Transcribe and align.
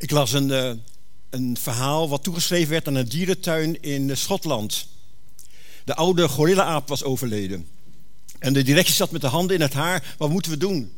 Ik 0.00 0.10
las 0.10 0.32
een, 0.32 0.48
uh, 0.48 0.70
een 1.30 1.56
verhaal 1.60 2.08
wat 2.08 2.22
toegeschreven 2.22 2.70
werd 2.70 2.86
aan 2.86 2.94
een 2.94 3.08
dierentuin 3.08 3.82
in 3.82 4.16
Schotland. 4.16 4.86
De 5.84 5.94
oude 5.94 6.28
gorilla-aap 6.28 6.88
was 6.88 7.04
overleden. 7.04 7.68
En 8.38 8.52
de 8.52 8.62
directie 8.62 8.94
zat 8.94 9.10
met 9.10 9.20
de 9.20 9.26
handen 9.26 9.56
in 9.56 9.62
het 9.62 9.72
haar. 9.72 10.14
Wat 10.18 10.30
moeten 10.30 10.50
we 10.50 10.56
doen? 10.56 10.92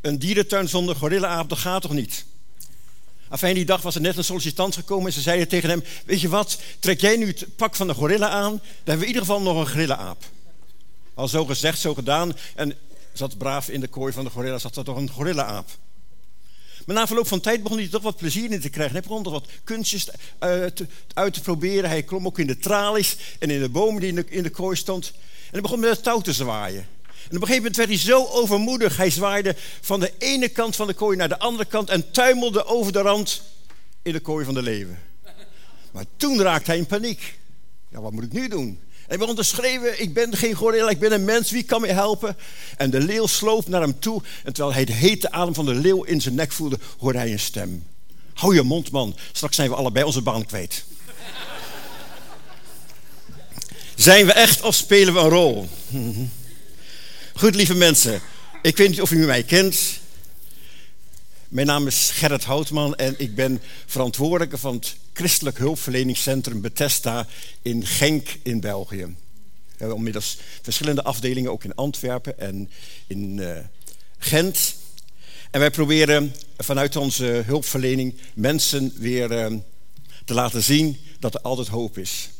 Een 0.00 0.18
dierentuin 0.18 0.68
zonder 0.68 0.96
gorilla-aap, 0.96 1.48
dat 1.48 1.58
gaat 1.58 1.82
toch 1.82 1.92
niet? 1.92 2.24
Afijn, 3.28 3.54
die 3.54 3.64
dag 3.64 3.82
was 3.82 3.94
er 3.94 4.00
net 4.00 4.16
een 4.16 4.24
sollicitant 4.24 4.74
gekomen 4.74 5.06
en 5.06 5.12
ze 5.12 5.20
zeiden 5.20 5.48
tegen 5.48 5.68
hem: 5.68 5.82
Weet 6.06 6.20
je 6.20 6.28
wat, 6.28 6.58
trek 6.78 7.00
jij 7.00 7.16
nu 7.16 7.26
het 7.26 7.56
pak 7.56 7.76
van 7.76 7.86
de 7.86 7.94
gorilla 7.94 8.28
aan, 8.28 8.50
dan 8.50 8.60
hebben 8.74 8.94
we 8.98 9.00
in 9.00 9.06
ieder 9.06 9.22
geval 9.22 9.40
nog 9.40 9.60
een 9.60 9.68
gorilla-aap. 9.68 10.24
Al 11.14 11.28
zo 11.28 11.44
gezegd, 11.44 11.78
zo 11.78 11.94
gedaan. 11.94 12.36
En 12.54 12.74
zat 13.12 13.38
braaf 13.38 13.68
in 13.68 13.80
de 13.80 13.88
kooi 13.88 14.12
van 14.12 14.24
de 14.24 14.30
gorilla, 14.30 14.58
zat 14.58 14.76
er 14.76 14.84
toch 14.84 14.96
een 14.96 15.10
gorilla-aap. 15.10 15.68
Maar 16.86 16.96
na 16.96 17.06
verloop 17.06 17.26
van 17.26 17.40
tijd 17.40 17.62
begon 17.62 17.78
hij 17.78 17.88
toch 17.88 18.02
wat 18.02 18.16
plezier 18.16 18.50
in 18.50 18.60
te 18.60 18.68
krijgen. 18.68 18.92
Hij 18.92 19.02
begon 19.02 19.22
toch 19.22 19.32
wat 19.32 19.48
kunstjes 19.64 20.04
te, 20.74 20.86
uit 21.14 21.34
te 21.34 21.40
proberen. 21.40 21.90
Hij 21.90 22.02
klom 22.02 22.26
ook 22.26 22.38
in 22.38 22.46
de 22.46 22.58
tralies 22.58 23.16
en 23.38 23.50
in 23.50 23.60
de 23.60 23.68
bomen 23.68 24.00
die 24.00 24.24
in 24.28 24.42
de, 24.42 24.50
kooi 24.50 24.76
stond. 24.76 25.12
En 25.14 25.50
hij 25.50 25.60
begon 25.60 25.80
met 25.80 25.90
het 25.90 26.02
touw 26.02 26.20
te 26.20 26.32
zwaaien. 26.32 26.86
En 27.28 27.36
op 27.36 27.42
een 27.42 27.48
gegeven 27.48 27.56
moment 27.56 27.76
werd 27.76 27.88
hij 27.88 27.98
zo 27.98 28.26
overmoedig. 28.26 28.96
Hij 28.96 29.10
zwaaide 29.10 29.56
van 29.80 30.00
de 30.00 30.12
ene 30.18 30.48
kant 30.48 30.76
van 30.76 30.86
de 30.86 30.94
kooi 30.94 31.16
naar 31.16 31.28
de 31.28 31.38
andere 31.38 31.64
kant 31.64 31.90
en 31.90 32.10
tuimelde 32.10 32.64
over 32.64 32.92
de 32.92 33.00
rand 33.00 33.42
in 34.02 34.12
de 34.12 34.20
kooi 34.20 34.44
van 34.44 34.54
de 34.54 34.62
leeuwen. 34.62 35.02
Maar 35.92 36.04
toen 36.16 36.40
raakte 36.40 36.70
hij 36.70 36.78
in 36.78 36.86
paniek. 36.86 37.38
Ja, 37.88 38.00
wat 38.00 38.12
moet 38.12 38.24
ik 38.24 38.32
nu 38.32 38.48
doen? 38.48 38.80
Hij 39.06 39.18
begon 39.18 39.34
te 39.34 39.42
schreeuwen, 39.42 40.00
ik 40.00 40.14
ben 40.14 40.36
geen 40.36 40.54
gorilla, 40.54 40.90
ik 40.90 40.98
ben 40.98 41.12
een 41.12 41.24
mens, 41.24 41.50
wie 41.50 41.62
kan 41.62 41.80
me 41.80 41.86
helpen? 41.86 42.36
En 42.76 42.90
de 42.90 43.00
leeuw 43.00 43.26
sloop 43.26 43.68
naar 43.68 43.80
hem 43.80 43.98
toe 43.98 44.22
en 44.44 44.52
terwijl 44.52 44.74
hij 44.74 44.84
de 44.84 44.92
hete 44.92 45.30
adem 45.30 45.54
van 45.54 45.64
de 45.64 45.74
leeuw 45.74 46.02
in 46.02 46.20
zijn 46.20 46.34
nek 46.34 46.52
voelde, 46.52 46.78
hoorde 46.98 47.18
hij 47.18 47.32
een 47.32 47.40
stem. 47.40 47.84
Hou 48.34 48.54
je 48.54 48.62
mond 48.62 48.90
man, 48.90 49.16
straks 49.32 49.56
zijn 49.56 49.68
we 49.68 49.74
allebei 49.74 50.04
onze 50.04 50.20
baan 50.20 50.46
kwijt. 50.46 50.84
zijn 53.94 54.26
we 54.26 54.32
echt 54.32 54.62
of 54.62 54.74
spelen 54.74 55.14
we 55.14 55.20
een 55.20 55.28
rol? 55.28 55.68
Goed, 57.40 57.54
lieve 57.54 57.74
mensen, 57.74 58.20
ik 58.62 58.76
weet 58.76 58.88
niet 58.88 59.00
of 59.00 59.10
u 59.10 59.26
mij 59.26 59.42
kent. 59.42 60.00
Mijn 61.52 61.66
naam 61.66 61.86
is 61.86 62.10
Gerrit 62.10 62.44
Houtman 62.44 62.94
en 62.94 63.14
ik 63.18 63.34
ben 63.34 63.60
verantwoordelijke 63.86 64.58
van 64.58 64.74
het 64.74 64.96
Christelijk 65.12 65.58
Hulpverleningscentrum 65.58 66.60
Bethesda 66.60 67.26
in 67.62 67.86
Genk 67.86 68.38
in 68.42 68.60
België. 68.60 69.04
We 69.04 69.76
hebben 69.76 69.96
inmiddels 69.96 70.38
verschillende 70.62 71.02
afdelingen, 71.02 71.50
ook 71.50 71.64
in 71.64 71.74
Antwerpen 71.74 72.38
en 72.38 72.70
in 73.06 73.36
uh, 73.36 73.56
Gent. 74.18 74.74
En 75.50 75.60
wij 75.60 75.70
proberen 75.70 76.34
vanuit 76.56 76.96
onze 76.96 77.24
hulpverlening 77.24 78.14
mensen 78.34 78.92
weer 78.96 79.52
uh, 79.52 79.58
te 80.24 80.34
laten 80.34 80.62
zien 80.62 80.96
dat 81.18 81.34
er 81.34 81.40
altijd 81.40 81.68
hoop 81.68 81.98
is. 81.98 82.30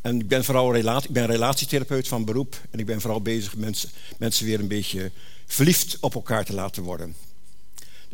En 0.00 0.20
ik 0.20 0.28
ben 0.28 0.44
vooral 0.44 0.72
relatie, 0.72 1.08
ik 1.08 1.14
ben 1.14 1.26
relatietherapeut 1.26 2.08
van 2.08 2.24
beroep. 2.24 2.60
En 2.70 2.78
ik 2.78 2.86
ben 2.86 3.00
vooral 3.00 3.22
bezig 3.22 3.56
mensen, 3.56 3.90
mensen 4.18 4.46
weer 4.46 4.60
een 4.60 4.68
beetje 4.68 5.10
verliefd 5.46 5.96
op 6.00 6.14
elkaar 6.14 6.44
te 6.44 6.54
laten 6.54 6.82
worden. 6.82 7.14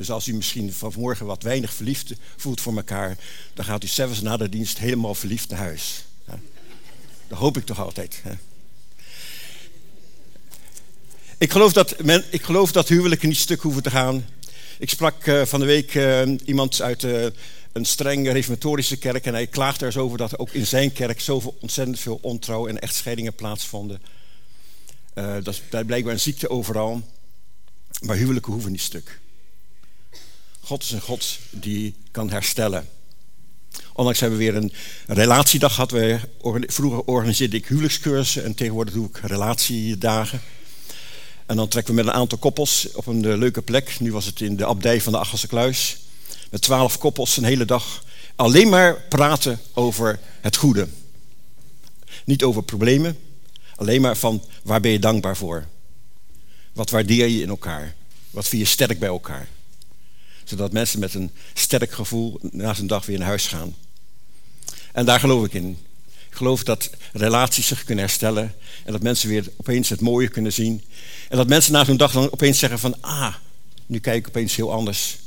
Dus 0.00 0.10
als 0.10 0.28
u 0.28 0.34
misschien 0.34 0.72
vanmorgen 0.72 1.26
wat 1.26 1.42
weinig 1.42 1.72
verliefd 1.74 2.12
voelt 2.36 2.60
voor 2.60 2.76
elkaar, 2.76 3.16
dan 3.54 3.64
gaat 3.64 3.84
u 3.84 3.86
zelfs 3.86 4.20
na 4.20 4.36
de 4.36 4.48
dienst 4.48 4.78
helemaal 4.78 5.14
verliefd 5.14 5.48
naar 5.48 5.58
huis. 5.58 6.04
Dat 7.28 7.38
hoop 7.38 7.56
ik 7.56 7.64
toch 7.64 7.80
altijd. 7.80 8.22
Ik 11.38 11.52
geloof 11.52 11.72
dat, 11.72 12.02
men, 12.02 12.24
ik 12.30 12.42
geloof 12.42 12.72
dat 12.72 12.88
huwelijken 12.88 13.28
niet 13.28 13.36
stuk 13.36 13.60
hoeven 13.60 13.82
te 13.82 13.90
gaan. 13.90 14.26
Ik 14.78 14.90
sprak 14.90 15.26
uh, 15.26 15.44
van 15.44 15.60
de 15.60 15.66
week 15.66 15.94
uh, 15.94 16.22
iemand 16.44 16.80
uit 16.80 17.02
uh, 17.02 17.26
een 17.72 17.84
streng 17.84 18.32
reformatorische 18.32 18.96
kerk 18.96 19.24
en 19.26 19.34
hij 19.34 19.46
klaagt 19.46 19.80
er 19.80 19.86
eens 19.86 19.96
over 19.96 20.18
dat 20.18 20.38
ook 20.38 20.50
in 20.50 20.66
zijn 20.66 20.92
kerk 20.92 21.20
zoveel 21.20 21.56
ontzettend 21.60 22.00
veel 22.00 22.18
ontrouw 22.22 22.66
en 22.66 22.80
echtscheidingen 22.80 23.34
plaatsvonden. 23.34 24.02
dat 25.14 25.48
is 25.48 25.62
blijkbaar 25.68 26.12
een 26.12 26.20
ziekte 26.20 26.50
overal. 26.50 27.02
Maar 28.00 28.16
huwelijken 28.16 28.52
hoeven 28.52 28.70
niet 28.70 28.80
stuk. 28.80 29.20
God 30.60 30.82
is 30.82 30.90
een 30.90 31.00
God 31.00 31.38
die 31.50 31.94
kan 32.10 32.30
herstellen. 32.30 32.88
Onlangs 33.92 34.20
hebben 34.20 34.38
we 34.38 34.44
weer 34.44 34.56
een 34.56 34.72
relatiedag 35.06 35.74
gehad. 35.74 35.92
vroeger 36.66 37.02
organiseerde 37.04 37.56
ik 37.56 37.66
huwelijkscursussen 37.66 38.44
en 38.44 38.54
tegenwoordig 38.54 38.94
doe 38.94 39.06
ik 39.08 39.18
relatiedagen. 39.22 40.40
En 41.46 41.56
dan 41.56 41.68
trekken 41.68 41.94
we 41.94 42.02
met 42.02 42.12
een 42.12 42.20
aantal 42.20 42.38
koppels 42.38 42.88
op 42.92 43.06
een 43.06 43.24
eh, 43.24 43.36
leuke 43.36 43.62
plek. 43.62 44.00
Nu 44.00 44.12
was 44.12 44.26
het 44.26 44.40
in 44.40 44.56
de 44.56 44.66
abdij 44.66 45.00
van 45.00 45.12
de 45.12 45.18
Achelse 45.18 45.46
Kluis. 45.46 45.96
Met 46.50 46.62
twaalf 46.62 46.98
koppels 46.98 47.36
een 47.36 47.44
hele 47.44 47.64
dag. 47.64 48.04
Alleen 48.36 48.68
maar 48.68 49.00
praten 49.08 49.60
over 49.72 50.20
het 50.40 50.56
goede. 50.56 50.88
Niet 52.24 52.42
over 52.42 52.62
problemen. 52.62 53.18
Alleen 53.74 54.00
maar 54.00 54.16
van 54.16 54.44
waar 54.62 54.80
ben 54.80 54.90
je 54.90 54.98
dankbaar 54.98 55.36
voor? 55.36 55.66
Wat 56.72 56.90
waardeer 56.90 57.26
je 57.26 57.42
in 57.42 57.48
elkaar? 57.48 57.94
Wat 58.30 58.48
vind 58.48 58.62
je 58.62 58.68
sterk 58.68 58.98
bij 58.98 59.08
elkaar? 59.08 59.48
Zodat 60.50 60.72
mensen 60.72 61.00
met 61.00 61.14
een 61.14 61.30
sterk 61.54 61.92
gevoel 61.92 62.40
na 62.52 62.74
zijn 62.74 62.86
dag 62.86 63.06
weer 63.06 63.18
naar 63.18 63.26
huis 63.26 63.46
gaan. 63.46 63.74
En 64.92 65.04
daar 65.04 65.20
geloof 65.20 65.44
ik 65.44 65.54
in. 65.54 65.78
Ik 66.30 66.36
geloof 66.36 66.64
dat 66.64 66.90
relaties 67.12 67.66
zich 67.66 67.84
kunnen 67.84 68.04
herstellen. 68.04 68.54
En 68.84 68.92
dat 68.92 69.02
mensen 69.02 69.28
weer 69.28 69.46
opeens 69.56 69.88
het 69.88 70.00
mooie 70.00 70.28
kunnen 70.28 70.52
zien. 70.52 70.82
En 71.28 71.36
dat 71.36 71.48
mensen 71.48 71.72
na 71.72 71.84
zo'n 71.84 71.96
dag 71.96 72.12
dan 72.12 72.32
opeens 72.32 72.58
zeggen 72.58 72.78
van... 72.78 72.96
Ah, 73.00 73.34
nu 73.86 73.98
kijk 73.98 74.16
ik 74.16 74.28
opeens 74.28 74.56
heel 74.56 74.72
anders. 74.72 75.18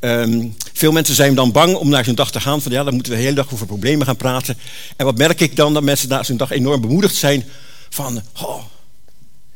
Um, 0.00 0.54
veel 0.72 0.92
mensen 0.92 1.14
zijn 1.14 1.34
dan 1.34 1.52
bang 1.52 1.74
om 1.74 1.88
naar 1.88 2.04
zo'n 2.04 2.14
dag 2.14 2.30
te 2.30 2.40
gaan. 2.40 2.62
Van 2.62 2.72
ja, 2.72 2.84
dan 2.84 2.94
moeten 2.94 3.12
we 3.12 3.18
de 3.18 3.24
hele 3.24 3.36
dag 3.36 3.52
over 3.52 3.66
problemen 3.66 4.06
gaan 4.06 4.16
praten. 4.16 4.58
En 4.96 5.04
wat 5.04 5.18
merk 5.18 5.40
ik 5.40 5.56
dan? 5.56 5.74
Dat 5.74 5.82
mensen 5.82 6.08
na 6.08 6.22
zo'n 6.22 6.36
dag 6.36 6.50
enorm 6.50 6.80
bemoedigd 6.80 7.14
zijn. 7.14 7.44
Van, 7.88 8.22
oh, 8.40 8.64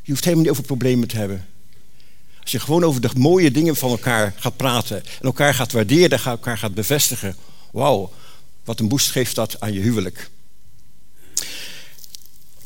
je 0.01 0.11
hoeft 0.11 0.23
helemaal 0.23 0.43
niet 0.43 0.53
over 0.53 0.63
problemen 0.63 1.07
te 1.07 1.17
hebben. 1.17 1.45
Als 2.41 2.51
je 2.51 2.59
gewoon 2.59 2.83
over 2.83 3.01
de 3.01 3.09
mooie 3.17 3.51
dingen 3.51 3.75
van 3.75 3.89
elkaar 3.89 4.33
gaat 4.37 4.57
praten 4.57 4.97
en 4.97 5.21
elkaar 5.21 5.53
gaat 5.53 5.71
waarderen, 5.71 6.19
en 6.19 6.25
elkaar 6.25 6.57
gaat 6.57 6.73
bevestigen. 6.73 7.35
Wauw, 7.71 8.11
wat 8.63 8.79
een 8.79 8.87
boost 8.87 9.11
geeft 9.11 9.35
dat 9.35 9.59
aan 9.59 9.73
je 9.73 9.79
huwelijk. 9.79 10.29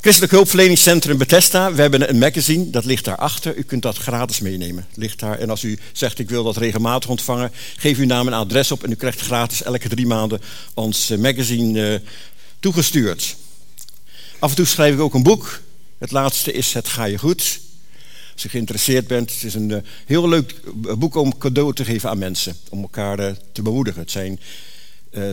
Christelijk 0.06 0.34
Hulpverleningscentrum 0.34 1.18
Bethesda. 1.18 1.74
We 1.74 1.82
hebben 1.82 2.10
een 2.10 2.18
magazine, 2.18 2.70
dat 2.70 2.86
ligt 2.86 3.06
daarachter. 3.06 3.56
U 3.56 3.62
kunt 3.62 3.82
dat 3.82 3.98
gratis 3.98 4.40
meenemen. 4.40 4.86
Ligt 4.94 5.20
daar. 5.20 5.40
En 5.40 5.50
als 5.50 5.64
u 5.64 5.80
zegt, 5.92 6.20
ik 6.20 6.30
wil 6.30 6.44
dat 6.44 6.58
regelmatig 6.58 7.10
ontvangen, 7.10 7.52
geef 7.78 7.98
uw 7.98 8.06
naam 8.06 8.28
en 8.28 8.34
adres 8.34 8.72
op 8.72 8.84
en 8.84 8.92
u 8.92 8.96
krijgt 8.96 9.22
gratis 9.22 9.64
elke 9.64 9.90
drie 9.90 10.08
maanden 10.08 10.42
ons 10.74 11.10
eh, 11.10 11.18
magazine 11.18 11.92
uh, 11.94 12.00
toegestuurd. 12.60 13.36
Af 14.40 14.50
en 14.50 14.56
toe 14.56 14.66
schrijf 14.66 14.94
ik 14.94 15.00
ook 15.00 15.14
een 15.14 15.24
boek. 15.24 15.62
Het 15.98 16.12
laatste 16.12 16.52
is 16.52 16.74
Het 16.74 16.88
Ga 16.88 17.06
Je 17.06 17.18
Goed. 17.18 17.60
Als 18.36 18.44
je 18.44 18.50
geïnteresseerd 18.50 19.08
bent, 19.08 19.34
het 19.34 19.44
is 19.44 19.54
een 19.54 19.70
uh, 19.70 19.78
heel 20.06 20.30
leuk 20.30 20.56
boek 20.98 21.16
om 21.16 21.38
cadeau 21.38 21.74
te 21.74 21.86
geven 21.86 22.10
aan 22.10 22.18
mensen. 22.18 22.56
Om 22.70 22.82
elkaar 22.82 23.20
uh, 23.20 23.32
te 23.52 23.62
bemoedigen. 23.62 24.02
Het 24.02 24.12
zijn 24.12 24.40
uh, 25.12 25.24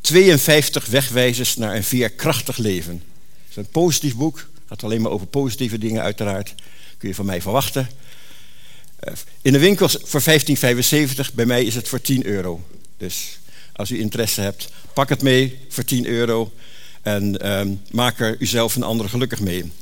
52 0.00 0.86
wegwijzers 0.86 1.56
naar 1.56 1.76
een 1.76 1.84
veerkrachtig 1.84 2.56
leven. 2.56 2.92
Het 2.92 3.50
is 3.50 3.56
een 3.56 3.66
positief 3.66 4.16
boek. 4.16 4.36
Het 4.38 4.68
gaat 4.68 4.84
alleen 4.84 5.00
maar 5.00 5.12
over 5.12 5.26
positieve 5.26 5.78
dingen 5.78 6.02
uiteraard. 6.02 6.54
Kun 6.98 7.08
je 7.08 7.14
van 7.14 7.26
mij 7.26 7.42
verwachten. 7.42 7.88
in 9.42 9.52
de 9.52 9.58
winkels 9.58 9.98
voor 10.02 10.22
15,75. 10.22 11.34
Bij 11.34 11.46
mij 11.46 11.64
is 11.64 11.74
het 11.74 11.88
voor 11.88 12.00
10 12.00 12.26
euro. 12.26 12.64
Dus 12.96 13.38
als 13.72 13.90
u 13.90 13.98
interesse 13.98 14.40
hebt, 14.40 14.68
pak 14.94 15.08
het 15.08 15.22
mee 15.22 15.58
voor 15.68 15.84
10 15.84 16.06
euro. 16.06 16.52
En 17.02 17.38
ehm, 17.38 17.74
maak 17.90 18.20
er 18.20 18.36
uzelf 18.38 18.76
en 18.76 18.82
anderen 18.82 19.10
gelukkig 19.10 19.40
mee. 19.40 19.72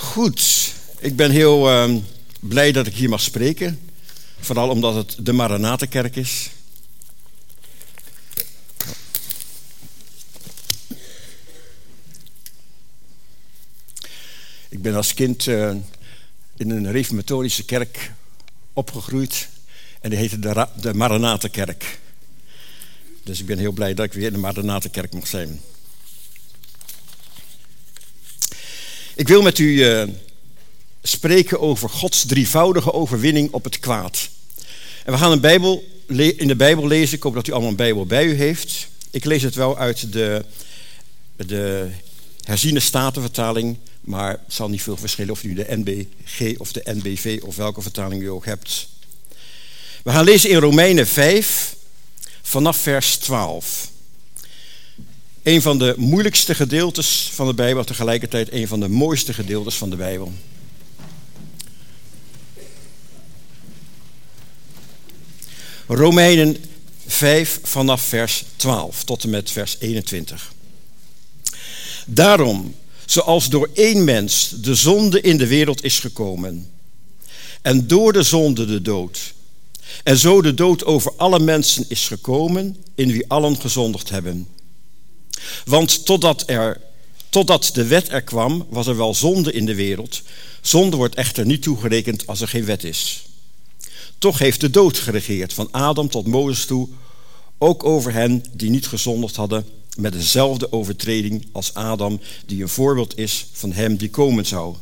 Goed, 0.00 0.72
ik 0.98 1.16
ben 1.16 1.30
heel 1.30 1.70
uh, 1.70 1.96
blij 2.40 2.72
dat 2.72 2.86
ik 2.86 2.94
hier 2.94 3.08
mag 3.08 3.20
spreken. 3.20 3.80
Vooral 4.38 4.68
omdat 4.68 4.94
het 4.94 5.26
de 5.26 5.32
Maranatenkerk 5.32 6.16
is. 6.16 6.50
Ik 14.68 14.82
ben 14.82 14.94
als 14.94 15.14
kind 15.14 15.46
uh, 15.46 15.70
in 16.56 16.70
een 16.70 16.92
reformatorische 16.92 17.64
kerk 17.64 18.12
opgegroeid. 18.72 19.48
En 20.00 20.10
die 20.10 20.18
heette 20.18 20.38
de, 20.38 20.66
de 20.80 20.94
Maranatenkerk. 20.94 21.98
Dus 23.22 23.40
ik 23.40 23.46
ben 23.46 23.58
heel 23.58 23.72
blij 23.72 23.94
dat 23.94 24.04
ik 24.04 24.12
weer 24.12 24.26
in 24.26 24.32
de 24.32 24.38
Maranatenkerk 24.38 25.12
mag 25.12 25.26
zijn. 25.26 25.60
Ik 29.20 29.28
wil 29.28 29.42
met 29.42 29.58
u 29.58 29.64
uh, 29.64 30.02
spreken 31.02 31.60
over 31.60 31.88
Gods 31.88 32.26
drievoudige 32.26 32.92
overwinning 32.92 33.52
op 33.52 33.64
het 33.64 33.78
kwaad. 33.78 34.28
En 35.04 35.12
we 35.12 35.18
gaan 35.18 35.40
Bijbel, 35.40 35.84
in 36.36 36.48
de 36.48 36.56
Bijbel 36.56 36.86
lezen. 36.86 37.16
Ik 37.16 37.22
hoop 37.22 37.34
dat 37.34 37.46
u 37.46 37.52
allemaal 37.52 37.70
een 37.70 37.76
Bijbel 37.76 38.06
bij 38.06 38.24
u 38.24 38.34
heeft. 38.34 38.88
Ik 39.10 39.24
lees 39.24 39.42
het 39.42 39.54
wel 39.54 39.78
uit 39.78 40.12
de, 40.12 40.44
de 41.36 41.88
herziene 42.44 42.80
statenvertaling. 42.80 43.76
Maar 44.00 44.30
het 44.30 44.54
zal 44.54 44.68
niet 44.68 44.82
veel 44.82 44.96
verschillen 44.96 45.32
of 45.32 45.42
u 45.42 45.54
de 45.54 45.66
NBG 45.68 46.58
of 46.58 46.72
de 46.72 46.82
NBV 46.84 47.40
of 47.44 47.56
welke 47.56 47.82
vertaling 47.82 48.22
u 48.22 48.26
ook 48.26 48.44
hebt. 48.44 48.88
We 50.02 50.10
gaan 50.10 50.24
lezen 50.24 50.50
in 50.50 50.58
Romeinen 50.58 51.06
5 51.06 51.76
vanaf 52.42 52.76
vers 52.76 53.16
12. 53.16 53.90
Een 55.42 55.62
van 55.62 55.78
de 55.78 55.94
moeilijkste 55.96 56.54
gedeeltes 56.54 57.30
van 57.32 57.46
de 57.46 57.54
Bijbel, 57.54 57.84
tegelijkertijd 57.84 58.52
een 58.52 58.68
van 58.68 58.80
de 58.80 58.88
mooiste 58.88 59.34
gedeeltes 59.34 59.74
van 59.74 59.90
de 59.90 59.96
Bijbel. 59.96 60.32
Romeinen 65.86 66.56
5 67.06 67.60
vanaf 67.62 68.02
vers 68.02 68.44
12 68.56 69.04
tot 69.04 69.22
en 69.22 69.30
met 69.30 69.50
vers 69.50 69.76
21. 69.78 70.52
Daarom, 72.06 72.74
zoals 73.06 73.48
door 73.48 73.70
één 73.74 74.04
mens 74.04 74.54
de 74.56 74.74
zonde 74.74 75.20
in 75.20 75.36
de 75.36 75.46
wereld 75.46 75.84
is 75.84 75.98
gekomen, 75.98 76.70
en 77.62 77.86
door 77.86 78.12
de 78.12 78.22
zonde 78.22 78.66
de 78.66 78.82
dood, 78.82 79.34
en 80.02 80.16
zo 80.16 80.42
de 80.42 80.54
dood 80.54 80.84
over 80.84 81.12
alle 81.16 81.38
mensen 81.38 81.84
is 81.88 82.06
gekomen, 82.06 82.76
in 82.94 83.12
wie 83.12 83.28
allen 83.28 83.60
gezondigd 83.60 84.08
hebben. 84.08 84.48
Want 85.64 86.04
totdat, 86.04 86.42
er, 86.46 86.80
totdat 87.28 87.70
de 87.72 87.86
wet 87.86 88.08
er 88.08 88.22
kwam, 88.22 88.66
was 88.68 88.86
er 88.86 88.96
wel 88.96 89.14
zonde 89.14 89.52
in 89.52 89.66
de 89.66 89.74
wereld. 89.74 90.22
Zonde 90.60 90.96
wordt 90.96 91.14
echter 91.14 91.46
niet 91.46 91.62
toegerekend 91.62 92.26
als 92.26 92.40
er 92.40 92.48
geen 92.48 92.64
wet 92.64 92.84
is. 92.84 93.24
Toch 94.18 94.38
heeft 94.38 94.60
de 94.60 94.70
dood 94.70 94.98
geregeerd, 94.98 95.52
van 95.52 95.68
Adam 95.70 96.08
tot 96.08 96.26
Mozes 96.26 96.64
toe, 96.64 96.88
ook 97.58 97.84
over 97.84 98.12
hen 98.12 98.44
die 98.52 98.70
niet 98.70 98.86
gezondigd 98.86 99.36
hadden, 99.36 99.66
met 99.96 100.12
dezelfde 100.12 100.72
overtreding 100.72 101.46
als 101.52 101.74
Adam, 101.74 102.20
die 102.46 102.62
een 102.62 102.68
voorbeeld 102.68 103.18
is 103.18 103.46
van 103.52 103.72
hem 103.72 103.96
die 103.96 104.10
komen 104.10 104.46
zou. 104.46 104.74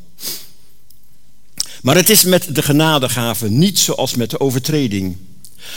Maar 1.82 1.94
het 1.94 2.08
is 2.08 2.24
met 2.24 2.54
de 2.54 2.62
genadegave 2.62 3.48
niet 3.48 3.78
zoals 3.78 4.14
met 4.14 4.30
de 4.30 4.40
overtreding. 4.40 5.16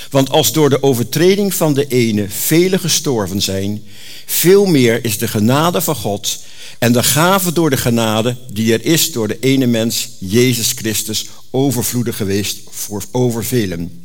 Want 0.10 0.30
als 0.30 0.52
door 0.52 0.70
de 0.70 0.84
overtreding 0.84 1.54
van 1.54 1.74
de 1.74 1.88
ene 1.88 2.30
velen 2.30 2.80
gestorven 2.80 3.42
zijn, 3.42 3.84
veel 4.26 4.66
meer 4.66 5.06
is 5.06 5.18
de 5.18 5.28
genade 5.28 5.82
van 5.82 5.96
God 5.96 6.40
en 6.80 6.92
de 6.92 7.04
gave 7.04 7.54
door 7.54 7.70
de 7.70 7.78
genade 7.78 8.36
die 8.52 8.74
er 8.74 8.86
is 8.86 9.12
door 9.12 9.28
de 9.28 9.38
ene 9.40 9.66
mens, 9.66 10.10
Jezus 10.18 10.72
Christus, 10.72 11.26
overvloedig 11.50 12.18
geweest 12.18 12.60
voor 12.70 13.04
over 13.12 13.46
velen. 13.46 14.02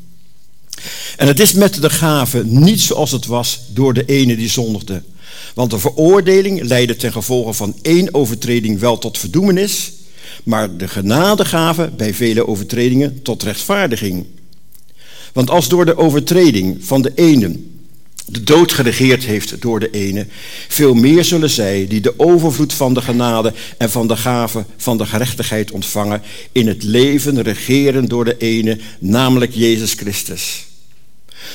En 1.17 1.27
het 1.27 1.41
is 1.41 1.53
met 1.53 1.83
de 1.83 1.91
gave 1.91 2.45
niet 2.45 2.81
zoals 2.81 3.11
het 3.11 3.27
was 3.27 3.61
door 3.69 3.95
de 3.95 4.05
ene 4.05 4.37
die 4.37 4.49
zondigde. 4.49 5.03
Want 5.55 5.71
de 5.71 5.79
veroordeling 5.79 6.63
leidde 6.63 6.97
ten 6.97 7.13
gevolge 7.13 7.53
van 7.53 7.77
één 7.83 8.15
overtreding 8.15 8.79
wel 8.79 8.99
tot 8.99 9.19
verdoemenis, 9.19 9.93
maar 10.45 10.77
de 10.77 10.89
genadegave 10.89 11.91
bij 11.97 12.15
vele 12.15 12.47
overtredingen 12.47 13.23
tot 13.23 13.43
rechtvaardiging. 13.43 14.27
Want 15.37 15.51
als 15.51 15.69
door 15.69 15.85
de 15.85 15.97
overtreding 15.97 16.85
van 16.85 17.03
de 17.03 17.13
ene 17.15 17.57
de 18.27 18.43
dood 18.43 18.73
geregeerd 18.73 19.25
heeft 19.25 19.61
door 19.63 19.81
de 19.81 19.91
ene, 19.91 20.27
veel 20.69 20.95
meer 20.95 21.25
zullen 21.25 21.51
zij 21.51 21.87
die 21.89 22.01
de 22.01 22.15
overvloed 22.17 22.73
van 22.73 22.95
de 22.95 23.03
genade 23.03 23.53
en 23.79 23.91
van 23.91 24.09
de 24.09 24.17
gave 24.17 24.65
van 24.77 24.99
de 24.99 25.07
gerechtigheid 25.07 25.71
ontvangen, 25.71 26.23
in 26.53 26.67
het 26.67 26.83
leven 26.83 27.43
regeren 27.43 28.09
door 28.09 28.25
de 28.25 28.37
ene, 28.37 28.79
namelijk 28.99 29.55
Jezus 29.55 29.93
Christus. 29.93 30.67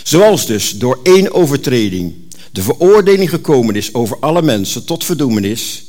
Zoals 0.04 0.46
dus 0.46 0.78
door 0.78 1.00
één 1.04 1.34
overtreding 1.34 2.14
de 2.52 2.62
veroordeling 2.62 3.30
gekomen 3.30 3.76
is 3.76 3.94
over 3.94 4.18
alle 4.20 4.42
mensen 4.42 4.86
tot 4.86 5.06
verdoemenis, 5.06 5.84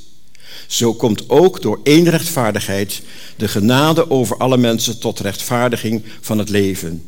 zo 0.66 0.94
komt 0.94 1.30
ook 1.30 1.62
door 1.62 1.80
één 1.82 2.10
rechtvaardigheid 2.10 3.02
de 3.36 3.48
genade 3.48 4.10
over 4.10 4.36
alle 4.36 4.56
mensen 4.56 4.98
tot 4.98 5.20
rechtvaardiging 5.20 6.02
van 6.20 6.38
het 6.38 6.48
leven. 6.48 7.02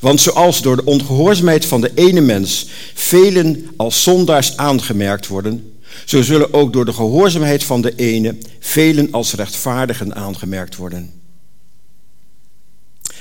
Want 0.00 0.20
zoals 0.20 0.62
door 0.62 0.76
de 0.76 0.84
ongehoorzaamheid 0.84 1.64
van 1.66 1.80
de 1.80 1.90
ene 1.94 2.20
mens 2.20 2.66
velen 2.94 3.70
als 3.76 4.02
zondaars 4.02 4.56
aangemerkt 4.56 5.26
worden, 5.26 5.72
zo 6.04 6.22
zullen 6.22 6.54
ook 6.54 6.72
door 6.72 6.84
de 6.84 6.92
gehoorzaamheid 6.92 7.64
van 7.64 7.80
de 7.80 7.94
ene 7.94 8.36
velen 8.58 9.12
als 9.12 9.34
rechtvaardigen 9.34 10.14
aangemerkt 10.14 10.76
worden. 10.76 11.12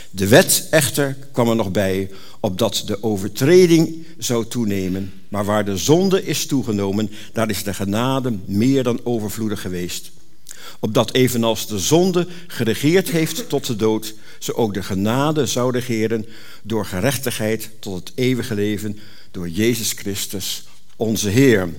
De 0.10 0.28
wet 0.28 0.68
echter 0.70 1.18
kwam 1.32 1.50
er 1.50 1.56
nog 1.56 1.72
bij, 1.72 2.10
opdat 2.40 2.84
de 2.86 3.04
overtreding 3.04 4.06
zou 4.18 4.46
toenemen. 4.46 5.14
Maar 5.30 5.46
waar 5.46 5.66
de 5.66 5.78
zonde 5.78 6.26
is 6.26 6.46
toegenomen, 6.46 7.10
daar 7.34 7.50
is 7.50 7.64
de 7.64 7.74
genade 7.74 8.38
meer 8.46 8.84
dan 8.84 9.00
overvloedig 9.04 9.62
geweest. 9.62 10.12
Opdat 10.80 11.14
evenals 11.14 11.68
de 11.68 11.80
zonde 11.80 12.28
geregeerd 12.48 13.10
heeft 13.10 13.50
tot 13.50 13.66
de 13.66 13.76
dood, 13.76 14.14
zo 14.40 14.52
ook 14.52 14.74
de 14.74 14.84
genade 14.84 15.46
zou 15.46 15.72
regeren 15.72 16.26
door 16.64 16.86
gerechtigheid 16.86 17.70
tot 17.80 17.96
het 17.96 18.12
eeuwige 18.16 18.56
leven 18.56 19.00
door 19.32 19.50
Jezus 19.50 19.92
Christus, 19.92 20.64
onze 20.96 21.30
Heer. 21.30 21.70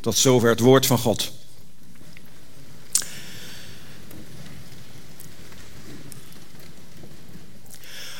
Tot 0.00 0.16
zover 0.16 0.48
het 0.48 0.60
woord 0.60 0.86
van 0.86 0.98
God. 0.98 1.32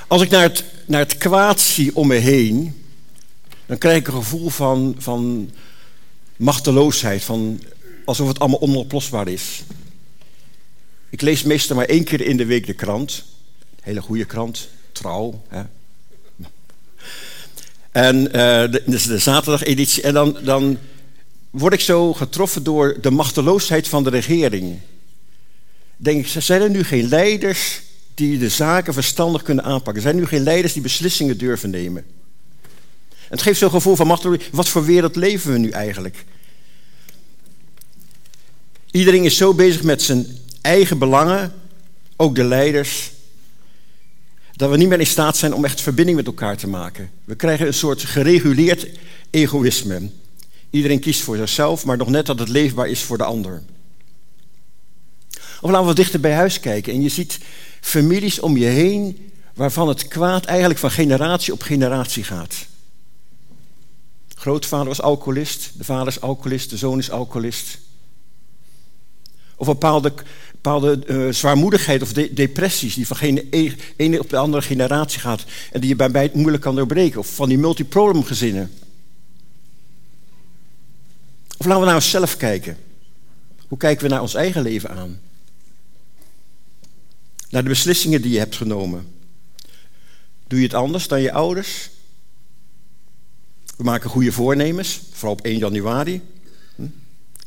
Als 0.09 0.23
ik 0.23 0.31
naar 0.31 0.43
het, 0.43 0.65
naar 0.87 1.01
het 1.01 1.19
kwaad 1.19 1.61
zie 1.61 1.97
om 1.97 2.07
me 2.07 2.15
heen, 2.15 2.83
dan 3.67 3.79
krijg 3.79 3.97
ik 3.97 4.07
een 4.07 4.13
gevoel 4.13 4.49
van, 4.49 4.95
van 4.99 5.51
machteloosheid, 6.37 7.23
van 7.23 7.61
alsof 8.05 8.29
het 8.29 8.39
allemaal 8.39 8.61
onoplosbaar 8.61 9.29
is. 9.29 9.63
Ik 11.11 11.21
lees 11.21 11.43
meestal 11.43 11.77
maar 11.77 11.85
één 11.85 12.05
keer 12.05 12.21
in 12.21 12.37
de 12.37 12.47
week 12.47 12.67
de 12.67 12.75
krant. 12.75 13.25
Hele 13.81 14.01
goede 14.01 14.25
krant, 14.25 14.69
trouw. 14.93 15.43
Hè. 15.49 15.63
En 17.93 18.17
uh, 18.17 18.33
de, 18.33 18.83
is 18.87 19.03
de 19.03 19.19
zaterdageditie. 19.19 20.03
En 20.03 20.15
dan, 20.15 20.39
dan 20.43 20.79
word 21.51 21.73
ik 21.73 21.81
zo 21.81 22.13
getroffen 22.13 22.63
door 22.63 22.97
de 23.01 23.11
machteloosheid 23.11 23.89
van 23.89 24.05
de 24.05 24.11
regering. 24.11 24.79
Denk 25.97 26.27
ik, 26.27 26.43
zijn 26.43 26.63
er 26.63 26.71
nu 26.71 26.85
geen 26.85 27.09
leiders 27.09 27.81
die 28.15 28.39
de 28.39 28.49
zaken 28.49 28.95
verstandig 28.95 29.43
kunnen 29.43 29.65
aanpakken? 29.65 30.03
Zijn 30.03 30.15
er 30.15 30.21
nu 30.21 30.27
geen 30.27 30.43
leiders 30.43 30.73
die 30.73 30.83
beslissingen 30.83 31.39
durven 31.39 31.71
nemen? 31.71 32.05
En 33.11 33.35
het 33.35 33.43
geeft 33.43 33.59
zo'n 33.59 33.71
gevoel 33.71 33.97
van 33.97 34.07
machteloosheid. 34.07 34.51
Wat 34.53 34.69
voor 34.69 34.85
wereld 34.85 35.17
leven 35.17 35.53
we 35.53 35.59
nu 35.59 35.71
eigenlijk? 35.71 36.25
Iedereen 38.91 39.25
is 39.25 39.37
zo 39.37 39.55
bezig 39.55 39.83
met 39.83 40.03
zijn 40.03 40.27
eigen 40.69 40.99
belangen, 40.99 41.53
ook 42.17 42.35
de 42.35 42.45
leiders, 42.45 43.13
dat 44.53 44.71
we 44.71 44.77
niet 44.77 44.89
meer 44.89 45.01
in 45.01 45.07
staat 45.07 45.37
zijn 45.37 45.55
om 45.55 45.65
echt 45.65 45.81
verbinding 45.81 46.17
met 46.17 46.27
elkaar 46.27 46.57
te 46.57 46.69
maken. 46.69 47.11
We 47.25 47.35
krijgen 47.35 47.67
een 47.67 47.75
soort 47.75 48.03
gereguleerd 48.03 48.89
egoïsme. 49.31 50.11
Iedereen 50.71 51.01
kiest 51.01 51.21
voor 51.21 51.37
zichzelf, 51.37 51.85
maar 51.85 51.97
nog 51.97 52.09
net 52.09 52.27
dat 52.27 52.39
het 52.39 52.49
leefbaar 52.49 52.89
is 52.89 53.03
voor 53.03 53.19
de 53.19 53.25
ander. 53.25 53.63
Of 55.61 55.71
laten 55.71 55.89
we 55.89 55.95
dichter 55.95 56.21
bij 56.21 56.35
huis 56.35 56.61
kijken 56.61 56.93
en 56.93 57.03
je 57.03 57.09
ziet 57.09 57.39
families 57.81 58.41
om 58.41 58.57
je 58.57 58.67
heen 58.67 59.31
waarvan 59.55 59.89
het 59.89 60.09
kwaad 60.09 60.45
eigenlijk 60.45 60.79
van 60.79 60.91
generatie 60.91 61.53
op 61.53 61.63
generatie 61.63 62.25
gaat. 62.25 62.55
Grootvader 64.35 64.87
was 64.87 65.01
alcoholist, 65.01 65.71
de 65.79 65.85
vader 65.85 66.07
is 66.07 66.21
alcoholist, 66.21 66.71
de 66.71 66.77
zoon 66.77 66.99
is 66.99 67.11
alcoholist. 67.11 67.79
Of 69.57 69.67
bepaalde 69.67 70.13
bepaalde 70.63 71.01
uh, 71.07 71.33
zwaarmoedigheid 71.33 72.03
of 72.03 72.13
depressies 72.13 72.95
die 72.95 73.07
van 73.07 73.17
geen 73.17 73.49
e-, 73.51 73.73
ene 73.97 74.21
op 74.21 74.31
de 74.31 74.37
andere 74.37 74.63
generatie 74.63 75.21
gaat 75.21 75.45
en 75.73 75.81
die 75.81 75.89
je 75.89 75.97
bij 75.97 76.09
mij 76.09 76.31
moeilijk 76.35 76.63
kan 76.63 76.77
doorbreken. 76.77 77.19
Of 77.19 77.35
van 77.35 77.49
die 77.49 77.59
multiproblem 77.59 78.25
gezinnen. 78.25 78.71
Of 81.59 81.67
laten 81.67 81.81
we 81.81 81.87
naar 81.87 81.95
onszelf 81.95 82.37
kijken. 82.37 82.77
Hoe 83.69 83.79
kijken 83.79 84.03
we 84.03 84.11
naar 84.11 84.21
ons 84.21 84.35
eigen 84.35 84.63
leven 84.63 84.91
aan? 84.91 85.21
Naar 87.51 87.63
de 87.63 87.69
beslissingen 87.69 88.23
die 88.23 88.33
je 88.33 88.39
hebt 88.39 88.57
genomen. 88.57 89.07
Doe 90.47 90.59
je 90.59 90.65
het 90.65 90.75
anders 90.75 91.09
dan 91.09 91.21
je 91.21 91.33
ouders? 91.33 91.91
We 93.77 93.85
maken 93.85 94.11
goede 94.11 94.33
voornemens, 94.33 95.01
vooral 95.13 95.33
op 95.33 95.41
1 95.41 95.59
januari. 95.59 96.23
Hm? 96.75 96.87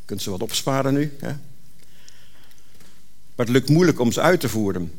Kunt 0.06 0.22
ze 0.22 0.30
wat 0.30 0.42
opsparen 0.42 0.94
nu? 0.94 1.18
Hè? 1.20 1.32
Maar 3.42 3.50
het 3.50 3.60
lukt 3.60 3.70
moeilijk 3.70 4.00
om 4.00 4.12
ze 4.12 4.22
uit 4.22 4.40
te 4.40 4.50
voeren. 4.50 4.92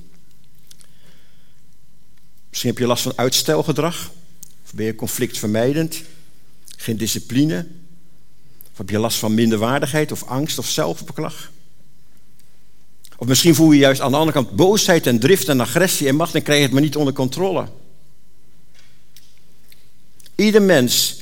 Misschien 2.49 2.71
heb 2.71 2.79
je 2.79 2.87
last 2.87 3.03
van 3.03 3.13
uitstelgedrag. 3.17 4.11
Of 4.65 4.73
ben 4.75 4.87
je 4.87 4.95
conflictvermijdend. 4.95 6.03
Geen 6.77 6.97
discipline. 6.97 7.67
Of 8.73 8.79
heb 8.79 8.91
je 8.91 8.99
last 8.99 9.19
van 9.19 9.35
minderwaardigheid 9.35 10.13
of 10.13 10.25
angst 10.25 10.59
of 10.59 10.69
zelfbeklag. 10.69 11.51
Of 13.17 13.27
misschien 13.27 13.55
voel 13.55 13.73
je 13.73 13.79
juist 13.79 14.01
aan 14.01 14.11
de 14.11 14.17
andere 14.17 14.43
kant 14.43 14.57
boosheid 14.57 15.07
en 15.07 15.19
drift 15.19 15.49
en 15.49 15.61
agressie 15.61 16.09
en 16.09 16.17
macht 16.17 16.35
en 16.35 16.43
krijg 16.43 16.59
je 16.59 16.65
het 16.65 16.73
maar 16.73 16.83
niet 16.83 16.97
onder 16.97 17.15
controle. 17.15 17.69
Ieder 20.35 20.63
mens, 20.63 21.21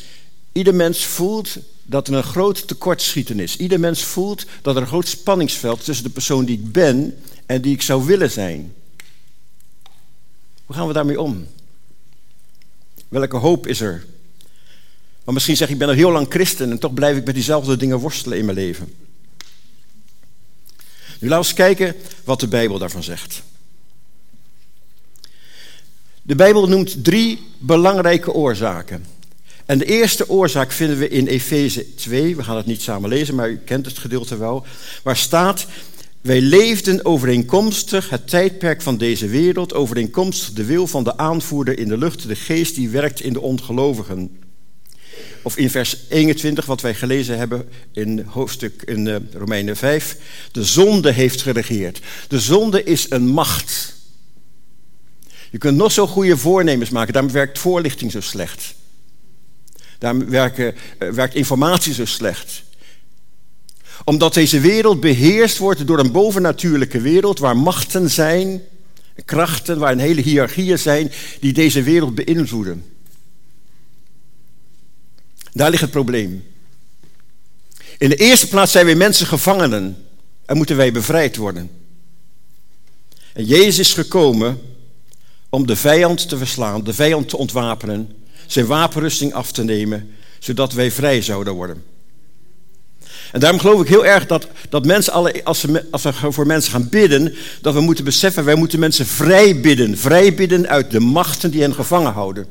ieder 0.53 0.75
mens 0.75 1.05
voelt 1.05 1.57
dat 1.91 2.09
er 2.09 2.15
een 2.15 2.23
groot 2.23 2.69
tekortschieten 2.69 3.41
is. 3.41 3.57
Ieder 3.57 3.81
mens 3.81 4.03
voelt 4.03 4.47
dat 4.63 4.77
er 4.77 4.83
een 4.83 4.89
groot 4.89 5.09
spanningsveld 5.09 5.85
tussen 5.85 6.05
de 6.05 6.11
persoon 6.11 6.45
die 6.45 6.59
ik 6.59 6.73
ben 6.73 7.19
en 7.47 7.61
die 7.61 7.75
ik 7.75 7.83
zou 7.83 8.05
willen 8.05 8.31
zijn. 8.31 8.75
Hoe 10.65 10.77
gaan 10.77 10.87
we 10.87 10.93
daarmee 10.93 11.21
om? 11.21 11.47
Welke 13.09 13.37
hoop 13.37 13.67
is 13.67 13.81
er? 13.81 14.07
Maar 15.25 15.35
misschien 15.35 15.57
zeg 15.57 15.67
ik, 15.67 15.73
ik 15.73 15.79
ben 15.79 15.89
al 15.89 15.95
heel 15.95 16.11
lang 16.11 16.27
christen 16.29 16.71
en 16.71 16.79
toch 16.79 16.95
blijf 16.95 17.17
ik 17.17 17.25
met 17.25 17.35
diezelfde 17.35 17.77
dingen 17.77 17.99
worstelen 17.99 18.39
in 18.39 18.45
mijn 18.45 18.57
leven. 18.57 18.95
Nu 21.19 21.29
laten 21.29 21.29
we 21.29 21.37
eens 21.37 21.55
kijken 21.55 21.95
wat 22.25 22.41
de 22.41 22.49
Bijbel 22.49 22.79
daarvan 22.79 23.03
zegt. 23.03 23.43
De 26.23 26.35
Bijbel 26.35 26.69
noemt 26.69 27.05
drie 27.05 27.43
belangrijke 27.59 28.33
oorzaken. 28.33 29.19
En 29.71 29.79
de 29.79 29.85
eerste 29.85 30.29
oorzaak 30.29 30.73
vinden 30.73 30.99
we 30.99 31.09
in 31.09 31.27
Efeze 31.27 31.95
2. 31.95 32.37
We 32.37 32.43
gaan 32.43 32.57
het 32.57 32.67
niet 32.67 32.83
samen 32.83 33.09
lezen, 33.09 33.35
maar 33.35 33.51
u 33.51 33.57
kent 33.65 33.87
het 33.87 33.99
gedeelte 33.99 34.37
wel. 34.37 34.65
Waar 35.03 35.17
staat: 35.17 35.67
Wij 36.21 36.41
leefden 36.41 37.05
overeenkomstig 37.05 38.11
het 38.11 38.29
tijdperk 38.29 38.83
van 38.83 38.97
deze 38.97 39.29
wereld, 39.29 39.75
overeenkomstig 39.75 40.53
de 40.53 40.65
wil 40.65 40.87
van 40.87 41.05
de 41.05 41.17
aanvoerder 41.17 41.79
in 41.79 41.89
de 41.89 41.99
lucht, 41.99 42.29
de 42.29 42.35
geest 42.35 42.75
die 42.75 42.89
werkt 42.89 43.21
in 43.21 43.33
de 43.33 43.41
ongelovigen. 43.41 44.39
Of 45.43 45.57
in 45.57 45.71
vers 45.71 45.97
21, 46.09 46.67
wat 46.67 46.81
wij 46.81 46.95
gelezen 46.95 47.39
hebben 47.39 47.69
in 47.93 48.25
hoofdstuk 48.27 48.83
in 48.83 49.07
uh, 49.07 49.17
Romeinen 49.33 49.77
5. 49.77 50.17
De 50.53 50.65
zonde 50.65 51.13
heeft 51.13 51.43
geregeerd. 51.43 52.01
De 52.29 52.41
zonde 52.41 52.85
is 52.85 53.07
een 53.11 53.27
macht. 53.27 53.95
Je 55.51 55.59
kunt 55.59 55.77
nog 55.77 55.93
zo 55.93 56.07
goede 56.07 56.37
voornemens 56.37 56.91
maken, 56.91 57.13
daarom 57.13 57.33
werkt 57.33 57.59
voorlichting 57.59 58.13
zo 58.13 58.21
slecht. 58.21 58.79
Werken, 60.29 60.75
uh, 60.99 61.09
werkt 61.09 61.35
informatie 61.35 61.95
zo 61.95 62.05
slecht. 62.05 62.63
Omdat 64.05 64.35
deze 64.35 64.61
wereld 64.61 65.01
beheerst 65.01 65.59
wordt 65.59 65.87
door 65.87 65.99
een 65.99 66.13
bovennatuurlijke 66.13 67.01
wereld 67.01 67.39
waar 67.39 67.57
machten 67.57 68.11
zijn, 68.11 68.63
krachten, 69.25 69.79
waar 69.79 69.93
een 69.93 69.99
hele 69.99 70.21
hiërarchieën 70.21 70.79
zijn 70.79 71.13
die 71.41 71.53
deze 71.53 71.83
wereld 71.83 72.15
beïnvloeden. 72.15 72.85
Daar 75.53 75.71
ligt 75.71 75.83
het 75.83 75.91
probleem. 75.91 76.45
In 77.99 78.09
de 78.09 78.17
eerste 78.17 78.49
plaats 78.49 78.73
zijn 78.73 78.87
wij 78.87 78.95
mensen 78.95 79.27
gevangenen 79.27 79.97
en 80.47 80.57
moeten 80.57 80.77
wij 80.77 80.93
bevrijd 80.93 81.37
worden. 81.37 81.71
En 83.33 83.45
Jezus 83.45 83.79
is 83.79 83.95
gekomen 83.95 84.61
om 85.49 85.67
de 85.67 85.77
vijand 85.77 86.29
te 86.29 86.37
verslaan, 86.37 86.85
de 86.85 86.95
vijand 86.95 87.29
te 87.29 87.37
ontwapenen, 87.37 88.17
zijn 88.53 88.67
wapenrusting 88.67 89.35
af 89.35 89.53
te 89.53 89.65
nemen, 89.65 90.11
zodat 90.39 90.73
wij 90.73 90.91
vrij 90.91 91.23
zouden 91.23 91.53
worden. 91.53 91.83
En 93.33 93.41
daarom 93.41 93.61
geloof 93.61 93.81
ik 93.81 93.89
heel 93.89 94.07
erg 94.07 94.27
dat, 94.27 94.49
dat 94.69 94.85
mensen, 94.85 95.13
alle, 95.13 95.45
als, 95.45 95.63
we, 95.63 95.85
als 95.91 96.03
we 96.03 96.13
voor 96.13 96.47
mensen 96.47 96.73
gaan 96.73 96.89
bidden, 96.89 97.35
dat 97.61 97.75
we 97.75 97.81
moeten 97.81 98.05
beseffen, 98.05 98.45
wij 98.45 98.55
moeten 98.55 98.79
mensen 98.79 99.07
vrij 99.07 99.61
bidden. 99.61 99.99
Vrij 99.99 100.35
bidden 100.35 100.69
uit 100.69 100.91
de 100.91 101.01
machten 101.01 101.51
die 101.51 101.61
hen 101.61 101.75
gevangen 101.75 102.13
houden. 102.13 102.47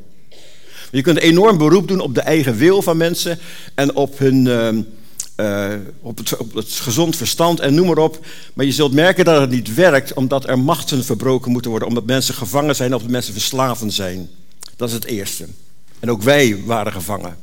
Je 0.92 1.02
kunt 1.02 1.20
enorm 1.20 1.58
beroep 1.58 1.88
doen 1.88 2.00
op 2.00 2.16
de 2.16 2.22
eigen 2.22 2.56
wil 2.56 2.82
van 2.82 2.98
mensen 2.98 3.40
en 3.76 3.96
op, 3.96 4.20
hun, 4.20 4.46
uh, 4.46 5.74
op, 6.02 6.18
het, 6.18 6.38
op 6.38 6.54
het 6.54 6.72
gezond 6.72 7.16
verstand 7.16 7.60
en 7.60 7.74
noem 7.74 7.88
maar 7.88 7.98
op. 7.98 8.26
Maar 8.54 8.66
je 8.66 8.72
zult 8.72 8.94
merken 8.94 9.26
dat 9.26 9.42
het 9.42 9.50
niet 9.50 9.74
werkt 9.74 10.14
omdat 10.14 10.50
er 10.50 10.60
machten 10.60 11.04
verbroken 11.04 11.52
moeten 11.52 11.72
worden, 11.72 11.88
omdat 11.90 12.06
mensen 12.06 12.34
gevangen 12.34 12.76
zijn 12.76 12.96
of 12.96 13.08
mensen 13.08 13.34
verslaven 13.34 13.92
zijn. 13.92 14.30
Dat 14.76 14.88
is 14.88 14.94
het 14.94 15.06
eerste. 15.06 15.46
En 16.00 16.12
ook 16.12 16.22
wij 16.22 16.64
waren 16.66 16.92
gevangen. 16.92 17.38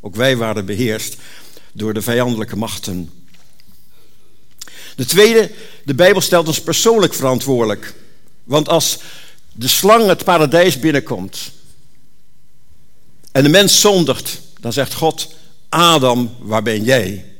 Ook 0.00 0.14
wij 0.14 0.36
waren 0.36 0.66
beheerst 0.66 1.16
door 1.72 1.94
de 1.94 2.02
vijandelijke 2.02 2.56
machten. 2.56 3.10
De 4.96 5.04
tweede, 5.04 5.50
de 5.84 5.94
Bijbel 5.94 6.20
stelt 6.20 6.46
ons 6.46 6.62
persoonlijk 6.62 7.14
verantwoordelijk. 7.14 7.94
Want 8.44 8.68
als 8.68 8.98
de 9.52 9.68
slang 9.68 10.06
het 10.06 10.24
paradijs 10.24 10.78
binnenkomt 10.78 11.52
en 13.32 13.42
de 13.42 13.48
mens 13.48 13.80
zondigt, 13.80 14.40
dan 14.60 14.72
zegt 14.72 14.94
God, 14.94 15.34
Adam, 15.68 16.36
waar 16.38 16.62
ben 16.62 16.84
jij? 16.84 17.33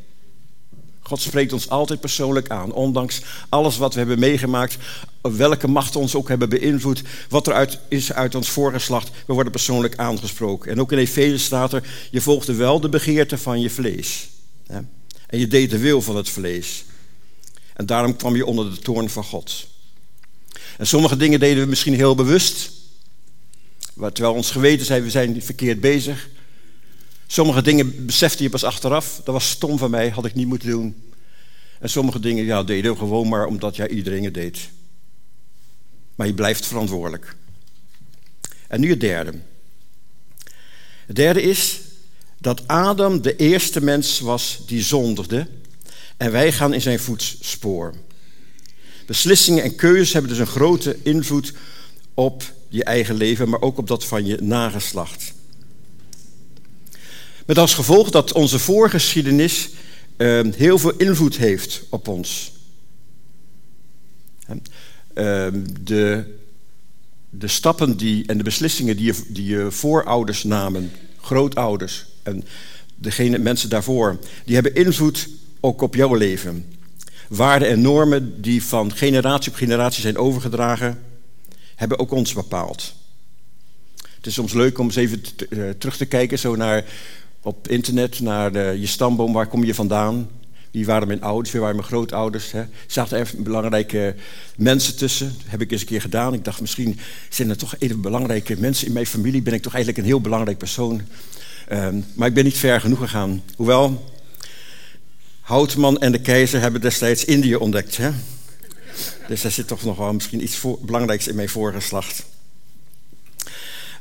God 1.07 1.21
spreekt 1.21 1.53
ons 1.53 1.69
altijd 1.69 2.01
persoonlijk 2.01 2.49
aan, 2.49 2.73
ondanks 2.73 3.21
alles 3.49 3.77
wat 3.77 3.93
we 3.93 3.99
hebben 3.99 4.19
meegemaakt, 4.19 4.77
welke 5.21 5.69
macht 5.69 5.97
ons 5.97 6.15
ook 6.15 6.29
hebben 6.29 6.49
beïnvloed, 6.49 7.03
wat 7.29 7.47
er 7.47 7.53
uit, 7.53 7.79
is 7.89 8.13
uit 8.13 8.35
ons 8.35 8.49
voorgeslacht, 8.49 9.11
we 9.27 9.33
worden 9.33 9.53
persoonlijk 9.53 9.97
aangesproken. 9.97 10.71
En 10.71 10.81
ook 10.81 10.93
in 10.93 10.99
Efeze 10.99 11.39
staat 11.39 11.73
er, 11.73 12.09
je 12.11 12.21
volgde 12.21 12.55
wel 12.55 12.81
de 12.81 12.89
begeerte 12.89 13.39
van 13.39 13.61
je 13.61 13.71
vlees. 13.71 14.29
Hè? 14.67 14.79
En 15.27 15.39
je 15.39 15.47
deed 15.47 15.71
de 15.71 15.79
wil 15.79 16.03
van 16.03 16.17
het 16.17 16.29
vlees. 16.29 16.85
En 17.75 17.87
daarom 17.87 18.17
kwam 18.17 18.37
je 18.37 18.47
onder 18.47 18.71
de 18.71 18.79
toorn 18.79 19.11
van 19.11 19.25
God. 19.25 19.67
En 20.79 20.87
sommige 20.87 21.17
dingen 21.17 21.41
deden 21.41 21.63
we 21.63 21.69
misschien 21.69 21.95
heel 21.95 22.15
bewust, 22.15 22.71
Terwijl 23.95 24.35
ons 24.35 24.51
geweten 24.51 24.87
zei, 24.87 25.03
we 25.03 25.11
zijn 25.11 25.43
verkeerd 25.43 25.81
bezig. 25.81 26.29
Sommige 27.35 27.63
dingen 27.63 28.07
besefte 28.07 28.43
je 28.43 28.49
pas 28.49 28.65
achteraf. 28.65 29.21
Dat 29.25 29.35
was 29.35 29.51
stom 29.51 29.79
van 29.79 29.91
mij, 29.91 30.09
had 30.09 30.25
ik 30.25 30.35
niet 30.35 30.47
moeten 30.47 30.69
doen. 30.69 31.11
En 31.81 31.91
sommige 31.91 32.21
dingen 32.21 32.45
ja, 32.45 32.63
deed 32.63 32.85
je 32.85 32.97
gewoon 32.97 33.29
maar 33.29 33.47
omdat 33.47 33.77
jij 33.77 33.89
iedereen 33.89 34.25
het 34.25 34.35
deed. 34.35 34.59
Maar 36.15 36.27
je 36.27 36.35
blijft 36.35 36.67
verantwoordelijk. 36.67 37.37
En 38.69 38.81
nu 38.81 38.91
het 38.91 39.01
derde. 39.01 39.33
Het 41.07 41.17
derde 41.17 41.43
is 41.43 41.81
dat 42.39 42.69
Adam 42.69 43.23
de 43.23 43.37
eerste 43.37 43.81
mens 43.81 44.21
was 44.21 44.63
die 44.67 44.83
zondigde. 44.83 45.49
En 46.17 46.33
wij 46.33 46.53
gaan 46.53 46.75
in 46.75 46.83
zijn 46.83 46.99
voetspoor. 46.99 47.95
Beslissingen 49.07 49.63
en 49.63 49.75
keuzes 49.75 50.13
hebben 50.13 50.31
dus 50.31 50.41
een 50.41 50.47
grote 50.47 50.99
invloed 51.03 51.53
op 52.15 52.43
je 52.69 52.85
eigen 52.85 53.15
leven, 53.15 53.49
maar 53.49 53.61
ook 53.61 53.79
op 53.79 53.87
dat 53.87 54.05
van 54.05 54.27
je 54.27 54.37
nageslacht. 54.41 55.34
Met 57.45 57.59
als 57.59 57.75
gevolg 57.75 58.11
dat 58.11 58.33
onze 58.33 58.59
voorgeschiedenis 58.59 59.71
uh, 60.17 60.41
heel 60.55 60.79
veel 60.79 60.97
invloed 60.97 61.37
heeft 61.37 61.83
op 61.89 62.09
ons. 62.09 62.53
Uh, 64.49 64.57
de, 65.81 66.35
de 67.31 67.49
stappen 67.49 67.97
die, 67.97 68.27
en 68.27 68.37
de 68.37 68.45
beslissingen 68.45 68.97
die 68.97 69.07
je, 69.07 69.23
die 69.29 69.45
je 69.45 69.71
voorouders 69.71 70.45
namen, 70.45 70.93
grootouders 71.21 72.07
en 72.23 72.45
degene, 72.95 73.39
mensen 73.39 73.69
daarvoor, 73.69 74.19
die 74.45 74.55
hebben 74.55 74.75
invloed 74.75 75.29
ook 75.61 75.83
op 75.83 75.95
jouw 75.95 76.15
leven. 76.15 76.67
Waarden 77.29 77.69
en 77.69 77.81
normen 77.81 78.43
die 78.43 78.65
van 78.65 78.93
generatie 78.93 79.51
op 79.51 79.57
generatie 79.57 80.03
zijn 80.03 80.17
overgedragen, 80.17 81.03
hebben 81.75 81.99
ook 81.99 82.11
ons 82.11 82.33
bepaald. 82.33 82.95
Het 83.97 84.27
is 84.27 84.35
soms 84.35 84.53
leuk 84.53 84.79
om 84.79 84.87
eens 84.87 84.97
even 84.97 85.23
eh, 85.51 85.71
terug 85.79 85.97
te 85.97 86.07
kijken 86.07 86.39
zo 86.39 86.57
naar, 86.57 86.85
op 87.45 87.69
internet 87.69 88.21
naar 88.21 88.53
de, 88.53 88.77
je 88.79 88.87
stamboom. 88.87 89.33
Waar 89.33 89.47
kom 89.47 89.65
je 89.65 89.75
vandaan? 89.75 90.29
Wie 90.71 90.87
waren 90.87 91.07
mijn 91.07 91.23
ouders? 91.23 91.51
Wie 91.51 91.61
waren 91.61 91.77
mijn 91.77 91.89
grootouders? 91.89 92.53
Hè? 92.53 92.65
Zaten 92.87 93.19
er 93.19 93.31
belangrijke 93.37 94.15
mensen 94.57 94.97
tussen? 94.97 95.27
Dat 95.27 95.51
heb 95.51 95.61
ik 95.61 95.71
eens 95.71 95.81
een 95.81 95.87
keer 95.87 96.01
gedaan. 96.01 96.35
Ik 96.35 96.45
dacht, 96.45 96.61
misschien 96.61 96.99
zijn 97.29 97.51
er 97.51 97.57
toch 97.57 97.75
even 97.79 98.01
belangrijke 98.01 98.57
mensen 98.59 98.87
in 98.87 98.93
mijn 98.93 99.07
familie. 99.07 99.43
Ben 99.43 99.55
ik 99.55 99.63
toch 99.63 99.75
eigenlijk 99.75 100.03
een 100.03 100.11
heel 100.11 100.21
belangrijk 100.21 100.59
persoon? 100.59 101.03
Um, 101.73 102.05
maar 102.15 102.29
ik 102.29 102.35
ben 102.35 102.45
niet 102.45 102.59
ver 102.59 102.81
genoeg 102.81 102.99
gegaan. 102.99 103.43
Hoewel, 103.57 104.13
Houtman 105.41 105.99
en 105.99 106.13
de 106.13 106.21
keizer 106.21 106.61
hebben 106.61 106.81
destijds 106.81 107.25
Indië 107.25 107.55
ontdekt. 107.55 107.97
Hè? 107.97 108.11
Dus 109.29 109.43
daar 109.43 109.53
zit 109.53 109.67
toch 109.67 109.85
nog 109.85 109.97
wel 109.97 110.13
misschien 110.13 110.43
iets 110.43 110.57
voor, 110.57 110.79
belangrijks 110.81 111.29
in 111.29 111.35
mijn 111.35 111.49
voorgeslacht. 111.49 112.25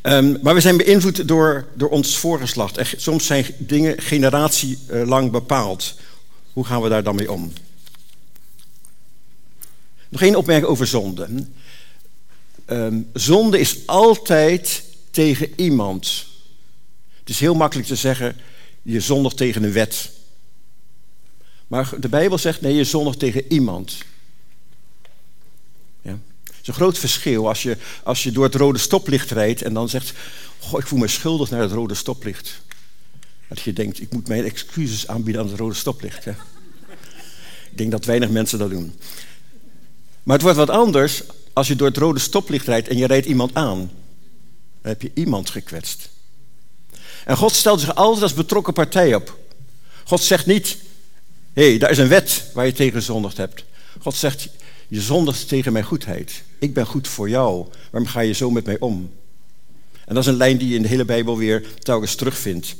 Um, 0.05 0.38
maar 0.41 0.53
we 0.53 0.62
zijn 0.62 0.77
beïnvloed 0.77 1.27
door, 1.27 1.67
door 1.74 1.89
ons 1.89 2.17
voorgeslacht. 2.17 2.77
En 2.77 2.86
soms 2.98 3.25
zijn 3.25 3.45
dingen 3.57 4.01
generatielang 4.01 5.31
bepaald. 5.31 5.95
Hoe 6.53 6.65
gaan 6.65 6.81
we 6.81 6.89
daar 6.89 7.03
dan 7.03 7.15
mee 7.15 7.31
om? 7.31 7.53
Nog 10.10 10.22
één 10.22 10.36
opmerking 10.36 10.69
over 10.69 10.88
zonde. 10.88 11.29
Um, 12.65 13.10
zonde 13.13 13.60
is 13.60 13.77
altijd 13.86 14.83
tegen 15.12 15.53
iemand. 15.55 16.25
Het 17.19 17.29
is 17.29 17.39
heel 17.39 17.55
makkelijk 17.55 17.88
te 17.88 17.95
zeggen, 17.95 18.38
je 18.81 19.00
zondigt 19.00 19.38
tegen 19.38 19.63
een 19.63 19.74
wet. 19.74 20.10
Maar 21.67 21.89
de 22.00 22.10
Bijbel 22.10 22.38
zegt, 22.38 22.62
nee, 22.62 22.75
je 22.75 22.83
zondigt 22.83 23.19
tegen 23.19 23.51
iemand. 23.51 23.98
Is 26.63 26.70
een 26.70 26.74
groot 26.74 26.98
verschil 26.98 27.48
als 27.48 27.63
je, 27.63 27.77
als 28.03 28.24
je 28.24 28.32
door 28.32 28.43
het 28.43 28.55
rode 28.55 28.79
stoplicht 28.79 29.32
rijdt 29.32 29.62
en 29.62 29.74
dan 29.74 29.89
zegt: 29.89 30.13
Goh, 30.60 30.79
ik 30.79 30.88
voel 30.88 31.00
me 31.00 31.08
schuldig 31.08 31.50
naar 31.50 31.62
het 31.62 31.72
rode 31.72 31.93
stoplicht. 31.93 32.62
Dat 33.48 33.62
je 33.62 33.74
denkt: 33.74 34.01
ik 34.01 34.12
moet 34.12 34.27
mijn 34.27 34.43
excuses 34.43 35.08
aanbieden 35.08 35.41
aan 35.41 35.48
het 35.48 35.60
rode 35.60 35.75
stoplicht. 35.75 36.25
Ik 36.25 37.77
denk 37.77 37.91
dat 37.91 38.05
weinig 38.05 38.29
mensen 38.29 38.60
dat 38.60 38.70
doen. 38.70 39.00
Maar 40.24 40.36
het 40.36 40.43
wordt 40.43 40.58
wat 40.58 40.70
anders 40.70 41.24
als 41.53 41.67
je 41.67 41.75
door 41.75 41.88
het 41.88 41.98
rode 41.98 42.20
stoplicht 42.20 42.67
rijdt 42.67 42.88
en 42.88 42.98
je 42.98 43.08
rijdt 43.08 43.25
iemand 43.25 43.53
aan. 43.53 43.77
Dan 44.82 44.91
heb 44.91 45.01
je 45.01 45.12
iemand 45.13 45.50
gekwetst. 45.50 46.10
En 47.25 47.38
God 47.38 47.51
stelt 47.51 47.79
zich 47.79 47.96
altijd 47.96 48.24
als 48.24 48.34
betrokken 48.34 48.74
partij 48.74 49.15
op. 49.15 49.39
God 50.03 50.22
zegt 50.22 50.46
niet: 50.46 50.77
hé, 51.53 51.70
hey, 51.70 51.77
daar 51.77 51.91
is 51.91 51.98
een 51.98 52.08
wet 52.08 52.43
waar 52.53 52.65
je 52.65 52.74
tegen 52.74 52.93
gezondigd 52.93 53.38
hebt. 53.38 53.63
God 54.00 54.15
zegt: 54.15 54.48
je 54.93 55.01
zondigt 55.01 55.47
tegen 55.47 55.73
mijn 55.73 55.85
goedheid. 55.85 56.43
Ik 56.59 56.73
ben 56.73 56.85
goed 56.85 57.07
voor 57.07 57.29
jou. 57.29 57.65
Waarom 57.91 58.09
ga 58.09 58.19
je 58.19 58.33
zo 58.33 58.51
met 58.51 58.65
mij 58.65 58.79
om? 58.79 59.12
En 60.05 60.15
dat 60.15 60.23
is 60.23 60.29
een 60.29 60.38
lijn 60.38 60.57
die 60.57 60.67
je 60.67 60.75
in 60.75 60.81
de 60.81 60.88
hele 60.88 61.05
Bijbel 61.05 61.38
weer 61.38 61.63
telkens 61.79 62.15
terugvindt. 62.15 62.75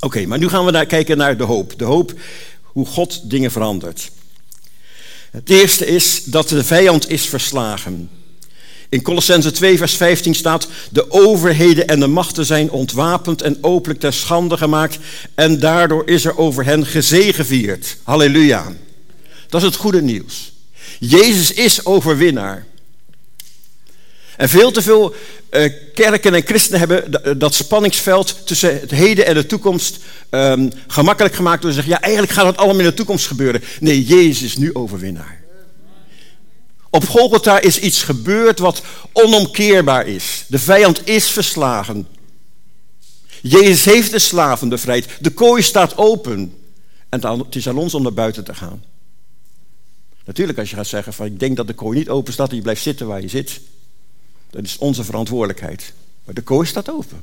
Oké, 0.00 0.26
maar 0.26 0.38
nu 0.38 0.48
gaan 0.48 0.64
we 0.64 0.70
naar, 0.70 0.86
kijken 0.86 1.16
naar 1.16 1.36
de 1.36 1.44
hoop. 1.44 1.78
De 1.78 1.84
hoop 1.84 2.14
hoe 2.62 2.86
God 2.86 3.30
dingen 3.30 3.50
verandert. 3.50 4.10
Het 5.30 5.50
eerste 5.50 5.86
is 5.86 6.24
dat 6.24 6.48
de 6.48 6.64
vijand 6.64 7.10
is 7.10 7.26
verslagen. 7.26 8.10
In 8.88 9.02
Colossense 9.02 9.50
2, 9.50 9.76
vers 9.76 9.94
15 9.94 10.34
staat: 10.34 10.68
De 10.90 11.10
overheden 11.10 11.86
en 11.86 12.00
de 12.00 12.06
machten 12.06 12.46
zijn 12.46 12.70
ontwapend 12.70 13.42
en 13.42 13.58
openlijk 13.60 14.00
ter 14.00 14.12
schande 14.12 14.56
gemaakt. 14.56 14.98
En 15.34 15.60
daardoor 15.60 16.08
is 16.08 16.24
er 16.24 16.38
over 16.38 16.64
hen 16.64 16.86
gezegevierd. 16.86 17.96
Halleluja. 18.02 18.72
Dat 19.48 19.60
is 19.60 19.66
het 19.66 19.76
goede 19.76 20.02
nieuws. 20.02 20.54
Jezus 20.98 21.52
is 21.52 21.84
overwinnaar. 21.84 22.66
En 24.36 24.48
veel 24.48 24.70
te 24.70 24.82
veel 24.82 25.14
uh, 25.50 25.72
kerken 25.94 26.34
en 26.34 26.42
christenen 26.42 26.78
hebben 26.78 27.38
dat 27.38 27.54
spanningsveld 27.54 28.46
tussen 28.46 28.80
het 28.80 28.90
heden 28.90 29.26
en 29.26 29.34
de 29.34 29.46
toekomst 29.46 29.98
um, 30.30 30.72
gemakkelijk 30.86 31.34
gemaakt 31.34 31.62
door 31.62 31.70
te 31.70 31.76
zeggen: 31.76 31.92
ja, 31.92 32.00
eigenlijk 32.00 32.32
gaat 32.32 32.46
het 32.46 32.56
allemaal 32.56 32.78
in 32.78 32.84
de 32.84 32.94
toekomst 32.94 33.26
gebeuren. 33.26 33.62
Nee, 33.80 34.04
Jezus 34.04 34.42
is 34.42 34.56
nu 34.56 34.74
overwinnaar. 34.74 35.44
Op 36.90 37.08
Golgotha 37.08 37.60
is 37.60 37.78
iets 37.78 38.02
gebeurd 38.02 38.58
wat 38.58 38.82
onomkeerbaar 39.12 40.06
is. 40.06 40.44
De 40.48 40.58
vijand 40.58 41.08
is 41.08 41.28
verslagen. 41.28 42.06
Jezus 43.42 43.84
heeft 43.84 44.10
de 44.10 44.18
slaven 44.18 44.68
bevrijd. 44.68 45.06
De 45.20 45.30
kooi 45.30 45.62
staat 45.62 45.98
open. 45.98 46.54
En 47.08 47.20
het 47.38 47.56
is 47.56 47.68
aan 47.68 47.78
ons 47.78 47.94
om 47.94 48.02
naar 48.02 48.12
buiten 48.12 48.44
te 48.44 48.54
gaan. 48.54 48.82
Natuurlijk, 50.26 50.58
als 50.58 50.70
je 50.70 50.76
gaat 50.76 50.86
zeggen 50.86 51.12
van 51.12 51.26
ik 51.26 51.40
denk 51.40 51.56
dat 51.56 51.66
de 51.66 51.74
kooi 51.74 51.98
niet 51.98 52.08
open 52.08 52.32
staat 52.32 52.50
en 52.50 52.56
je 52.56 52.62
blijft 52.62 52.82
zitten 52.82 53.06
waar 53.06 53.20
je 53.20 53.28
zit. 53.28 53.60
Dat 54.50 54.64
is 54.64 54.78
onze 54.78 55.04
verantwoordelijkheid. 55.04 55.92
Maar 56.24 56.34
de 56.34 56.42
kooi 56.42 56.66
staat 56.66 56.90
open. 56.90 57.22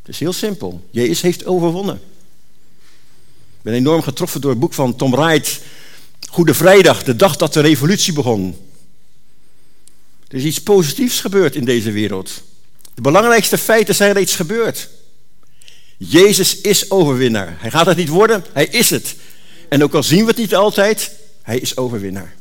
Het 0.00 0.08
is 0.08 0.18
heel 0.18 0.32
simpel. 0.32 0.86
Jezus 0.90 1.20
heeft 1.20 1.44
overwonnen. 1.46 1.96
Ik 3.56 3.62
ben 3.62 3.74
enorm 3.74 4.02
getroffen 4.02 4.40
door 4.40 4.50
het 4.50 4.60
boek 4.60 4.74
van 4.74 4.96
Tom 4.96 5.10
Wright. 5.10 5.60
Goede 6.28 6.54
Vrijdag, 6.54 7.02
de 7.02 7.16
dag 7.16 7.36
dat 7.36 7.52
de 7.52 7.60
revolutie 7.60 8.12
begon. 8.12 8.56
Er 10.28 10.36
is 10.36 10.44
iets 10.44 10.62
positiefs 10.62 11.20
gebeurd 11.20 11.54
in 11.54 11.64
deze 11.64 11.90
wereld. 11.90 12.42
De 12.94 13.00
belangrijkste 13.00 13.58
feiten 13.58 13.94
zijn 13.94 14.12
reeds 14.12 14.34
gebeurd. 14.34 14.88
Jezus 15.96 16.60
is 16.60 16.90
overwinnaar. 16.90 17.56
Hij 17.58 17.70
gaat 17.70 17.86
het 17.86 17.96
niet 17.96 18.08
worden, 18.08 18.44
hij 18.52 18.66
is 18.66 18.90
het. 18.90 19.16
En 19.68 19.82
ook 19.82 19.94
al 19.94 20.02
zien 20.02 20.20
we 20.20 20.26
het 20.26 20.36
niet 20.36 20.54
altijd, 20.54 21.12
hij 21.46 21.58
is 21.58 21.76
overwinnaar. 21.76 22.34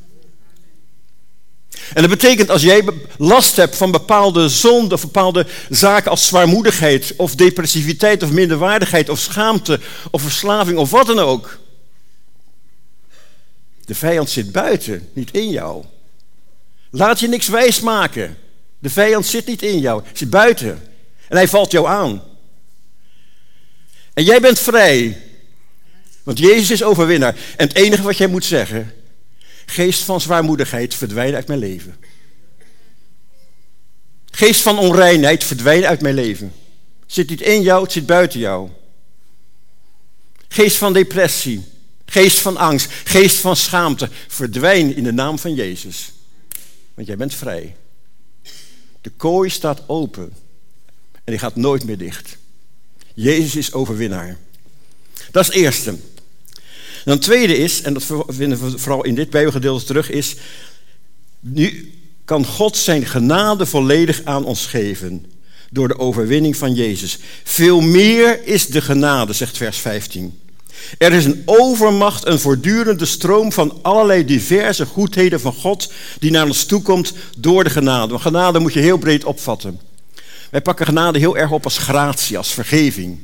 En 1.93 2.01
dat 2.01 2.09
betekent 2.09 2.49
als 2.49 2.61
jij 2.61 2.83
last 3.17 3.55
hebt 3.55 3.75
van 3.75 3.91
bepaalde 3.91 4.49
zonden 4.49 4.93
of 4.93 5.01
bepaalde 5.01 5.45
zaken 5.69 6.11
als 6.11 6.27
zwaarmoedigheid 6.27 7.13
of 7.17 7.35
depressiviteit 7.35 8.23
of 8.23 8.31
minderwaardigheid 8.31 9.09
of 9.09 9.19
schaamte 9.19 9.79
of 10.11 10.21
verslaving 10.21 10.77
of 10.77 10.89
wat 10.89 11.07
dan 11.07 11.19
ook. 11.19 11.59
De 13.85 13.95
vijand 13.95 14.29
zit 14.29 14.51
buiten, 14.51 15.09
niet 15.13 15.31
in 15.31 15.49
jou. 15.49 15.83
Laat 16.89 17.19
je 17.19 17.27
niks 17.27 17.47
wijs 17.47 17.79
maken. 17.79 18.37
De 18.79 18.89
vijand 18.89 19.25
zit 19.25 19.45
niet 19.45 19.61
in 19.61 19.79
jou, 19.79 20.03
zit 20.13 20.29
buiten. 20.29 20.81
En 21.27 21.37
hij 21.37 21.47
valt 21.47 21.71
jou 21.71 21.87
aan. 21.87 22.23
En 24.13 24.23
jij 24.23 24.39
bent 24.39 24.59
vrij. 24.59 25.21
Want 26.25 26.39
Jezus 26.39 26.71
is 26.71 26.83
overwinnaar. 26.83 27.35
En 27.57 27.67
het 27.67 27.77
enige 27.77 28.01
wat 28.01 28.17
jij 28.17 28.27
moet 28.27 28.45
zeggen, 28.45 28.93
geest 29.65 30.01
van 30.01 30.21
zwaarmoedigheid, 30.21 30.95
verdwijn 30.95 31.35
uit 31.35 31.47
mijn 31.47 31.59
leven. 31.59 31.95
Geest 34.31 34.61
van 34.61 34.79
onreinheid, 34.79 35.43
verdwijn 35.43 35.85
uit 35.85 36.01
mijn 36.01 36.15
leven. 36.15 36.53
Zit 37.05 37.29
niet 37.29 37.41
in 37.41 37.61
jou, 37.61 37.83
het 37.83 37.91
zit 37.91 38.05
buiten 38.05 38.39
jou. 38.39 38.69
Geest 40.47 40.77
van 40.77 40.93
depressie, 40.93 41.63
geest 42.05 42.39
van 42.39 42.57
angst, 42.57 42.91
geest 43.03 43.37
van 43.37 43.55
schaamte, 43.55 44.09
verdwijn 44.27 44.95
in 44.95 45.03
de 45.03 45.11
naam 45.11 45.39
van 45.39 45.53
Jezus. 45.53 46.11
Want 46.93 47.07
jij 47.07 47.17
bent 47.17 47.33
vrij. 47.33 47.75
De 49.01 49.09
kooi 49.09 49.49
staat 49.49 49.81
open 49.87 50.33
en 51.13 51.31
die 51.31 51.39
gaat 51.39 51.55
nooit 51.55 51.83
meer 51.83 51.97
dicht. 51.97 52.37
Jezus 53.13 53.55
is 53.55 53.73
overwinnaar. 53.73 54.37
Dat 55.31 55.49
is 55.49 55.55
eerste. 55.55 55.95
Dan 57.05 57.19
tweede 57.19 57.57
is, 57.57 57.81
en 57.81 57.93
dat 57.93 58.05
vinden 58.27 58.71
we 58.71 58.77
vooral 58.77 59.03
in 59.03 59.15
dit 59.15 59.29
Bijbelgedeelte 59.29 59.85
terug, 59.85 60.09
is... 60.09 60.35
Nu 61.39 61.93
kan 62.25 62.45
God 62.45 62.77
zijn 62.77 63.05
genade 63.05 63.65
volledig 63.65 64.21
aan 64.23 64.45
ons 64.45 64.65
geven 64.65 65.25
door 65.71 65.87
de 65.87 65.99
overwinning 65.99 66.57
van 66.57 66.73
Jezus. 66.73 67.17
Veel 67.43 67.81
meer 67.81 68.47
is 68.47 68.67
de 68.67 68.81
genade, 68.81 69.33
zegt 69.33 69.57
vers 69.57 69.77
15. 69.77 70.39
Er 70.97 71.13
is 71.13 71.25
een 71.25 71.41
overmacht, 71.45 72.25
een 72.25 72.39
voortdurende 72.39 73.05
stroom 73.05 73.51
van 73.51 73.79
allerlei 73.81 74.25
diverse 74.25 74.85
goedheden 74.85 75.39
van 75.39 75.53
God 75.53 75.91
die 76.19 76.31
naar 76.31 76.45
ons 76.45 76.65
toekomt 76.65 77.13
door 77.37 77.63
de 77.63 77.69
genade. 77.69 78.11
Want 78.11 78.21
genade 78.21 78.59
moet 78.59 78.73
je 78.73 78.79
heel 78.79 78.97
breed 78.97 79.23
opvatten. 79.23 79.79
Wij 80.51 80.61
pakken 80.61 80.85
genade 80.85 81.19
heel 81.19 81.37
erg 81.37 81.51
op 81.51 81.63
als 81.63 81.77
gratie, 81.77 82.37
als 82.37 82.51
vergeving. 82.51 83.19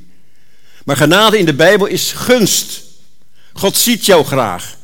Maar 0.86 0.98
genade 0.98 1.38
in 1.38 1.46
de 1.46 1.54
Bijbel 1.54 1.86
is 1.86 2.12
gunst. 2.12 2.84
God 3.54 3.78
ziet 3.78 4.06
jou 4.06 4.26
graag. 4.26 4.78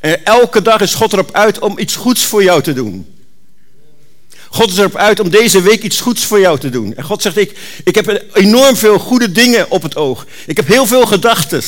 En 0.00 0.24
elke 0.24 0.62
dag 0.62 0.80
is 0.80 0.94
God 0.94 1.12
erop 1.12 1.32
uit 1.32 1.58
om 1.58 1.78
iets 1.78 1.96
goeds 1.96 2.24
voor 2.24 2.42
jou 2.42 2.62
te 2.62 2.72
doen. 2.72 3.16
God 4.48 4.70
is 4.70 4.78
erop 4.78 4.96
uit 4.96 5.20
om 5.20 5.30
deze 5.30 5.62
week 5.62 5.82
iets 5.82 6.00
goeds 6.00 6.24
voor 6.24 6.40
jou 6.40 6.58
te 6.58 6.70
doen. 6.70 6.94
En 6.94 7.04
God 7.04 7.22
zegt, 7.22 7.36
ik, 7.36 7.58
ik 7.84 7.94
heb 7.94 8.24
enorm 8.32 8.76
veel 8.76 8.98
goede 8.98 9.32
dingen 9.32 9.70
op 9.70 9.82
het 9.82 9.96
oog. 9.96 10.26
Ik 10.46 10.56
heb 10.56 10.66
heel 10.66 10.86
veel 10.86 11.06
gedachten. 11.06 11.62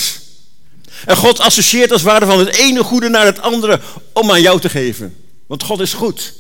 En 1.05 1.17
God 1.17 1.41
associeert 1.41 1.93
als 1.93 2.03
ware 2.03 2.27
van 2.27 2.39
het 2.39 2.49
ene 2.49 2.85
goede 2.85 3.09
naar 3.09 3.27
het 3.27 3.41
andere 3.41 3.81
om 4.13 4.31
aan 4.31 4.41
jou 4.41 4.61
te 4.61 4.69
geven. 4.69 5.17
Want 5.47 5.63
God 5.63 5.81
is 5.81 5.93
goed. 5.93 6.35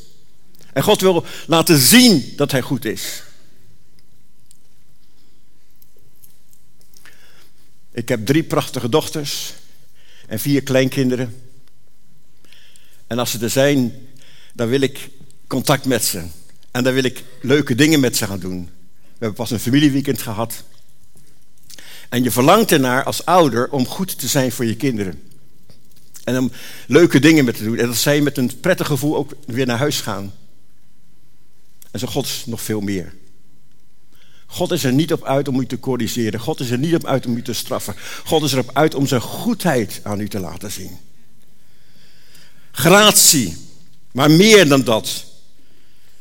En 0.73 0.83
God 0.83 1.01
wil 1.01 1.25
laten 1.47 1.79
zien 1.79 2.33
dat 2.37 2.51
Hij 2.51 2.61
goed 2.61 2.85
is. 2.85 3.23
Ik 7.93 8.09
heb 8.09 8.27
drie 8.27 8.43
prachtige 8.43 8.89
dochters 8.89 9.53
en 10.31 10.39
vier 10.39 10.63
kleinkinderen. 10.63 11.43
En 13.07 13.19
als 13.19 13.31
ze 13.31 13.39
er 13.39 13.51
zijn, 13.51 13.93
dan 14.55 14.69
wil 14.69 14.81
ik 14.81 15.11
contact 15.47 15.85
met 15.85 16.05
ze. 16.05 16.23
En 16.71 16.85
dan 16.85 16.93
wil 16.93 17.05
ik 17.05 17.25
leuke 17.41 17.75
dingen 17.75 18.01
met 18.01 18.17
ze 18.17 18.27
gaan 18.27 18.39
doen. 18.39 18.65
We 19.01 19.09
hebben 19.19 19.35
pas 19.35 19.51
een 19.51 19.61
familieweekend 19.61 20.23
gehad. 20.23 20.65
En 22.09 22.23
je 22.23 22.31
verlangt 22.31 22.73
ernaar 22.73 23.05
als 23.05 23.25
ouder 23.25 23.71
om 23.71 23.87
goed 23.87 24.19
te 24.19 24.29
zijn 24.29 24.53
voor 24.53 24.65
je 24.65 24.77
kinderen. 24.77 25.23
En 26.25 26.39
om 26.39 26.53
leuke 26.87 27.21
dingen 27.21 27.45
met 27.45 27.57
te 27.57 27.65
doen. 27.65 27.79
En 27.79 27.87
dat 27.87 27.97
zij 27.97 28.21
met 28.21 28.37
een 28.37 28.61
prettig 28.61 28.87
gevoel 28.87 29.17
ook 29.17 29.33
weer 29.47 29.67
naar 29.67 29.79
huis 29.79 30.01
gaan. 30.01 30.35
En 31.91 31.99
zo 31.99 32.07
God 32.07 32.25
is 32.25 32.43
nog 32.47 32.61
veel 32.61 32.81
meer. 32.81 33.15
God 34.53 34.71
is 34.71 34.85
er 34.85 34.93
niet 34.93 35.13
op 35.13 35.25
uit 35.25 35.49
om 35.49 35.61
u 35.61 35.67
te 35.67 35.81
corrigeren. 35.81 36.41
God 36.41 36.61
is 36.61 36.71
er 36.71 36.79
niet 36.79 36.95
op 36.95 37.07
uit 37.07 37.27
om 37.27 37.37
u 37.37 37.43
te 37.43 37.53
straffen. 37.53 37.95
God 38.25 38.43
is 38.43 38.53
erop 38.53 38.71
uit 38.73 38.95
om 38.95 39.07
zijn 39.07 39.21
goedheid 39.21 40.01
aan 40.03 40.21
u 40.21 40.29
te 40.29 40.41
laten 40.41 40.71
zien. 40.71 40.99
Gratie, 42.71 43.57
maar 44.13 44.31
meer 44.31 44.69
dan 44.69 44.83
dat. 44.83 45.25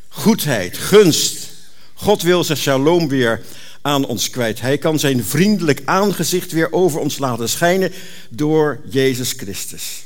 Goedheid, 0.08 0.78
gunst. 0.78 1.50
God 1.94 2.22
wil 2.22 2.44
zijn 2.44 2.58
shalom 2.58 3.08
weer 3.08 3.42
aan 3.82 4.06
ons 4.06 4.30
kwijt. 4.30 4.62
Hij 4.62 4.78
kan 4.78 5.00
zijn 5.00 5.24
vriendelijk 5.24 5.82
aangezicht 5.86 6.52
weer 6.52 6.74
over 6.74 7.00
ons 7.00 7.18
laten 7.18 7.50
schijnen 7.50 7.92
door 8.30 8.82
Jezus 8.90 9.32
Christus. 9.32 10.06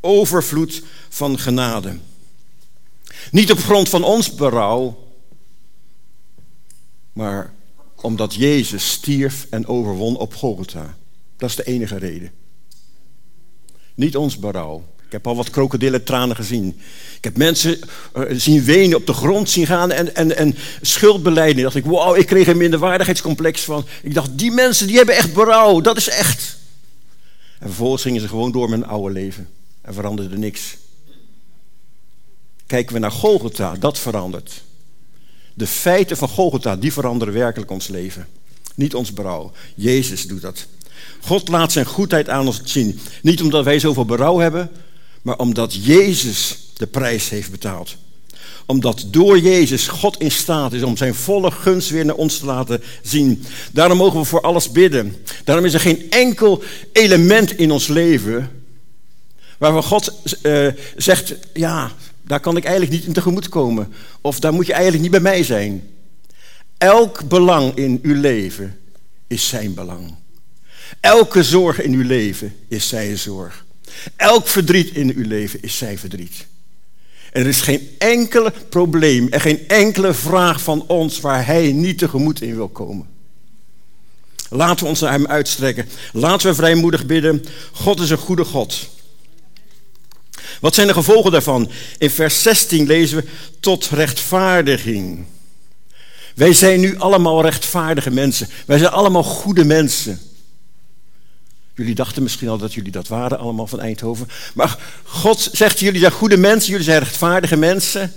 Overvloed 0.00 0.82
van 1.08 1.38
genade. 1.38 1.98
Niet 3.30 3.52
op 3.52 3.58
grond 3.58 3.88
van 3.88 4.04
ons 4.04 4.34
berouw, 4.34 5.07
maar 7.18 7.52
omdat 7.94 8.34
Jezus 8.34 8.90
stierf 8.90 9.46
en 9.50 9.66
overwon 9.66 10.16
op 10.16 10.34
Golgotha. 10.34 10.96
Dat 11.36 11.48
is 11.48 11.56
de 11.56 11.64
enige 11.64 11.96
reden. 11.96 12.30
Niet 13.94 14.16
ons 14.16 14.38
berouw. 14.38 14.84
Ik 15.06 15.12
heb 15.12 15.26
al 15.26 15.36
wat 15.36 15.50
krokodillentranen 15.50 16.36
gezien. 16.36 16.80
Ik 17.16 17.24
heb 17.24 17.36
mensen 17.36 17.78
uh, 18.16 18.24
zien 18.30 18.64
wenen, 18.64 18.96
op 18.96 19.06
de 19.06 19.12
grond 19.12 19.50
zien 19.50 19.66
gaan 19.66 19.90
en, 19.90 20.14
en, 20.14 20.36
en 20.36 20.56
schuldbeleiden. 20.82 21.62
dacht 21.62 21.76
ik, 21.76 21.84
wow, 21.84 22.16
ik 22.16 22.26
kreeg 22.26 22.46
een 22.46 22.56
minderwaardigheidscomplex 22.56 23.62
van. 23.62 23.84
Ik 24.02 24.14
dacht, 24.14 24.38
die 24.38 24.50
mensen 24.50 24.86
die 24.86 24.96
hebben 24.96 25.16
echt 25.16 25.34
berouw, 25.34 25.80
dat 25.80 25.96
is 25.96 26.08
echt. 26.08 26.58
En 27.58 27.66
vervolgens 27.66 28.02
gingen 28.02 28.20
ze 28.20 28.28
gewoon 28.28 28.52
door 28.52 28.70
met 28.70 28.80
hun 28.80 28.88
oude 28.88 29.12
leven. 29.12 29.48
En 29.80 29.94
veranderde 29.94 30.38
niks. 30.38 30.76
Kijken 32.66 32.94
we 32.94 33.00
naar 33.00 33.12
Golgotha, 33.12 33.74
dat 33.74 33.98
verandert. 33.98 34.66
De 35.58 35.66
feiten 35.66 36.16
van 36.16 36.28
Golgotha, 36.28 36.76
die 36.76 36.92
veranderen 36.92 37.34
werkelijk 37.34 37.70
ons 37.70 37.88
leven. 37.88 38.26
Niet 38.74 38.94
ons 38.94 39.12
berouw. 39.12 39.52
Jezus 39.74 40.26
doet 40.26 40.42
dat. 40.42 40.66
God 41.20 41.48
laat 41.48 41.72
zijn 41.72 41.86
goedheid 41.86 42.28
aan 42.28 42.46
ons 42.46 42.60
zien. 42.64 43.00
Niet 43.22 43.42
omdat 43.42 43.64
wij 43.64 43.78
zoveel 43.78 44.04
berouw 44.04 44.38
hebben, 44.38 44.70
maar 45.22 45.36
omdat 45.36 45.74
Jezus 45.84 46.58
de 46.76 46.86
prijs 46.86 47.28
heeft 47.28 47.50
betaald. 47.50 47.96
Omdat 48.66 49.04
door 49.06 49.38
Jezus 49.38 49.88
God 49.88 50.20
in 50.20 50.30
staat 50.30 50.72
is 50.72 50.82
om 50.82 50.96
zijn 50.96 51.14
volle 51.14 51.50
gunst 51.50 51.90
weer 51.90 52.04
naar 52.04 52.14
ons 52.14 52.38
te 52.38 52.46
laten 52.46 52.82
zien. 53.02 53.44
Daarom 53.72 53.98
mogen 53.98 54.20
we 54.20 54.26
voor 54.26 54.40
alles 54.40 54.72
bidden. 54.72 55.16
Daarom 55.44 55.64
is 55.64 55.74
er 55.74 55.80
geen 55.80 56.10
enkel 56.10 56.62
element 56.92 57.52
in 57.52 57.70
ons 57.70 57.86
leven 57.86 58.50
waarvan 59.58 59.82
God 59.82 60.12
uh, 60.42 60.68
zegt, 60.96 61.34
ja, 61.52 61.92
daar 62.28 62.40
kan 62.40 62.56
ik 62.56 62.64
eigenlijk 62.64 62.94
niet 62.94 63.04
in 63.04 63.12
tegemoet 63.12 63.48
komen. 63.48 63.92
Of 64.20 64.40
daar 64.40 64.52
moet 64.52 64.66
je 64.66 64.72
eigenlijk 64.72 65.02
niet 65.02 65.10
bij 65.10 65.32
mij 65.32 65.42
zijn. 65.42 65.82
Elk 66.78 67.28
belang 67.28 67.74
in 67.74 67.98
uw 68.02 68.20
leven 68.20 68.78
is 69.26 69.48
zijn 69.48 69.74
belang. 69.74 70.14
Elke 71.00 71.42
zorg 71.42 71.80
in 71.80 71.92
uw 71.92 72.06
leven 72.06 72.54
is 72.68 72.88
zijn 72.88 73.18
zorg. 73.18 73.64
Elk 74.16 74.46
verdriet 74.46 74.94
in 74.94 75.12
uw 75.14 75.26
leven 75.26 75.62
is 75.62 75.76
zijn 75.76 75.98
verdriet. 75.98 76.46
Er 77.32 77.46
is 77.46 77.60
geen 77.60 77.88
enkele 77.98 78.52
probleem 78.68 79.28
en 79.28 79.40
geen 79.40 79.68
enkele 79.68 80.14
vraag 80.14 80.62
van 80.62 80.84
ons 80.86 81.20
waar 81.20 81.46
hij 81.46 81.72
niet 81.72 81.98
tegemoet 81.98 82.42
in 82.42 82.54
wil 82.54 82.68
komen. 82.68 83.06
Laten 84.50 84.84
we 84.84 84.90
ons 84.90 85.00
naar 85.00 85.12
hem 85.12 85.26
uitstrekken. 85.26 85.88
Laten 86.12 86.48
we 86.48 86.54
vrijmoedig 86.54 87.06
bidden. 87.06 87.44
God 87.72 88.00
is 88.00 88.10
een 88.10 88.18
goede 88.18 88.44
God. 88.44 88.88
Wat 90.60 90.74
zijn 90.74 90.86
de 90.86 90.92
gevolgen 90.92 91.32
daarvan? 91.32 91.70
In 91.98 92.10
vers 92.10 92.42
16 92.42 92.86
lezen 92.86 93.18
we 93.18 93.28
tot 93.60 93.88
rechtvaardiging. 93.88 95.24
Wij 96.34 96.52
zijn 96.52 96.80
nu 96.80 96.98
allemaal 96.98 97.42
rechtvaardige 97.42 98.10
mensen. 98.10 98.48
Wij 98.66 98.78
zijn 98.78 98.90
allemaal 98.90 99.22
goede 99.22 99.64
mensen. 99.64 100.20
Jullie 101.74 101.94
dachten 101.94 102.22
misschien 102.22 102.48
al 102.48 102.58
dat 102.58 102.74
jullie 102.74 102.92
dat 102.92 103.08
waren, 103.08 103.38
allemaal 103.38 103.66
van 103.66 103.80
Eindhoven. 103.80 104.28
Maar 104.54 104.78
God 105.04 105.48
zegt, 105.52 105.80
jullie 105.80 106.00
zijn 106.00 106.12
goede 106.12 106.36
mensen, 106.36 106.70
jullie 106.70 106.84
zijn 106.84 106.98
rechtvaardige 106.98 107.56
mensen. 107.56 108.12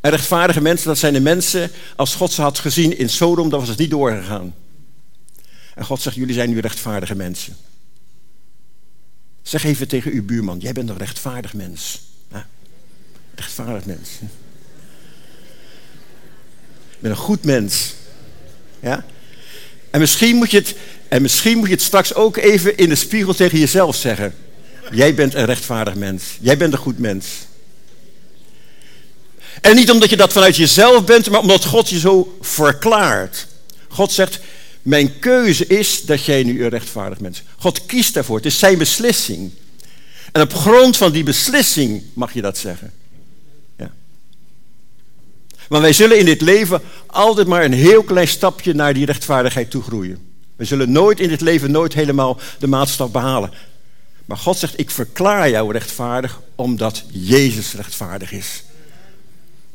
En 0.00 0.10
rechtvaardige 0.10 0.60
mensen, 0.60 0.86
dat 0.86 0.98
zijn 0.98 1.12
de 1.12 1.20
mensen, 1.20 1.70
als 1.96 2.14
God 2.14 2.32
ze 2.32 2.42
had 2.42 2.58
gezien 2.58 2.98
in 2.98 3.08
Sodom, 3.08 3.50
dan 3.50 3.60
was 3.60 3.68
het 3.68 3.78
niet 3.78 3.90
doorgegaan. 3.90 4.54
En 5.74 5.84
God 5.84 6.00
zegt, 6.00 6.16
jullie 6.16 6.34
zijn 6.34 6.50
nu 6.50 6.60
rechtvaardige 6.60 7.14
mensen. 7.14 7.56
Zeg 9.50 9.64
even 9.64 9.88
tegen 9.88 10.12
uw 10.12 10.24
buurman, 10.24 10.58
jij 10.58 10.72
bent 10.72 10.88
een 10.88 10.96
rechtvaardig 10.96 11.54
mens. 11.54 12.00
Rechtvaardig 13.34 13.84
mens. 13.84 14.08
Ik 16.90 16.98
ben 16.98 17.10
een 17.10 17.16
goed 17.16 17.44
mens. 17.44 17.94
Ja? 18.80 19.04
En 19.90 20.00
misschien 20.00 20.36
moet 20.36 20.50
je 20.50 20.56
het, 20.56 20.74
en 21.08 21.22
misschien 21.22 21.58
moet 21.58 21.66
je 21.66 21.74
het 21.74 21.82
straks 21.82 22.14
ook 22.14 22.36
even 22.36 22.76
in 22.76 22.88
de 22.88 22.94
spiegel 22.94 23.34
tegen 23.34 23.58
jezelf 23.58 23.96
zeggen. 23.96 24.34
Jij 24.90 25.14
bent 25.14 25.34
een 25.34 25.44
rechtvaardig 25.44 25.94
mens. 25.94 26.24
Jij 26.40 26.56
bent 26.56 26.72
een 26.72 26.78
goed 26.78 26.98
mens. 26.98 27.26
En 29.60 29.74
niet 29.76 29.90
omdat 29.90 30.10
je 30.10 30.16
dat 30.16 30.32
vanuit 30.32 30.56
jezelf 30.56 31.04
bent, 31.04 31.30
maar 31.30 31.40
omdat 31.40 31.64
God 31.64 31.88
je 31.88 31.98
zo 31.98 32.36
verklaart. 32.40 33.46
God 33.88 34.12
zegt, 34.12 34.38
mijn 34.82 35.18
keuze 35.18 35.66
is 35.66 36.04
dat 36.04 36.24
jij 36.24 36.42
nu 36.42 36.62
een 36.62 36.68
rechtvaardig 36.68 37.20
mens 37.20 37.42
bent. 37.42 37.56
God 37.58 37.86
kiest 37.86 38.14
daarvoor. 38.14 38.36
Het 38.36 38.46
is 38.46 38.58
zijn 38.58 38.78
beslissing. 38.78 39.50
En 40.32 40.42
op 40.42 40.54
grond 40.54 40.96
van 40.96 41.12
die 41.12 41.22
beslissing 41.22 42.02
mag 42.12 42.32
je 42.32 42.40
dat 42.40 42.58
zeggen. 42.58 42.92
Ja. 43.78 43.90
Maar 45.68 45.80
wij 45.80 45.92
zullen 45.92 46.18
in 46.18 46.24
dit 46.24 46.40
leven 46.40 46.80
altijd 47.06 47.46
maar 47.46 47.64
een 47.64 47.72
heel 47.72 48.02
klein 48.02 48.28
stapje 48.28 48.74
naar 48.74 48.94
die 48.94 49.06
rechtvaardigheid 49.06 49.70
toe 49.70 49.82
groeien. 49.82 50.18
We 50.56 50.64
zullen 50.64 50.92
nooit 50.92 51.20
in 51.20 51.28
dit 51.28 51.40
leven 51.40 51.70
nooit 51.70 51.94
helemaal 51.94 52.40
de 52.58 52.66
maatstaf 52.66 53.10
behalen. 53.10 53.50
Maar 54.24 54.36
God 54.36 54.58
zegt, 54.58 54.78
ik 54.78 54.90
verklaar 54.90 55.50
jou 55.50 55.72
rechtvaardig 55.72 56.40
omdat 56.54 57.02
Jezus 57.10 57.74
rechtvaardig 57.74 58.32
is. 58.32 58.62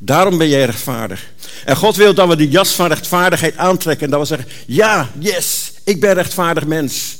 Daarom 0.05 0.37
ben 0.37 0.49
jij 0.49 0.65
rechtvaardig. 0.65 1.31
En 1.65 1.75
God 1.75 1.95
wil 1.95 2.13
dat 2.13 2.27
we 2.27 2.35
die 2.35 2.49
jas 2.49 2.73
van 2.73 2.87
rechtvaardigheid 2.87 3.57
aantrekken. 3.57 4.05
En 4.05 4.11
dat 4.11 4.19
we 4.19 4.25
zeggen, 4.25 4.47
ja, 4.67 5.11
yes, 5.19 5.73
ik 5.83 5.99
ben 5.99 6.13
rechtvaardig 6.13 6.65
mens. 6.65 7.17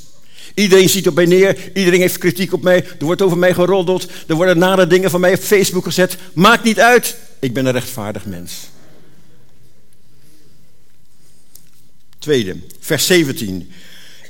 Iedereen 0.54 0.88
ziet 0.88 1.08
op 1.08 1.14
mij 1.14 1.26
neer, 1.26 1.56
iedereen 1.74 2.00
heeft 2.00 2.18
kritiek 2.18 2.52
op 2.52 2.62
mij. 2.62 2.84
Er 2.98 3.04
wordt 3.04 3.22
over 3.22 3.38
mij 3.38 3.54
geroddeld, 3.54 4.10
er 4.26 4.34
worden 4.34 4.58
nare 4.58 4.86
dingen 4.86 5.10
van 5.10 5.20
mij 5.20 5.34
op 5.34 5.40
Facebook 5.40 5.84
gezet. 5.84 6.16
Maakt 6.32 6.64
niet 6.64 6.80
uit, 6.80 7.16
ik 7.38 7.54
ben 7.54 7.66
een 7.66 7.72
rechtvaardig 7.72 8.24
mens. 8.24 8.52
Tweede, 12.18 12.56
vers 12.80 13.06
17. 13.06 13.72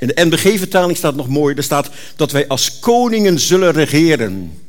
In 0.00 0.06
de 0.06 0.24
NBG-vertaling 0.24 0.96
staat 0.96 1.14
nog 1.14 1.28
mooi, 1.28 1.54
er 1.54 1.62
staat 1.62 1.90
dat 2.16 2.32
wij 2.32 2.48
als 2.48 2.78
koningen 2.78 3.38
zullen 3.38 3.72
regeren. 3.72 4.60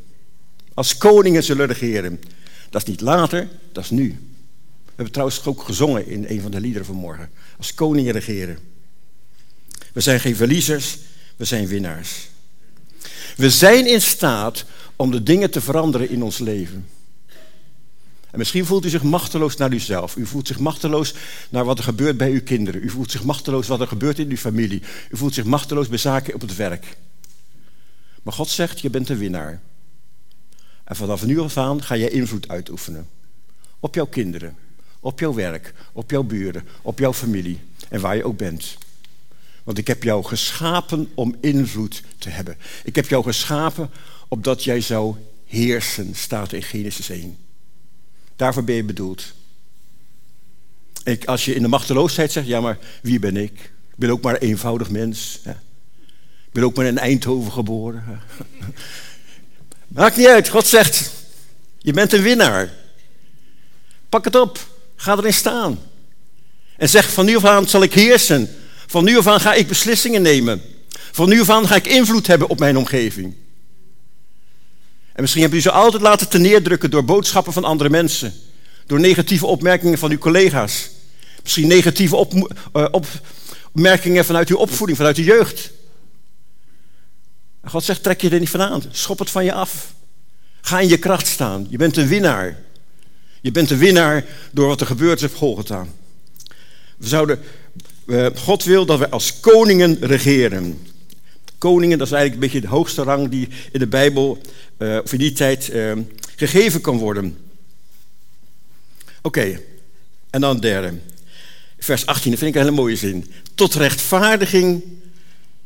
Als 0.73 0.97
koningen 0.97 1.43
zullen 1.43 1.67
regeren. 1.67 2.19
Dat 2.69 2.81
is 2.81 2.87
niet 2.87 3.01
later, 3.01 3.47
dat 3.71 3.83
is 3.83 3.89
nu. 3.89 4.07
We 4.85 5.03
hebben 5.03 5.11
trouwens 5.13 5.45
ook 5.45 5.63
gezongen 5.63 6.07
in 6.07 6.25
een 6.27 6.41
van 6.41 6.51
de 6.51 6.59
liederen 6.59 6.85
van 6.85 6.95
morgen. 6.95 7.29
Als 7.57 7.73
koningen 7.73 8.13
regeren. 8.13 8.57
We 9.93 10.01
zijn 10.01 10.19
geen 10.19 10.35
verliezers, 10.35 10.97
we 11.35 11.45
zijn 11.45 11.67
winnaars. 11.67 12.29
We 13.35 13.49
zijn 13.49 13.87
in 13.87 14.01
staat 14.01 14.65
om 14.95 15.11
de 15.11 15.23
dingen 15.23 15.51
te 15.51 15.61
veranderen 15.61 16.09
in 16.09 16.23
ons 16.23 16.37
leven. 16.37 16.87
En 18.31 18.37
misschien 18.37 18.65
voelt 18.65 18.85
u 18.85 18.89
zich 18.89 19.03
machteloos 19.03 19.55
naar 19.55 19.73
uzelf. 19.73 20.15
U 20.15 20.25
voelt 20.25 20.47
zich 20.47 20.59
machteloos 20.59 21.13
naar 21.49 21.65
wat 21.65 21.77
er 21.77 21.83
gebeurt 21.83 22.17
bij 22.17 22.31
uw 22.31 22.43
kinderen. 22.43 22.83
U 22.83 22.89
voelt 22.89 23.11
zich 23.11 23.23
machteloos 23.23 23.67
wat 23.67 23.79
er 23.79 23.87
gebeurt 23.87 24.19
in 24.19 24.29
uw 24.29 24.37
familie. 24.37 24.81
U 25.09 25.17
voelt 25.17 25.33
zich 25.33 25.45
machteloos 25.45 25.87
bij 25.87 25.97
zaken 25.97 26.33
op 26.33 26.41
het 26.41 26.55
werk. 26.55 26.97
Maar 28.23 28.33
God 28.33 28.49
zegt, 28.49 28.79
je 28.79 28.89
bent 28.89 29.09
een 29.09 29.17
winnaar. 29.17 29.61
En 30.87 30.95
vanaf 30.95 31.25
nu 31.25 31.39
af 31.39 31.57
aan 31.57 31.83
ga 31.83 31.95
jij 31.95 32.09
invloed 32.09 32.47
uitoefenen. 32.47 33.07
Op 33.79 33.95
jouw 33.95 34.05
kinderen, 34.05 34.57
op 34.99 35.19
jouw 35.19 35.33
werk, 35.33 35.73
op 35.93 36.11
jouw 36.11 36.23
buren, 36.23 36.67
op 36.81 36.99
jouw 36.99 37.13
familie 37.13 37.59
en 37.89 38.01
waar 38.01 38.15
je 38.15 38.23
ook 38.23 38.37
bent. 38.37 38.77
Want 39.63 39.77
ik 39.77 39.87
heb 39.87 40.03
jou 40.03 40.23
geschapen 40.23 41.09
om 41.13 41.35
invloed 41.41 42.03
te 42.17 42.29
hebben. 42.29 42.57
Ik 42.83 42.95
heb 42.95 43.07
jou 43.07 43.23
geschapen 43.23 43.89
opdat 44.27 44.63
jij 44.63 44.81
zou 44.81 45.15
heersen, 45.45 46.15
staat 46.15 46.53
in 46.53 46.63
Genesis 46.63 47.09
1. 47.09 47.37
Daarvoor 48.35 48.63
ben 48.63 48.75
je 48.75 48.83
bedoeld. 48.83 49.33
Ik, 51.03 51.25
als 51.25 51.45
je 51.45 51.55
in 51.55 51.61
de 51.61 51.67
machteloosheid 51.67 52.31
zegt, 52.31 52.47
ja 52.47 52.61
maar 52.61 52.77
wie 53.01 53.19
ben 53.19 53.37
ik? 53.37 53.53
Ik 53.89 53.95
ben 53.95 54.09
ook 54.09 54.21
maar 54.21 54.33
een 54.33 54.49
eenvoudig 54.49 54.89
mens. 54.89 55.39
Ik 56.45 56.53
ben 56.53 56.63
ook 56.63 56.75
maar 56.75 56.85
in 56.85 56.97
Eindhoven 56.97 57.51
geboren. 57.51 58.03
Maakt 59.87 60.17
niet 60.17 60.27
uit, 60.27 60.49
God 60.49 60.67
zegt, 60.67 61.11
je 61.77 61.93
bent 61.93 62.13
een 62.13 62.21
winnaar. 62.21 62.73
Pak 64.09 64.25
het 64.25 64.35
op, 64.35 64.67
ga 64.95 65.17
erin 65.17 65.33
staan. 65.33 65.79
En 66.77 66.89
zeg, 66.89 67.13
van 67.13 67.25
nu 67.25 67.35
af 67.35 67.45
aan 67.45 67.67
zal 67.67 67.83
ik 67.83 67.93
heersen. 67.93 68.55
Van 68.87 69.03
nu 69.03 69.17
af 69.17 69.27
aan 69.27 69.39
ga 69.39 69.53
ik 69.53 69.67
beslissingen 69.67 70.21
nemen. 70.21 70.61
Van 71.11 71.29
nu 71.29 71.39
af 71.39 71.49
aan 71.49 71.67
ga 71.67 71.75
ik 71.75 71.87
invloed 71.87 72.27
hebben 72.27 72.47
op 72.47 72.59
mijn 72.59 72.77
omgeving. 72.77 73.35
En 75.13 75.21
misschien 75.21 75.41
hebben 75.41 75.59
u 75.59 75.61
ze 75.61 75.71
altijd 75.71 76.01
laten 76.01 76.29
te 76.29 76.37
neerdrukken 76.37 76.91
door 76.91 77.05
boodschappen 77.05 77.53
van 77.53 77.63
andere 77.63 77.89
mensen. 77.89 78.33
Door 78.85 78.99
negatieve 78.99 79.45
opmerkingen 79.45 79.97
van 79.97 80.11
uw 80.11 80.17
collega's. 80.17 80.89
Misschien 81.43 81.67
negatieve 81.67 82.27
uh, 82.73 82.85
opmerkingen 83.73 84.25
vanuit 84.25 84.49
uw 84.49 84.57
opvoeding, 84.57 84.97
vanuit 84.97 85.17
uw 85.17 85.23
jeugd. 85.23 85.71
God 87.63 87.83
zegt, 87.83 88.03
trek 88.03 88.21
je 88.21 88.29
er 88.29 88.39
niet 88.39 88.49
van 88.49 88.61
aan. 88.61 88.83
Schop 88.91 89.19
het 89.19 89.29
van 89.29 89.45
je 89.45 89.53
af. 89.53 89.93
Ga 90.61 90.79
in 90.79 90.87
je 90.87 90.97
kracht 90.97 91.27
staan. 91.27 91.67
Je 91.69 91.77
bent 91.77 91.97
een 91.97 92.07
winnaar. 92.07 92.57
Je 93.41 93.51
bent 93.51 93.69
een 93.69 93.77
winnaar 93.77 94.25
door 94.51 94.67
wat 94.67 94.81
er 94.81 94.87
gebeurd 94.87 95.21
is 95.21 95.29
op 95.29 95.35
Golgotha. 95.35 95.87
We 96.97 97.07
zouden, 97.07 97.39
uh, 98.05 98.27
God 98.35 98.63
wil 98.63 98.85
dat 98.85 98.99
we 98.99 99.09
als 99.09 99.39
koningen 99.39 99.97
regeren. 99.99 100.87
Koningen, 101.57 101.97
dat 101.97 102.07
is 102.07 102.13
eigenlijk 102.13 102.43
een 102.43 102.51
beetje 102.51 102.67
de 102.67 102.75
hoogste 102.75 103.03
rang 103.03 103.29
die 103.29 103.47
in 103.71 103.79
de 103.79 103.87
Bijbel, 103.87 104.41
uh, 104.77 104.99
of 105.03 105.13
in 105.13 105.19
die 105.19 105.31
tijd, 105.31 105.69
uh, 105.73 105.91
gegeven 106.35 106.81
kan 106.81 106.97
worden. 106.97 107.37
Oké, 109.21 109.59
en 110.29 110.41
dan 110.41 110.59
derde. 110.59 110.93
Vers 111.79 112.05
18, 112.05 112.29
dat 112.31 112.39
vind 112.39 112.55
ik 112.55 112.61
een 112.61 112.67
hele 112.67 112.81
mooie 112.81 112.95
zin. 112.95 113.31
Tot 113.55 113.73
rechtvaardiging 113.73 114.83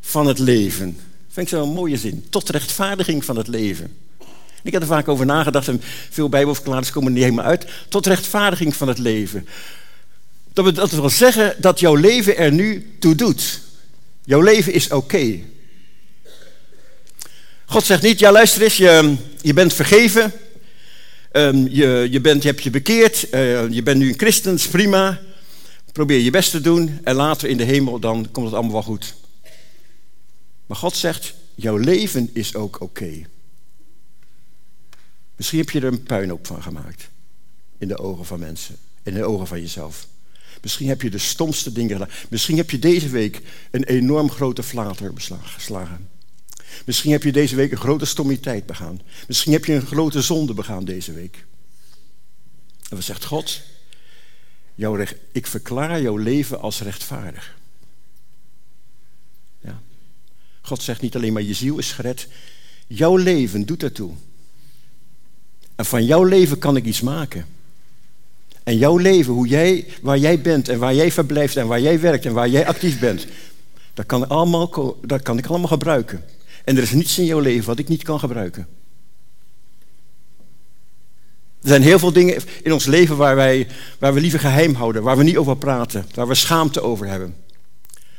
van 0.01 0.27
het 0.27 0.39
leven. 0.39 0.97
Vind 1.31 1.51
ik 1.51 1.57
zo'n 1.57 1.73
mooie 1.73 1.97
zin. 1.97 2.25
Tot 2.29 2.49
rechtvaardiging 2.49 3.25
van 3.25 3.37
het 3.37 3.47
leven. 3.47 3.97
Ik 4.63 4.71
heb 4.71 4.81
er 4.81 4.87
vaak 4.87 5.07
over 5.07 5.25
nagedacht 5.25 5.67
en 5.67 5.81
veel 6.09 6.29
bijbelverklaringen 6.29 6.91
komen 6.91 7.07
er 7.07 7.15
niet 7.15 7.23
helemaal 7.23 7.45
uit. 7.45 7.65
Tot 7.89 8.05
rechtvaardiging 8.05 8.75
van 8.75 8.87
het 8.87 8.97
leven. 8.97 9.47
Dat, 10.53 10.75
dat 10.75 10.91
wil 10.91 11.09
zeggen 11.09 11.55
dat 11.57 11.79
jouw 11.79 11.95
leven 11.95 12.37
er 12.37 12.51
nu 12.51 12.95
toe 12.99 13.15
doet. 13.15 13.61
Jouw 14.23 14.41
leven 14.41 14.73
is 14.73 14.89
oké. 14.89 15.39
God 17.65 17.85
zegt 17.85 18.01
niet, 18.01 18.19
ja 18.19 18.31
luister 18.31 18.61
eens, 18.61 18.77
je, 18.77 19.15
je 19.41 19.53
bent 19.53 19.73
vergeven. 19.73 20.33
Um, 21.31 21.67
je, 21.69 22.07
je, 22.11 22.21
bent, 22.21 22.41
je 22.41 22.49
hebt 22.49 22.63
je 22.63 22.69
bekeerd. 22.69 23.27
Uh, 23.33 23.69
je 23.69 23.83
bent 23.83 23.97
nu 23.97 24.07
een 24.09 24.19
christen, 24.19 24.53
is 24.53 24.67
prima. 24.67 25.19
Probeer 25.91 26.19
je 26.19 26.29
best 26.29 26.51
te 26.51 26.61
doen. 26.61 26.99
En 27.03 27.15
later 27.15 27.49
in 27.49 27.57
de 27.57 27.63
hemel, 27.63 27.99
dan 27.99 28.27
komt 28.31 28.45
het 28.45 28.55
allemaal 28.55 28.73
wel 28.73 28.83
goed. 28.83 29.13
Maar 30.71 30.79
God 30.79 30.95
zegt, 30.95 31.33
jouw 31.55 31.77
leven 31.77 32.29
is 32.33 32.55
ook 32.55 32.81
oké. 32.81 33.27
Misschien 35.35 35.59
heb 35.59 35.69
je 35.69 35.79
er 35.79 35.85
een 35.85 36.03
puinhoop 36.03 36.47
van 36.47 36.63
gemaakt. 36.63 37.09
in 37.77 37.87
de 37.87 37.97
ogen 37.97 38.25
van 38.25 38.39
mensen. 38.39 38.77
In 39.03 39.13
de 39.13 39.25
ogen 39.25 39.47
van 39.47 39.61
jezelf. 39.61 40.07
Misschien 40.61 40.87
heb 40.87 41.01
je 41.01 41.09
de 41.09 41.17
stomste 41.17 41.71
dingen 41.71 41.91
gedaan. 41.91 42.09
Misschien 42.29 42.57
heb 42.57 42.69
je 42.69 42.79
deze 42.79 43.09
week 43.09 43.41
een 43.71 43.83
enorm 43.83 44.29
grote 44.29 44.63
flater 44.63 45.11
geslagen. 45.41 46.09
Misschien 46.85 47.11
heb 47.11 47.23
je 47.23 47.31
deze 47.31 47.55
week 47.55 47.71
een 47.71 47.77
grote 47.77 48.05
stommiteit 48.05 48.65
begaan. 48.65 49.01
Misschien 49.27 49.53
heb 49.53 49.65
je 49.65 49.73
een 49.73 49.85
grote 49.85 50.21
zonde 50.21 50.53
begaan 50.53 50.85
deze 50.85 51.13
week. 51.13 51.45
En 52.89 52.95
wat 52.95 53.03
zegt 53.03 53.25
God? 53.25 53.61
Jouw 54.75 54.95
recht, 54.95 55.15
ik 55.31 55.47
verklaar 55.47 56.01
jouw 56.01 56.17
leven 56.17 56.59
als 56.59 56.81
rechtvaardig. 56.81 57.57
Ja. 59.59 59.81
God 60.61 60.83
zegt 60.83 61.01
niet 61.01 61.15
alleen 61.15 61.33
maar 61.33 61.41
je 61.41 61.53
ziel 61.53 61.77
is 61.77 61.91
gered. 61.91 62.27
Jouw 62.87 63.15
leven 63.15 63.65
doet 63.65 63.83
ertoe. 63.83 64.11
En 65.75 65.85
van 65.85 66.05
jouw 66.05 66.23
leven 66.23 66.57
kan 66.57 66.75
ik 66.75 66.85
iets 66.85 67.01
maken. 67.01 67.45
En 68.63 68.77
jouw 68.77 68.97
leven, 68.97 69.33
hoe 69.33 69.47
jij, 69.47 69.87
waar 70.01 70.17
jij 70.17 70.41
bent 70.41 70.69
en 70.69 70.79
waar 70.79 70.95
jij 70.95 71.11
verblijft 71.11 71.57
en 71.57 71.67
waar 71.67 71.81
jij 71.81 71.99
werkt 71.99 72.25
en 72.25 72.33
waar 72.33 72.49
jij 72.49 72.67
actief 72.67 72.99
bent, 72.99 73.27
dat 73.93 74.05
kan, 74.05 74.29
allemaal, 74.29 74.97
dat 75.01 75.21
kan 75.21 75.37
ik 75.37 75.45
allemaal 75.45 75.67
gebruiken. 75.67 76.23
En 76.63 76.77
er 76.77 76.83
is 76.83 76.91
niets 76.91 77.17
in 77.17 77.25
jouw 77.25 77.39
leven 77.39 77.65
wat 77.65 77.79
ik 77.79 77.87
niet 77.87 78.03
kan 78.03 78.19
gebruiken. 78.19 78.67
Er 81.61 81.67
zijn 81.67 81.81
heel 81.81 81.99
veel 81.99 82.11
dingen 82.11 82.41
in 82.63 82.73
ons 82.73 82.85
leven 82.85 83.17
waar, 83.17 83.35
wij, 83.35 83.67
waar 83.99 84.13
we 84.13 84.21
liever 84.21 84.39
geheim 84.39 84.73
houden, 84.73 85.03
waar 85.03 85.17
we 85.17 85.23
niet 85.23 85.37
over 85.37 85.57
praten, 85.57 86.05
waar 86.13 86.27
we 86.27 86.35
schaamte 86.35 86.81
over 86.81 87.07
hebben. 87.07 87.35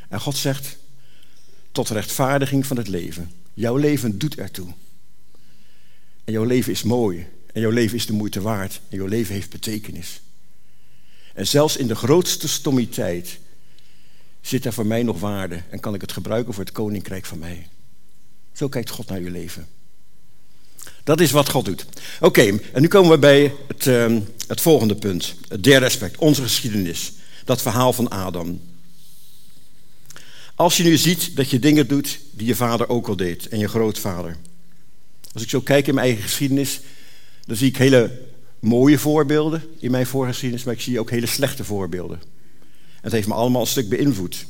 En 0.09 0.21
God 0.21 0.37
zegt, 0.37 0.77
tot 1.73 1.89
rechtvaardiging 1.89 2.67
van 2.67 2.77
het 2.77 2.89
leven. 2.89 3.31
Jouw 3.55 3.77
leven 3.77 4.19
doet 4.19 4.35
ertoe. 4.35 4.75
En 6.25 6.33
jouw 6.33 6.45
leven 6.45 6.73
is 6.73 6.83
mooi. 6.83 7.27
En 7.53 7.61
jouw 7.61 7.71
leven 7.71 7.97
is 7.97 8.07
de 8.07 8.13
moeite 8.13 8.41
waard. 8.41 8.81
En 8.89 8.97
jouw 8.97 9.07
leven 9.07 9.35
heeft 9.35 9.51
betekenis. 9.51 10.21
En 11.35 11.47
zelfs 11.47 11.77
in 11.77 11.87
de 11.87 11.95
grootste 11.95 12.49
stommiteit 12.49 13.39
zit 14.41 14.65
er 14.65 14.73
voor 14.73 14.87
mij 14.87 15.03
nog 15.03 15.21
waarde. 15.21 15.63
En 15.71 15.81
kan 15.81 15.95
ik 15.95 16.01
het 16.01 16.13
gebruiken 16.13 16.55
voor 16.55 16.65
het 16.65 16.73
koninkrijk 16.73 17.25
van 17.25 17.39
mij. 17.39 17.69
Zo 18.53 18.69
kijkt 18.69 18.91
God 18.91 19.09
naar 19.09 19.21
je 19.21 19.31
leven. 19.31 19.67
Dat 21.05 21.21
is 21.21 21.31
wat 21.31 21.49
God 21.49 21.65
doet. 21.65 21.87
Oké, 22.21 22.59
en 22.73 22.81
nu 22.83 22.89
komen 22.89 23.11
we 23.11 23.19
bij 23.19 23.55
het, 23.69 23.87
uh, 23.87 24.19
het 24.47 24.61
volgende 24.61 24.95
punt. 24.95 25.35
Het 25.49 25.65
derde 25.65 26.11
onze 26.19 26.43
geschiedenis. 26.43 27.13
Dat 27.45 27.63
verhaal 27.63 27.93
van 27.93 28.11
Adam. 28.11 28.61
Als 30.63 30.77
je 30.77 30.83
nu 30.83 30.97
ziet 30.97 31.37
dat 31.37 31.51
je 31.51 31.59
dingen 31.59 31.89
doet 31.89 32.19
die 32.31 32.47
je 32.47 32.55
vader 32.55 32.89
ook 32.89 33.09
al 33.09 33.17
deed 33.17 33.49
en 33.49 33.59
je 33.59 33.69
grootvader. 33.69 34.37
Als 35.33 35.43
ik 35.43 35.49
zo 35.49 35.61
kijk 35.61 35.87
in 35.87 35.95
mijn 35.95 36.07
eigen 36.07 36.25
geschiedenis, 36.25 36.81
dan 37.45 37.57
zie 37.57 37.69
ik 37.69 37.77
hele 37.77 38.21
mooie 38.61 38.99
voorbeelden 38.99 39.63
in 39.79 39.91
mijn 39.91 40.07
voorgeschiedenis, 40.07 40.65
maar 40.65 40.75
ik 40.75 40.81
zie 40.81 41.01
ook 41.01 41.11
hele 41.11 41.27
slechte 41.27 41.65
voorbeelden. 41.65 42.21
En 42.21 43.01
het 43.01 43.13
heeft 43.13 43.29
me 43.29 43.35
allemaal 43.35 43.61
een 43.61 43.67
stuk 43.67 43.89
beïnvloed. 43.89 44.47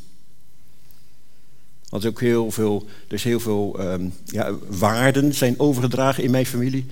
Want 1.88 2.06
ook 2.06 2.20
heel 2.20 2.50
veel, 2.50 2.88
is 3.08 3.24
heel 3.24 3.40
veel 3.40 3.76
um, 3.80 4.14
ja, 4.24 4.54
waarden 4.68 5.34
zijn 5.34 5.58
overgedragen 5.58 6.24
in 6.24 6.30
mijn 6.30 6.46
familie. 6.46 6.86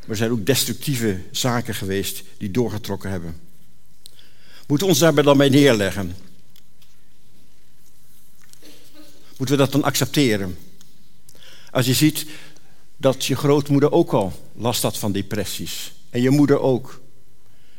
Maar 0.00 0.10
er 0.10 0.16
zijn 0.16 0.30
ook 0.30 0.46
destructieve 0.46 1.20
zaken 1.30 1.74
geweest 1.74 2.22
die 2.38 2.50
doorgetrokken 2.50 3.10
hebben. 3.10 3.36
Moeten 4.66 4.86
we 4.86 4.92
ons 4.92 5.02
daarbij 5.02 5.22
dan 5.22 5.36
bij 5.36 5.48
neerleggen? 5.48 6.14
Moeten 9.36 9.56
we 9.56 9.62
dat 9.62 9.72
dan 9.72 9.82
accepteren? 9.82 10.58
Als 11.70 11.86
je 11.86 11.94
ziet 11.94 12.26
dat 12.96 13.24
je 13.24 13.36
grootmoeder 13.36 13.92
ook 13.92 14.12
al 14.12 14.50
last 14.54 14.82
had 14.82 14.98
van 14.98 15.12
depressies. 15.12 15.92
En 16.10 16.22
je 16.22 16.30
moeder 16.30 16.60
ook. 16.60 17.00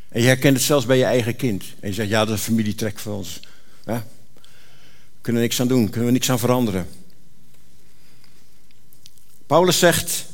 En 0.10 0.22
je 0.22 0.28
herkent 0.28 0.58
het 0.58 0.66
zelfs 0.66 0.86
bij 0.86 0.98
je 0.98 1.04
eigen 1.04 1.36
kind. 1.36 1.64
En 1.80 1.88
je 1.88 1.94
zegt, 1.94 2.10
ja, 2.10 2.26
dat 2.26 2.34
is 2.34 2.40
een 2.40 2.46
familietrek 2.46 3.00
van 3.00 3.14
ons. 3.14 3.40
Ja? 3.86 4.08
Kunnen 5.22 5.42
we 5.42 5.48
niks 5.48 5.62
aan 5.62 5.68
doen, 5.68 5.90
kunnen 5.90 6.06
we 6.06 6.12
niks 6.12 6.30
aan 6.30 6.40
veranderen. 6.40 6.88
Paulus 9.46 9.80
zegt, 9.80 10.26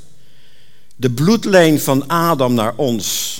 de 0.95 1.11
bloedlijn 1.11 1.79
van 1.79 2.07
Adam 2.07 2.53
naar 2.53 2.75
ons. 2.75 3.37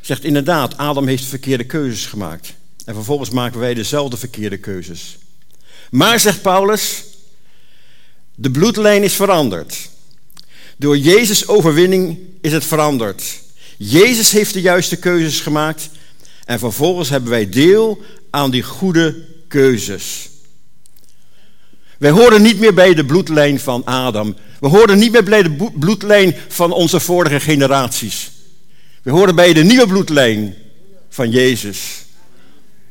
Zegt 0.00 0.24
inderdaad, 0.24 0.76
Adam 0.76 1.06
heeft 1.06 1.24
verkeerde 1.24 1.64
keuzes 1.64 2.06
gemaakt. 2.06 2.54
En 2.84 2.94
vervolgens 2.94 3.30
maken 3.30 3.60
wij 3.60 3.74
dezelfde 3.74 4.16
verkeerde 4.16 4.58
keuzes. 4.58 5.18
Maar, 5.90 6.20
zegt 6.20 6.42
Paulus, 6.42 7.04
de 8.34 8.50
bloedlijn 8.50 9.02
is 9.02 9.14
veranderd. 9.14 9.88
Door 10.76 10.98
Jezus' 10.98 11.46
overwinning 11.46 12.18
is 12.40 12.52
het 12.52 12.64
veranderd. 12.64 13.40
Jezus 13.76 14.30
heeft 14.30 14.52
de 14.52 14.60
juiste 14.60 14.96
keuzes 14.96 15.40
gemaakt 15.40 15.90
en 16.44 16.58
vervolgens 16.58 17.08
hebben 17.08 17.30
wij 17.30 17.48
deel 17.48 18.02
aan 18.30 18.50
die 18.50 18.62
goede 18.62 19.24
keuzes. 19.48 20.28
Wij 21.98 22.10
horen 22.10 22.42
niet 22.42 22.58
meer 22.58 22.74
bij 22.74 22.94
de 22.94 23.04
bloedlijn 23.04 23.60
van 23.60 23.84
Adam. 23.84 24.36
We 24.60 24.68
horen 24.68 24.98
niet 24.98 25.12
meer 25.12 25.24
bij 25.24 25.42
de 25.42 25.70
bloedlijn 25.78 26.36
van 26.48 26.72
onze 26.72 27.00
vorige 27.00 27.40
generaties. 27.40 28.30
We 29.02 29.10
horen 29.10 29.34
bij 29.34 29.52
de 29.52 29.62
nieuwe 29.64 29.86
bloedlijn 29.86 30.54
van 31.08 31.30
Jezus, 31.30 32.04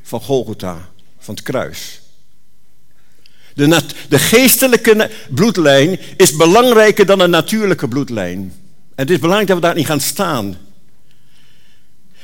van 0.03 0.21
Golgotha, 0.21 0.89
van 1.19 1.35
het 1.35 1.43
kruis. 1.43 2.01
De, 3.57 3.81
de 4.09 4.19
geestelijke 4.19 5.09
bloedlijn 5.29 5.99
is 6.17 6.35
belangrijker 6.35 7.05
dan 7.05 7.19
een 7.19 7.29
natuurlijke 7.29 7.87
bloedlijn. 7.87 8.39
En 8.95 9.03
het 9.03 9.09
is 9.09 9.19
belangrijk 9.19 9.47
dat 9.47 9.57
we 9.57 9.63
daar 9.63 9.75
niet 9.75 9.85
gaan 9.85 9.99
staan. 9.99 10.57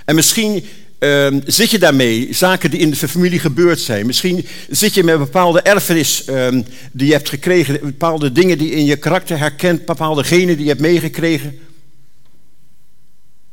En 0.05 0.15
misschien 0.15 0.63
uh, 0.99 1.27
zit 1.45 1.69
je 1.69 1.79
daarmee, 1.79 2.33
zaken 2.33 2.71
die 2.71 2.79
in 2.79 2.89
de 2.89 2.95
familie 2.95 3.39
gebeurd 3.39 3.79
zijn. 3.79 4.05
Misschien 4.05 4.45
zit 4.69 4.93
je 4.93 5.03
met 5.03 5.17
bepaalde 5.17 5.61
erfenis 5.61 6.27
uh, 6.27 6.47
die 6.91 7.07
je 7.07 7.13
hebt 7.13 7.29
gekregen, 7.29 7.79
bepaalde 7.81 8.31
dingen 8.31 8.57
die 8.57 8.71
in 8.71 8.85
je 8.85 8.95
karakter 8.95 9.37
herkent, 9.37 9.85
bepaalde 9.85 10.23
genen 10.23 10.55
die 10.55 10.63
je 10.63 10.69
hebt 10.69 10.81
meegekregen. 10.81 11.59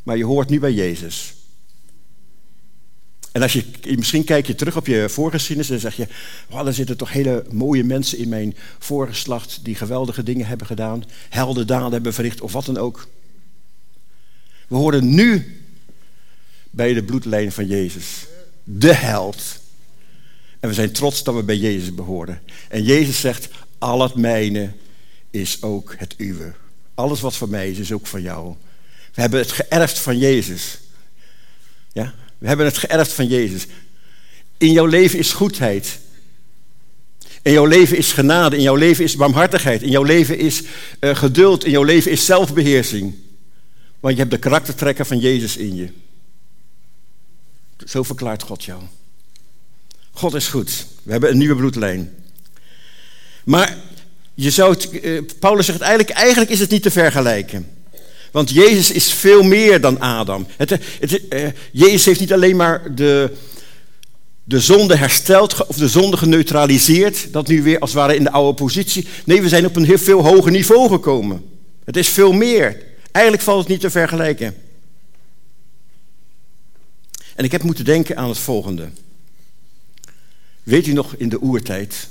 Maar 0.03 0.17
je 0.17 0.25
hoort 0.25 0.49
nu 0.49 0.59
bij 0.59 0.73
Jezus. 0.73 1.35
En 3.33 3.43
als 3.43 3.53
je, 3.53 3.65
misschien 3.97 4.25
kijk 4.25 4.47
je 4.47 4.55
terug 4.55 4.77
op 4.77 4.87
je 4.87 5.09
voorgeschiedenis 5.09 5.71
en 5.71 5.81
zeg 5.81 5.97
je, 5.97 6.07
wow, 6.49 6.67
er 6.67 6.75
zitten 6.75 6.97
toch 6.97 7.13
hele 7.13 7.45
mooie 7.51 7.85
mensen 7.85 8.19
in 8.19 8.29
mijn 8.29 8.57
voorgeslacht 8.79 9.59
die 9.63 9.75
geweldige 9.75 10.23
dingen 10.23 10.47
hebben 10.47 10.67
gedaan, 10.67 11.05
heldendaden 11.29 11.93
hebben 11.93 12.15
verricht 12.15 12.41
of 12.41 12.53
wat 12.53 12.65
dan 12.65 12.79
ook. 12.79 13.09
We 14.69 14.77
horen 14.77 15.15
nu 15.15 15.61
bij 16.71 16.95
de 16.95 17.03
bloedlijn 17.03 17.53
van 17.53 17.67
Jezus, 17.67 18.27
de 18.65 18.95
held. 18.95 19.61
En 20.61 20.69
we 20.69 20.75
zijn 20.75 20.93
trots 20.93 21.23
dat 21.23 21.35
we 21.35 21.43
bij 21.43 21.57
Jezus 21.57 21.95
behoren. 21.95 22.41
En 22.69 22.83
Jezus 22.83 23.21
zegt, 23.21 23.49
al 23.79 24.03
het 24.03 24.15
mijne 24.15 24.73
is 25.31 25.63
ook 25.63 25.95
het 25.99 26.15
uwe. 26.17 26.53
Alles 26.95 27.21
wat 27.21 27.37
van 27.37 27.51
mij 27.51 27.71
is, 27.71 27.79
is 27.79 27.93
ook 27.93 28.07
van 28.07 28.23
jou. 28.23 28.55
We 29.15 29.21
hebben 29.21 29.41
het 29.41 29.53
geërfd 29.53 29.99
van 29.99 30.19
Jezus. 30.19 30.79
Ja? 31.93 32.15
We 32.41 32.47
hebben 32.49 32.67
het 32.67 32.79
geërfd 32.79 33.13
van 33.13 33.27
Jezus. 33.27 33.67
In 34.59 34.73
jouw 34.73 34.87
leven 34.87 35.19
is 35.19 35.33
goedheid. 35.33 35.99
In 37.43 37.53
jouw 37.53 37.65
leven 37.65 37.97
is 37.97 38.13
genade. 38.13 38.57
In 38.57 38.63
jouw 38.63 38.75
leven 38.75 39.05
is 39.05 39.17
barmhartigheid. 39.17 39.83
In 39.83 39.91
jouw 39.91 40.03
leven 40.03 40.39
is 40.39 40.63
uh, 41.01 41.15
geduld. 41.17 41.65
In 41.65 41.71
jouw 41.71 41.83
leven 41.83 42.11
is 42.11 42.25
zelfbeheersing. 42.25 43.15
Want 44.01 44.15
je 44.15 44.21
hebt 44.21 44.33
de 44.33 44.39
karaktertrekken 44.39 45.07
van 45.07 45.19
Jezus 45.19 45.57
in 45.57 45.77
je. 45.77 45.89
Zo 47.87 48.03
verklaart 48.03 48.43
God 48.43 48.65
jou. 48.65 48.83
God 50.11 50.35
is 50.35 50.49
goed. 50.49 50.87
We 51.03 51.13
hebben 51.13 51.31
een 51.31 51.39
nieuwe 51.39 51.57
bloedlijn. 51.57 52.15
Maar 53.45 53.77
je 54.35 54.51
zou 54.51 54.77
uh, 55.03 55.23
Paulus 55.39 55.67
zegt 55.67 55.81
eigenlijk, 55.81 56.11
eigenlijk 56.11 56.51
is 56.51 56.61
het 56.61 56.71
niet 56.71 56.83
te 56.83 56.91
vergelijken. 56.91 57.80
Want 58.31 58.51
Jezus 58.51 58.91
is 58.91 59.13
veel 59.13 59.43
meer 59.43 59.81
dan 59.81 60.01
Adam. 60.01 60.47
Het, 60.57 60.71
het, 60.71 61.21
uh, 61.31 61.49
Jezus 61.73 62.05
heeft 62.05 62.21
niet 62.21 62.33
alleen 62.33 62.57
maar 62.57 62.95
de, 62.95 63.37
de 64.45 64.61
zonde 64.61 64.97
hersteld 64.97 65.67
of 65.67 65.77
de 65.77 65.89
zonde 65.89 66.17
geneutraliseerd. 66.17 67.33
Dat 67.33 67.49
nu 67.49 67.63
weer 67.63 67.79
als 67.79 67.91
het 67.91 67.99
ware 67.99 68.17
in 68.17 68.25
de 68.25 68.31
oude 68.31 68.55
positie. 68.55 69.07
Nee, 69.25 69.43
we 69.43 69.49
zijn 69.49 69.67
op 69.67 69.77
een 69.77 69.85
heel 69.85 69.99
veel 69.99 70.23
hoger 70.23 70.51
niveau 70.51 70.89
gekomen. 70.89 71.45
Het 71.85 71.97
is 71.97 72.09
veel 72.09 72.33
meer. 72.33 72.83
Eigenlijk 73.13 73.45
valt 73.45 73.59
het 73.59 73.69
niet 73.69 73.81
te 73.81 73.91
vergelijken. 73.91 74.55
En 77.35 77.45
ik 77.45 77.53
heb 77.53 77.63
moeten 77.63 77.85
denken 77.85 78.17
aan 78.17 78.29
het 78.29 78.39
volgende. 78.39 78.89
Weet 80.63 80.87
u 80.87 80.93
nog 80.93 81.15
in 81.17 81.29
de 81.29 81.41
oertijd 81.41 82.09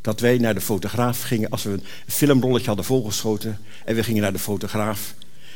dat 0.00 0.20
wij 0.20 0.38
naar 0.38 0.54
de 0.54 0.60
fotograaf 0.60 1.22
gingen 1.22 1.50
als 1.50 1.62
we 1.62 1.70
een 1.70 1.82
filmrolletje 2.06 2.66
hadden 2.66 2.84
volgeschoten 2.84 3.58
en 3.84 3.94
we 3.94 4.02
gingen 4.02 4.22
naar 4.22 4.32
de 4.32 4.38
fotograaf 4.38 5.14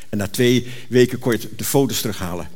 en 0.09 0.19
na 0.19 0.29
twee 0.29 0.67
weken 0.89 1.19
kon 1.19 1.33
je 1.33 1.49
de 1.57 1.65
foto's 1.65 2.01
terughalen. 2.01 2.49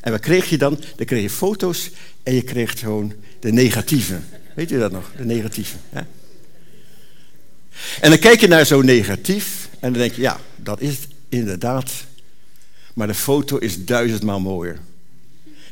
En 0.00 0.10
wat 0.10 0.20
kreeg 0.20 0.50
je 0.50 0.58
dan? 0.58 0.80
Dan 0.96 1.06
kreeg 1.06 1.22
je 1.22 1.30
foto's 1.30 1.90
en 2.22 2.34
je 2.34 2.42
kreeg 2.42 2.78
gewoon 2.78 3.12
de 3.40 3.52
negatieve. 3.52 4.20
Weet 4.54 4.70
u 4.70 4.78
dat 4.78 4.92
nog? 4.92 5.12
De 5.16 5.24
negatieve. 5.24 5.76
Ja? 5.92 6.06
En 8.00 8.10
dan 8.10 8.18
kijk 8.18 8.40
je 8.40 8.48
naar 8.48 8.66
zo'n 8.66 8.84
negatief 8.84 9.68
en 9.80 9.92
dan 9.92 10.02
denk 10.02 10.14
je, 10.14 10.20
ja, 10.20 10.40
dat 10.56 10.80
is 10.80 10.90
het 10.90 11.08
inderdaad. 11.28 11.92
Maar 12.94 13.06
de 13.06 13.14
foto 13.14 13.56
is 13.56 13.84
duizendmaal 13.84 14.40
mooier. 14.40 14.78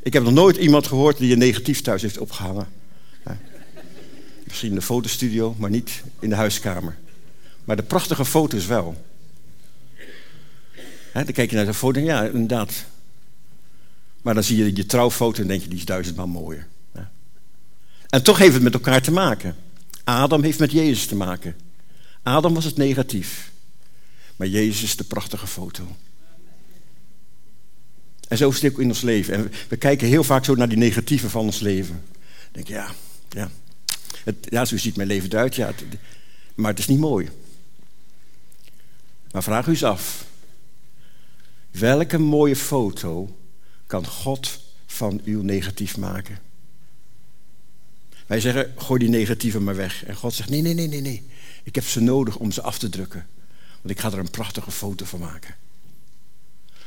Ik 0.03 0.13
heb 0.13 0.23
nog 0.23 0.33
nooit 0.33 0.57
iemand 0.57 0.87
gehoord 0.87 1.19
die 1.19 1.33
een 1.33 1.39
negatief 1.39 1.81
thuis 1.81 2.03
heeft 2.03 2.19
opgehangen. 2.19 2.67
Misschien 4.45 4.69
in 4.69 4.75
de 4.75 4.83
fotostudio, 4.83 5.55
maar 5.59 5.71
niet 5.71 6.03
in 6.21 6.29
de 6.29 6.35
huiskamer. 6.35 6.97
Maar 7.65 7.77
de 7.77 7.83
prachtige 7.83 8.25
foto's 8.25 8.67
wel. 8.67 9.05
Dan 11.13 11.33
kijk 11.33 11.51
je 11.51 11.57
naar 11.57 11.67
de 11.67 11.75
foto 11.75 11.99
en 11.99 12.05
ja, 12.05 12.25
inderdaad. 12.25 12.85
Maar 14.23 14.35
dan 14.35 14.43
zie 14.43 14.57
je 14.57 14.77
je 14.77 14.87
trouwfoto 14.87 15.43
en 15.43 15.49
denk 15.49 15.63
je, 15.63 15.69
die 15.69 15.79
is 15.79 15.85
duizendmaal 15.85 16.27
mooier. 16.27 16.67
En 18.13 18.23
toch 18.23 18.39
heeft 18.39 18.55
het 18.55 18.63
met 18.63 18.75
elkaar 18.75 19.03
te 19.03 19.11
maken. 19.11 19.57
Adam 20.05 20.43
heeft 20.43 20.59
met 20.59 20.73
Jezus 20.73 21.07
te 21.07 21.15
maken. 21.15 21.57
Adam 22.23 22.55
was 22.55 22.65
het 22.65 22.77
negatief. 22.77 23.53
Maar 24.37 24.47
Jezus 24.47 24.83
is 24.83 24.97
de 24.97 25.05
prachtige 25.05 25.47
foto. 25.47 25.97
En 28.29 28.37
zo 28.37 28.49
is 28.49 28.63
het 28.63 28.73
ook 28.73 28.81
in 28.81 28.89
ons 28.89 29.01
leven. 29.01 29.35
En 29.35 29.53
we 29.69 29.77
kijken 29.77 30.09
heel 30.09 30.25
vaak 30.25 30.45
zo 30.45 30.55
naar 30.55 30.69
die 30.69 30.79
negatieve 30.79 31.31
van 31.31 31.45
ons 31.45 31.61
leven. 31.61 32.03
Denk 32.53 32.67
je, 32.67 32.75
ja, 32.75 32.91
ja. 33.29 33.51
Het, 34.25 34.37
ja, 34.49 34.65
zo 34.65 34.77
ziet 34.77 34.97
mijn 34.97 35.09
leven 35.09 35.31
eruit. 35.31 35.55
Ja, 35.55 35.73
maar 36.55 36.71
het 36.71 36.79
is 36.79 36.87
niet 36.87 36.99
mooi. 36.99 37.31
Maar 39.31 39.43
vraag 39.43 39.67
u 39.67 39.71
eens 39.71 39.85
af. 39.85 40.25
Welke 41.73 42.19
mooie 42.19 42.57
foto 42.57 43.37
kan 43.87 44.07
God 44.07 44.59
van 44.87 45.21
uw 45.25 45.43
negatief 45.43 45.97
maken? 45.97 46.39
Wij 48.27 48.41
zeggen, 48.41 48.73
gooi 48.77 48.99
die 48.99 49.09
negatieve 49.09 49.61
maar 49.61 49.77
weg. 49.77 50.05
En 50.05 50.17
God 50.17 50.35
zegt, 50.35 50.51
nee, 50.51 50.63
nee, 50.63 50.75
nee, 50.75 50.89
nee, 50.89 51.01
nee. 51.01 51.23
Ik 51.63 51.75
heb 51.75 51.85
ze 51.85 52.01
nodig 52.01 52.37
om 52.37 52.53
ze 52.53 52.63
af 52.63 52.79
te 52.79 52.89
drukken. 52.89 53.27
Want 53.81 53.95
ik 53.95 54.01
ga 54.01 54.13
er 54.13 54.19
een 54.19 54.31
prachtige 54.31 54.71
foto 54.71 55.05
van 55.05 55.21
maken. 55.21 55.55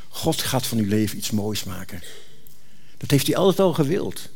God 0.09 0.41
gaat 0.41 0.67
van 0.67 0.77
uw 0.77 0.87
leven 0.87 1.17
iets 1.17 1.31
moois 1.31 1.63
maken. 1.63 2.01
Dat 2.97 3.11
heeft 3.11 3.27
hij 3.27 3.35
altijd 3.35 3.59
al 3.59 3.73
gewild. 3.73 4.29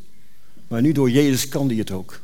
Maar 0.68 0.80
nu 0.82 0.92
door 0.92 1.10
Jezus 1.10 1.48
kan 1.48 1.68
hij 1.68 1.76
het 1.76 1.90
ook. 1.90 2.20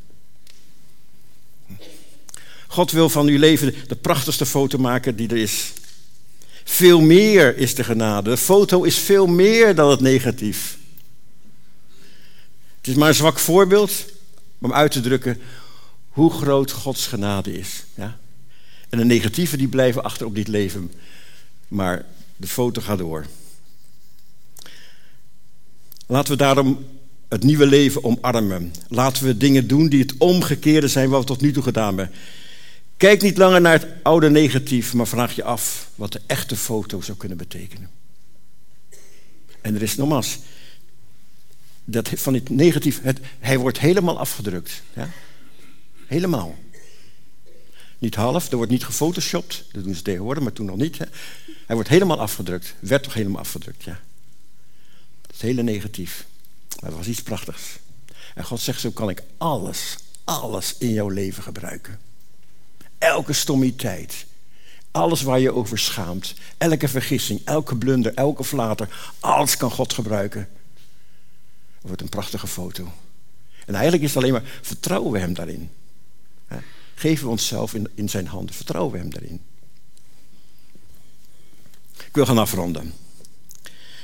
God 2.66 2.90
wil 2.90 3.08
van 3.08 3.26
uw 3.26 3.38
leven 3.38 3.74
de 3.88 3.96
prachtigste 3.96 4.46
foto 4.46 4.78
maken 4.78 5.16
die 5.16 5.28
er 5.28 5.36
is. 5.36 5.72
Veel 6.68 7.00
meer 7.00 7.56
is 7.56 7.74
de 7.74 7.84
genade. 7.84 8.30
De 8.30 8.36
foto 8.36 8.82
is 8.82 8.98
veel 8.98 9.26
meer 9.26 9.74
dan 9.74 9.90
het 9.90 10.00
negatief. 10.00 10.78
Het 12.76 12.86
is 12.86 12.94
maar 12.94 13.08
een 13.08 13.14
zwak 13.14 13.38
voorbeeld 13.38 14.04
om 14.58 14.72
uit 14.72 14.90
te 14.90 15.00
drukken 15.00 15.40
hoe 16.08 16.30
groot 16.30 16.70
Gods 16.70 17.06
genade 17.06 17.58
is. 17.58 17.84
Ja? 17.94 18.18
En 18.88 18.98
de 18.98 19.04
negatieve 19.04 19.56
die 19.56 19.68
blijven 19.68 20.02
achter 20.02 20.26
op 20.26 20.34
dit 20.34 20.48
leven. 20.48 20.92
Maar 21.68 22.04
de 22.36 22.46
foto 22.46 22.80
gaat 22.80 22.98
door. 22.98 23.26
Laten 26.06 26.32
we 26.32 26.38
daarom 26.38 26.86
het 27.28 27.42
nieuwe 27.42 27.66
leven 27.66 28.04
omarmen. 28.04 28.72
Laten 28.88 29.24
we 29.24 29.36
dingen 29.36 29.66
doen 29.66 29.88
die 29.88 30.00
het 30.00 30.14
omgekeerde 30.18 30.88
zijn 30.88 31.08
wat 31.08 31.20
we 31.20 31.26
tot 31.26 31.40
nu 31.40 31.52
toe 31.52 31.62
gedaan 31.62 31.86
hebben. 31.98 32.14
Kijk 32.96 33.22
niet 33.22 33.36
langer 33.38 33.60
naar 33.60 33.72
het 33.72 33.86
oude 34.02 34.30
negatief, 34.30 34.94
maar 34.94 35.06
vraag 35.06 35.34
je 35.34 35.44
af 35.44 35.90
wat 35.94 36.12
de 36.12 36.20
echte 36.26 36.56
foto 36.56 37.00
zou 37.00 37.18
kunnen 37.18 37.38
betekenen. 37.38 37.90
En 39.60 39.74
er 39.74 39.82
is 39.82 39.96
nogmaals, 39.96 40.38
dat 41.84 42.08
van 42.08 42.34
het 42.34 42.50
negatief, 42.50 43.02
het, 43.02 43.20
hij 43.38 43.58
wordt 43.58 43.78
helemaal 43.78 44.18
afgedrukt. 44.18 44.82
Ja? 44.92 45.10
Helemaal. 46.06 46.58
Niet 47.98 48.14
half, 48.14 48.50
er 48.50 48.56
wordt 48.56 48.72
niet 48.72 48.84
gefotoshopt, 48.84 49.64
dat 49.72 49.84
doen 49.84 49.94
ze 49.94 50.02
tegenwoordig, 50.02 50.42
maar 50.42 50.52
toen 50.52 50.66
nog 50.66 50.76
niet. 50.76 50.98
Hè? 50.98 51.04
Hij 51.66 51.74
wordt 51.74 51.90
helemaal 51.90 52.20
afgedrukt, 52.20 52.74
werd 52.78 53.02
toch 53.02 53.14
helemaal 53.14 53.40
afgedrukt, 53.40 53.84
ja. 53.84 54.00
Is 55.34 55.40
hele 55.40 55.62
negatief. 55.62 56.26
Maar 56.80 56.90
dat 56.90 56.98
was 56.98 57.08
iets 57.08 57.22
prachtigs. 57.22 57.78
En 58.34 58.44
God 58.44 58.60
zegt, 58.60 58.80
zo 58.80 58.90
kan 58.90 59.10
ik 59.10 59.22
alles, 59.36 59.96
alles 60.24 60.74
in 60.78 60.92
jouw 60.92 61.08
leven 61.08 61.42
gebruiken. 61.42 62.05
Elke 62.98 63.32
stommiteit. 63.32 64.26
Alles 64.90 65.22
waar 65.22 65.40
je 65.40 65.54
over 65.54 65.78
schaamt. 65.78 66.34
Elke 66.58 66.88
vergissing, 66.88 67.40
elke 67.44 67.76
blunder, 67.76 68.14
elke 68.14 68.44
flater. 68.44 69.12
Alles 69.20 69.56
kan 69.56 69.70
God 69.70 69.92
gebruiken. 69.92 70.48
Dat 71.74 71.82
wordt 71.82 72.02
een 72.02 72.08
prachtige 72.08 72.46
foto. 72.46 72.92
En 73.66 73.74
eigenlijk 73.74 74.02
is 74.02 74.14
het 74.14 74.22
alleen 74.22 74.32
maar, 74.32 74.60
vertrouwen 74.62 75.12
we 75.12 75.18
hem 75.18 75.34
daarin? 75.34 75.70
Geven 76.94 77.24
we 77.24 77.30
onszelf 77.30 77.74
in, 77.74 77.88
in 77.94 78.08
zijn 78.08 78.26
handen, 78.26 78.54
vertrouwen 78.54 78.92
we 78.92 78.98
hem 78.98 79.10
daarin? 79.10 79.40
Ik 82.06 82.14
wil 82.14 82.26
gaan 82.26 82.38
afronden. 82.38 82.92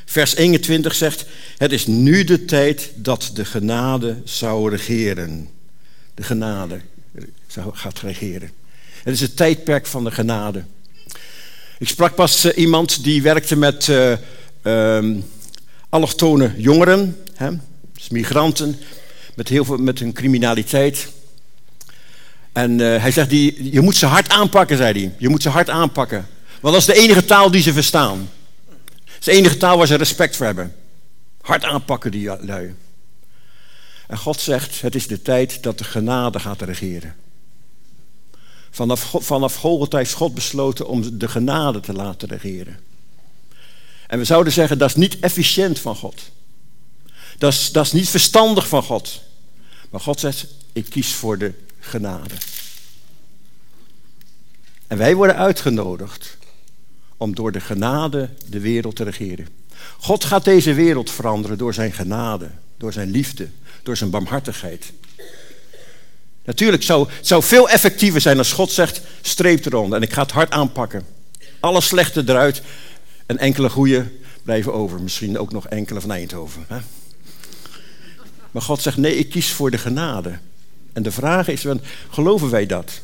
Vers 0.05 0.35
21 0.35 0.95
zegt: 0.95 1.27
Het 1.57 1.73
is 1.73 1.87
nu 1.87 2.25
de 2.25 2.45
tijd 2.45 2.93
dat 2.95 3.31
de 3.35 3.45
genade 3.45 4.21
zou 4.25 4.71
regeren. 4.71 5.49
De 6.15 6.23
genade 6.23 6.81
gaat 7.73 8.01
regeren. 8.01 8.51
Het 9.03 9.15
is 9.15 9.21
het 9.21 9.37
tijdperk 9.37 9.87
van 9.87 10.05
de 10.05 10.11
genade. 10.11 10.65
Ik 11.79 11.89
sprak 11.89 12.15
pas 12.15 12.45
uh, 12.45 12.57
iemand 12.57 13.05
die 13.05 13.23
werkte 13.23 13.57
met 13.57 13.89
uh, 14.63 14.99
allochtone 15.89 16.55
jongeren, 16.57 17.23
hè, 17.35 17.51
dus 17.95 18.09
migranten, 18.09 18.81
met 19.35 19.49
heel 19.49 19.65
veel 19.65 19.77
met 19.77 19.99
hun 19.99 20.13
criminaliteit. 20.13 21.09
En 22.53 22.79
uh, 22.79 23.01
hij 23.01 23.11
zegt, 23.11 23.31
die, 23.31 23.73
je 23.73 23.81
moet 23.81 23.97
ze 23.97 24.07
hard 24.07 24.29
aanpakken, 24.29 24.77
zei 24.77 24.93
hij. 25.01 25.15
Je 25.19 25.29
moet 25.29 25.43
ze 25.43 25.49
hard 25.49 25.71
aanpakken. 25.71 26.27
Want 26.61 26.75
dat 26.75 26.89
is 26.89 26.95
de 26.95 27.01
enige 27.01 27.25
taal 27.25 27.51
die 27.51 27.63
ze 27.63 27.73
verstaan. 27.73 28.31
Dat 29.05 29.17
is 29.19 29.25
de 29.25 29.33
enige 29.33 29.57
taal 29.57 29.79
waar 29.79 29.87
ze 29.87 29.95
respect 29.95 30.37
voor 30.37 30.47
hebben. 30.47 30.75
Hard 31.41 31.65
aanpakken 31.65 32.11
die 32.11 32.31
lui. 32.41 32.75
En 34.07 34.19
God 34.19 34.41
zegt, 34.41 34.81
het 34.81 34.95
is 34.95 35.07
de 35.07 35.23
tijd 35.23 35.63
dat 35.63 35.79
de 35.79 35.85
genade 35.85 36.41
gaat 36.41 36.63
regeren. 36.63 37.15
Vanaf, 38.75 39.15
vanaf 39.19 39.55
Golgotha 39.55 39.99
heeft 39.99 40.13
God 40.13 40.35
besloten 40.35 40.89
om 40.89 41.19
de 41.19 41.29
genade 41.29 41.81
te 41.81 41.93
laten 41.93 42.29
regeren. 42.29 42.79
En 44.07 44.19
we 44.19 44.25
zouden 44.25 44.53
zeggen, 44.53 44.79
dat 44.79 44.89
is 44.89 44.95
niet 44.95 45.21
efficiënt 45.21 45.79
van 45.79 45.97
God. 45.97 46.21
Dat 47.39 47.53
is, 47.53 47.73
dat 47.73 47.87
is 47.87 47.93
niet 47.93 48.09
verstandig 48.09 48.69
van 48.69 48.83
God. 48.83 49.21
Maar 49.91 50.01
God 50.01 50.21
zegt, 50.21 50.47
ik 50.73 50.85
kies 50.91 51.13
voor 51.13 51.39
de 51.39 51.53
genade. 51.81 52.35
En 54.87 54.99
wij 54.99 55.15
worden 55.15 55.37
uitgenodigd 55.37 56.37
om 57.17 57.35
door 57.35 57.53
de 57.53 57.61
genade 57.61 58.31
de 58.47 58.61
wereld 58.61 58.97
te 58.97 59.05
regeren. 59.05 59.49
God 59.99 60.25
gaat 60.25 60.45
deze 60.45 60.75
wereld 60.75 61.11
veranderen 61.11 61.59
door 61.59 61.75
zijn 61.75 61.93
genade, 61.93 62.51
door 62.77 62.93
zijn 62.93 63.11
liefde, 63.11 63.49
door 63.83 63.97
zijn 63.97 64.11
barmhartigheid. 64.11 64.93
Natuurlijk 66.45 66.83
zou 66.83 67.09
zou 67.21 67.43
veel 67.43 67.69
effectiever 67.69 68.21
zijn 68.21 68.39
als 68.39 68.53
God 68.53 68.71
zegt: 68.71 69.01
streep 69.21 69.67
eronder 69.67 69.97
en 69.97 70.05
ik 70.05 70.13
ga 70.13 70.23
het 70.23 70.31
hard 70.31 70.51
aanpakken. 70.51 71.07
Alle 71.61 71.81
slechte 71.81 72.23
eruit 72.27 72.63
en 73.27 73.39
enkele 73.39 73.71
goede 73.71 74.07
blijven 74.43 74.73
over. 74.73 75.01
Misschien 75.01 75.39
ook 75.39 75.53
nog 75.53 75.69
enkele 75.69 76.01
van 76.01 76.13
Eindhoven. 76.13 76.65
Hè? 76.69 76.79
Maar 78.51 78.63
God 78.63 78.83
zegt: 78.83 78.97
nee, 78.97 79.17
ik 79.17 79.31
kies 79.31 79.51
voor 79.53 79.71
de 79.71 79.79
genade. 79.79 80.39
En 80.93 81.03
de 81.03 81.13
vraag 81.13 81.49
is: 81.49 81.65
geloven 82.11 82.51
wij 82.51 82.67
dat? 82.67 83.01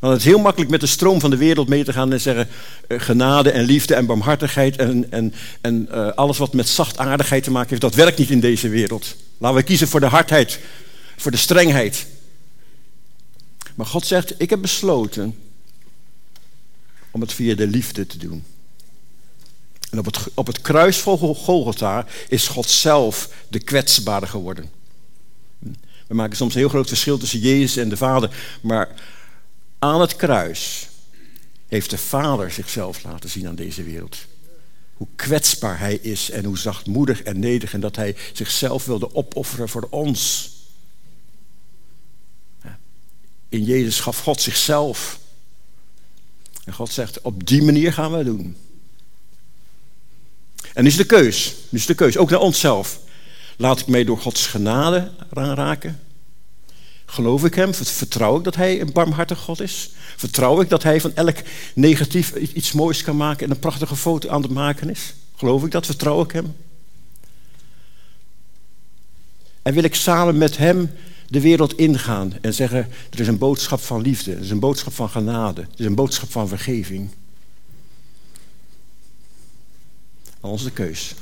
Want 0.00 0.14
het 0.14 0.22
is 0.22 0.28
heel 0.28 0.38
makkelijk 0.38 0.70
met 0.70 0.80
de 0.80 0.86
stroom 0.86 1.20
van 1.20 1.30
de 1.30 1.36
wereld 1.36 1.68
mee 1.68 1.84
te 1.84 1.92
gaan 1.92 2.12
en 2.12 2.20
zeggen: 2.20 2.48
uh, 2.88 3.00
genade 3.00 3.50
en 3.50 3.64
liefde 3.64 3.94
en 3.94 4.06
barmhartigheid 4.06 4.76
en, 4.76 5.06
en, 5.10 5.34
en 5.60 5.88
uh, 5.90 6.08
alles 6.08 6.38
wat 6.38 6.52
met 6.52 6.68
zachtaardigheid 6.68 7.42
te 7.44 7.50
maken 7.50 7.68
heeft, 7.68 7.80
dat 7.80 7.94
werkt 7.94 8.18
niet 8.18 8.30
in 8.30 8.40
deze 8.40 8.68
wereld. 8.68 9.16
Laten 9.38 9.56
we 9.56 9.62
kiezen 9.62 9.88
voor 9.88 10.00
de 10.00 10.06
hardheid, 10.06 10.58
voor 11.22 11.30
de 11.30 11.36
strengheid. 11.36 12.06
Maar 13.74 13.86
God 13.86 14.06
zegt: 14.06 14.40
Ik 14.40 14.50
heb 14.50 14.60
besloten 14.60 15.38
om 17.10 17.20
het 17.20 17.32
via 17.32 17.54
de 17.54 17.66
liefde 17.66 18.06
te 18.06 18.18
doen. 18.18 18.44
En 19.90 19.98
op 19.98 20.04
het, 20.04 20.18
op 20.34 20.46
het 20.46 20.60
kruis 20.60 20.98
van 20.98 21.18
Golgotha 21.18 22.06
is 22.28 22.48
God 22.48 22.68
zelf 22.68 23.30
de 23.48 23.58
kwetsbare 23.58 24.26
geworden. 24.26 24.70
We 26.06 26.14
maken 26.14 26.36
soms 26.36 26.54
een 26.54 26.60
heel 26.60 26.68
groot 26.68 26.88
verschil 26.88 27.18
tussen 27.18 27.38
Jezus 27.38 27.76
en 27.76 27.88
de 27.88 27.96
Vader. 27.96 28.58
Maar 28.62 28.88
aan 29.78 30.00
het 30.00 30.16
kruis 30.16 30.88
heeft 31.68 31.90
de 31.90 31.98
Vader 31.98 32.50
zichzelf 32.50 33.04
laten 33.04 33.30
zien 33.30 33.48
aan 33.48 33.54
deze 33.54 33.82
wereld. 33.82 34.16
Hoe 34.94 35.08
kwetsbaar 35.16 35.78
hij 35.78 35.94
is 35.94 36.30
en 36.30 36.44
hoe 36.44 36.58
zachtmoedig 36.58 37.22
en 37.22 37.38
nederig 37.38 37.72
en 37.74 37.80
dat 37.80 37.96
hij 37.96 38.16
zichzelf 38.32 38.84
wilde 38.84 39.14
opofferen 39.14 39.68
voor 39.68 39.86
ons. 39.90 40.50
In 43.52 43.64
Jezus 43.64 44.00
gaf 44.00 44.18
God 44.18 44.40
zichzelf. 44.40 45.18
En 46.64 46.72
God 46.72 46.92
zegt, 46.92 47.20
op 47.20 47.46
die 47.46 47.62
manier 47.62 47.92
gaan 47.92 48.10
we 48.10 48.16
het 48.16 48.26
doen. 48.26 48.56
En 50.74 50.86
is 50.86 50.96
de 50.96 51.04
keus. 51.04 51.54
Is 51.70 51.86
de 51.86 51.94
keus, 51.94 52.16
ook 52.16 52.30
naar 52.30 52.40
onszelf. 52.40 53.00
Laat 53.56 53.80
ik 53.80 53.86
mij 53.86 54.04
door 54.04 54.18
Gods 54.18 54.46
genade 54.46 55.10
aanraken? 55.32 56.00
Geloof 57.06 57.44
ik 57.44 57.54
hem? 57.54 57.74
Vertrouw 57.74 58.38
ik 58.38 58.44
dat 58.44 58.56
hij 58.56 58.80
een 58.80 58.92
barmhartig 58.92 59.38
God 59.38 59.60
is? 59.60 59.90
Vertrouw 60.16 60.60
ik 60.60 60.68
dat 60.68 60.82
hij 60.82 61.00
van 61.00 61.14
elk 61.14 61.36
negatief 61.74 62.34
iets 62.34 62.72
moois 62.72 63.02
kan 63.02 63.16
maken 63.16 63.44
en 63.44 63.50
een 63.50 63.58
prachtige 63.58 63.96
foto 63.96 64.28
aan 64.28 64.42
het 64.42 64.50
maken 64.50 64.90
is? 64.90 65.14
Geloof 65.36 65.64
ik 65.64 65.70
dat? 65.70 65.86
Vertrouw 65.86 66.22
ik 66.22 66.30
Hem? 66.30 66.56
En 69.62 69.74
wil 69.74 69.84
ik 69.84 69.94
samen 69.94 70.38
met 70.38 70.56
Hem 70.56 70.90
de 71.32 71.40
wereld 71.40 71.78
ingaan 71.78 72.32
en 72.40 72.54
zeggen: 72.54 72.88
er 73.10 73.20
is 73.20 73.28
een 73.28 73.38
boodschap 73.38 73.80
van 73.80 74.00
liefde, 74.00 74.32
er 74.32 74.40
is 74.40 74.50
een 74.50 74.58
boodschap 74.58 74.92
van 74.92 75.08
genade, 75.08 75.60
er 75.60 75.68
is 75.80 75.86
een 75.86 75.94
boodschap 75.94 76.30
van 76.30 76.48
vergeving. 76.48 77.08
Aan 80.40 80.50
ons 80.50 80.62
de 80.62 80.70
keus. 80.70 81.14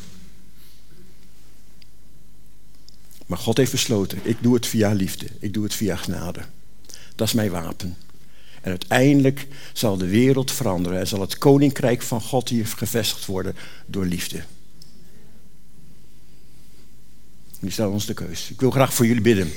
Maar 3.27 3.39
God 3.39 3.57
heeft 3.57 3.73
besloten: 3.73 4.19
ik 4.23 4.37
doe 4.41 4.55
het 4.55 4.67
via 4.67 4.93
liefde, 4.93 5.27
ik 5.39 5.55
doe 5.55 5.65
het 5.65 5.75
via 5.75 5.97
genade. 5.97 6.41
Dat 7.15 7.27
is 7.27 7.35
mijn 7.35 7.51
wapen. 7.51 7.97
En 8.61 8.71
uiteindelijk 8.71 9.47
zal 9.73 9.97
de 9.97 10.07
wereld 10.07 10.51
veranderen 10.51 10.99
en 10.99 11.07
zal 11.07 11.21
het 11.21 11.39
koninkrijk 11.39 12.03
van 12.03 12.21
God 12.21 12.49
hier 12.49 12.67
gevestigd 12.67 13.27
worden 13.27 13.55
door 13.87 14.05
liefde. 14.05 14.43
Nu 17.59 17.71
staat 17.71 17.91
ons 17.91 18.07
de 18.07 18.15
keus. 18.15 18.51
Ik 18.51 18.61
wil 18.61 18.71
graag 18.71 18.95
voor 18.95 19.07
jullie 19.07 19.23
bidden. 19.23 19.53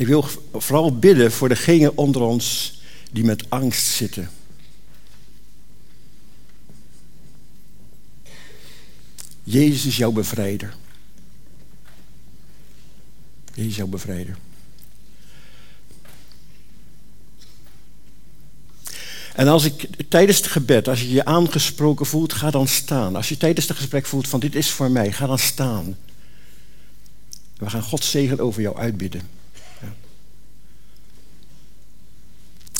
Ik 0.00 0.06
wil 0.06 0.28
vooral 0.52 0.98
bidden 0.98 1.32
voor 1.32 1.48
degenen 1.48 1.96
onder 1.96 2.22
ons 2.22 2.78
die 3.10 3.24
met 3.24 3.50
angst 3.50 3.86
zitten. 3.86 4.30
Jezus 9.44 9.86
is 9.86 9.96
jouw 9.96 10.12
bevrijder. 10.12 10.74
Jezus 13.54 13.70
is 13.70 13.76
jouw 13.76 13.86
bevrijder. 13.86 14.36
En 19.34 19.48
als 19.48 19.64
ik 19.64 19.88
tijdens 20.08 20.36
het 20.36 20.46
gebed, 20.46 20.88
als 20.88 21.00
je 21.00 21.10
je 21.10 21.24
aangesproken 21.24 22.06
voelt, 22.06 22.32
ga 22.32 22.50
dan 22.50 22.68
staan. 22.68 23.16
Als 23.16 23.28
je 23.28 23.36
tijdens 23.36 23.68
het 23.68 23.76
gesprek 23.76 24.06
voelt 24.06 24.28
van 24.28 24.40
dit 24.40 24.54
is 24.54 24.70
voor 24.70 24.90
mij, 24.90 25.12
ga 25.12 25.26
dan 25.26 25.38
staan. 25.38 25.96
We 27.56 27.70
gaan 27.70 27.82
Gods 27.82 28.10
zegen 28.10 28.40
over 28.40 28.62
jou 28.62 28.76
uitbidden. 28.76 29.38
Ja. 29.80 29.92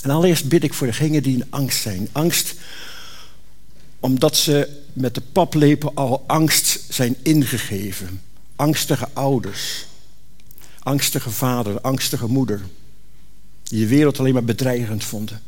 En 0.01 0.11
allereerst 0.11 0.49
bid 0.49 0.65
ik 0.65 0.75
voor 0.75 0.87
degenen 0.87 1.23
die 1.23 1.37
in 1.37 1.47
angst 1.51 1.83
zijn. 1.83 2.09
Angst 2.13 2.55
omdat 4.01 4.37
ze 4.37 4.83
met 4.93 5.15
de 5.15 5.21
paplepel 5.21 5.95
al 5.95 6.25
angst 6.27 6.81
zijn 6.89 7.17
ingegeven. 7.23 8.23
Angstige 8.57 9.09
ouders, 9.13 9.87
angstige 10.79 11.31
vader, 11.31 11.81
angstige 11.81 12.27
moeder, 12.27 12.61
die 13.63 13.81
de 13.81 13.87
wereld 13.87 14.19
alleen 14.19 14.33
maar 14.33 14.45
bedreigend 14.45 15.05
vonden. 15.05 15.43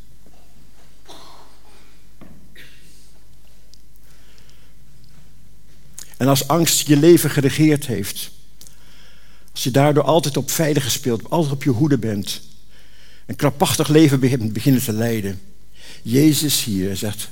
En 6.17 6.29
als 6.29 6.49
angst 6.49 6.87
je 6.87 6.97
leven 6.97 7.31
geregeerd 7.31 7.87
heeft, 7.87 8.31
als 9.53 9.63
je 9.63 9.71
daardoor 9.71 10.05
altijd 10.05 10.37
op 10.37 10.51
veilig 10.51 10.85
gespeeld, 10.85 11.31
altijd 11.31 11.53
op 11.53 11.63
je 11.63 11.71
hoede 11.71 11.99
bent, 11.99 12.41
een 13.33 13.39
krapachtig 13.39 13.89
leven 13.89 14.21
beginnen 14.53 14.83
te 14.83 14.93
leiden. 14.93 15.41
Jezus 16.03 16.65
hier 16.65 16.97
zegt, 16.97 17.29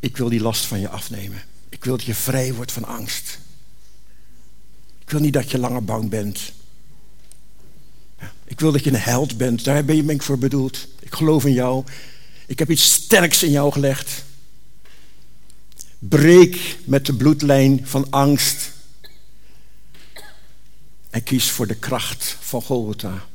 ik 0.00 0.16
wil 0.16 0.28
die 0.28 0.40
last 0.40 0.64
van 0.64 0.80
je 0.80 0.88
afnemen. 0.88 1.42
Ik 1.68 1.84
wil 1.84 1.96
dat 1.96 2.06
je 2.06 2.14
vrij 2.14 2.54
wordt 2.54 2.72
van 2.72 2.84
angst. 2.84 3.38
Ik 4.98 5.10
wil 5.10 5.20
niet 5.20 5.32
dat 5.32 5.50
je 5.50 5.58
langer 5.58 5.84
bang 5.84 6.08
bent. 6.08 6.52
Ik 8.44 8.60
wil 8.60 8.72
dat 8.72 8.84
je 8.84 8.90
een 8.90 8.96
held 8.96 9.36
bent. 9.36 9.64
Daar 9.64 9.84
ben 9.84 10.10
ik 10.10 10.22
voor 10.22 10.38
bedoeld. 10.38 10.88
Ik 11.00 11.14
geloof 11.14 11.44
in 11.44 11.52
jou. 11.52 11.84
Ik 12.46 12.58
heb 12.58 12.70
iets 12.70 12.92
sterks 12.92 13.42
in 13.42 13.50
jou 13.50 13.72
gelegd. 13.72 14.24
Breek 15.98 16.76
met 16.84 17.06
de 17.06 17.14
bloedlijn 17.14 17.80
van 17.86 18.10
angst. 18.10 18.72
En 21.10 21.22
kies 21.22 21.50
voor 21.50 21.66
de 21.66 21.76
kracht 21.76 22.36
van 22.40 22.62
Golgotha. 22.62 23.26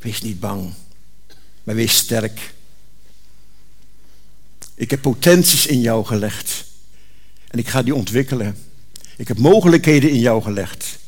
Wees 0.00 0.22
niet 0.22 0.40
bang, 0.40 0.72
maar 1.62 1.74
wees 1.74 1.96
sterk. 1.96 2.54
Ik 4.74 4.90
heb 4.90 5.00
potenties 5.00 5.66
in 5.66 5.80
jou 5.80 6.04
gelegd. 6.04 6.64
En 7.48 7.58
ik 7.58 7.68
ga 7.68 7.82
die 7.82 7.94
ontwikkelen. 7.94 8.56
Ik 9.16 9.28
heb 9.28 9.38
mogelijkheden 9.38 10.10
in 10.10 10.18
jou 10.18 10.42
gelegd. 10.42 10.98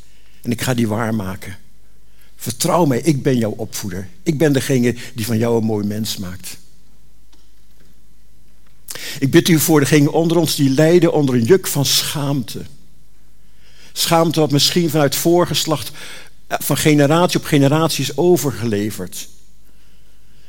En 0.43 0.51
ik 0.51 0.61
ga 0.61 0.75
die 0.75 0.89
waarmaken. 0.89 1.59
Vertrouw 2.37 2.85
mij, 2.85 3.01
ik 3.01 3.23
ben 3.23 3.37
jouw 3.37 3.51
opvoeder. 3.51 4.09
Ik 4.23 4.39
ben 4.39 4.53
degene 4.53 4.97
die 5.15 5.27
van 5.27 5.39
jou 5.39 5.59
een 5.59 5.65
mooi 5.65 5.87
mens 5.87 6.17
maakt. 6.17 6.57
Ik 9.19 9.31
bid 9.31 9.49
u 9.49 9.59
voor 9.59 9.81
degenen 9.81 10.13
onder 10.13 10.37
ons 10.37 10.55
die 10.55 10.71
lijden 10.71 11.13
onder 11.13 11.35
een 11.35 11.45
juk 11.45 11.67
van 11.67 11.85
schaamte. 11.85 12.63
Schaamte 13.93 14.41
wat 14.41 14.51
misschien 14.51 14.91
vanuit 14.91 15.15
voorgeslacht 15.15 15.91
van 16.59 16.77
generatie 16.77 17.39
op 17.39 17.45
generatie 17.45 18.05
is 18.05 18.17
overgeleverd. 18.17 19.29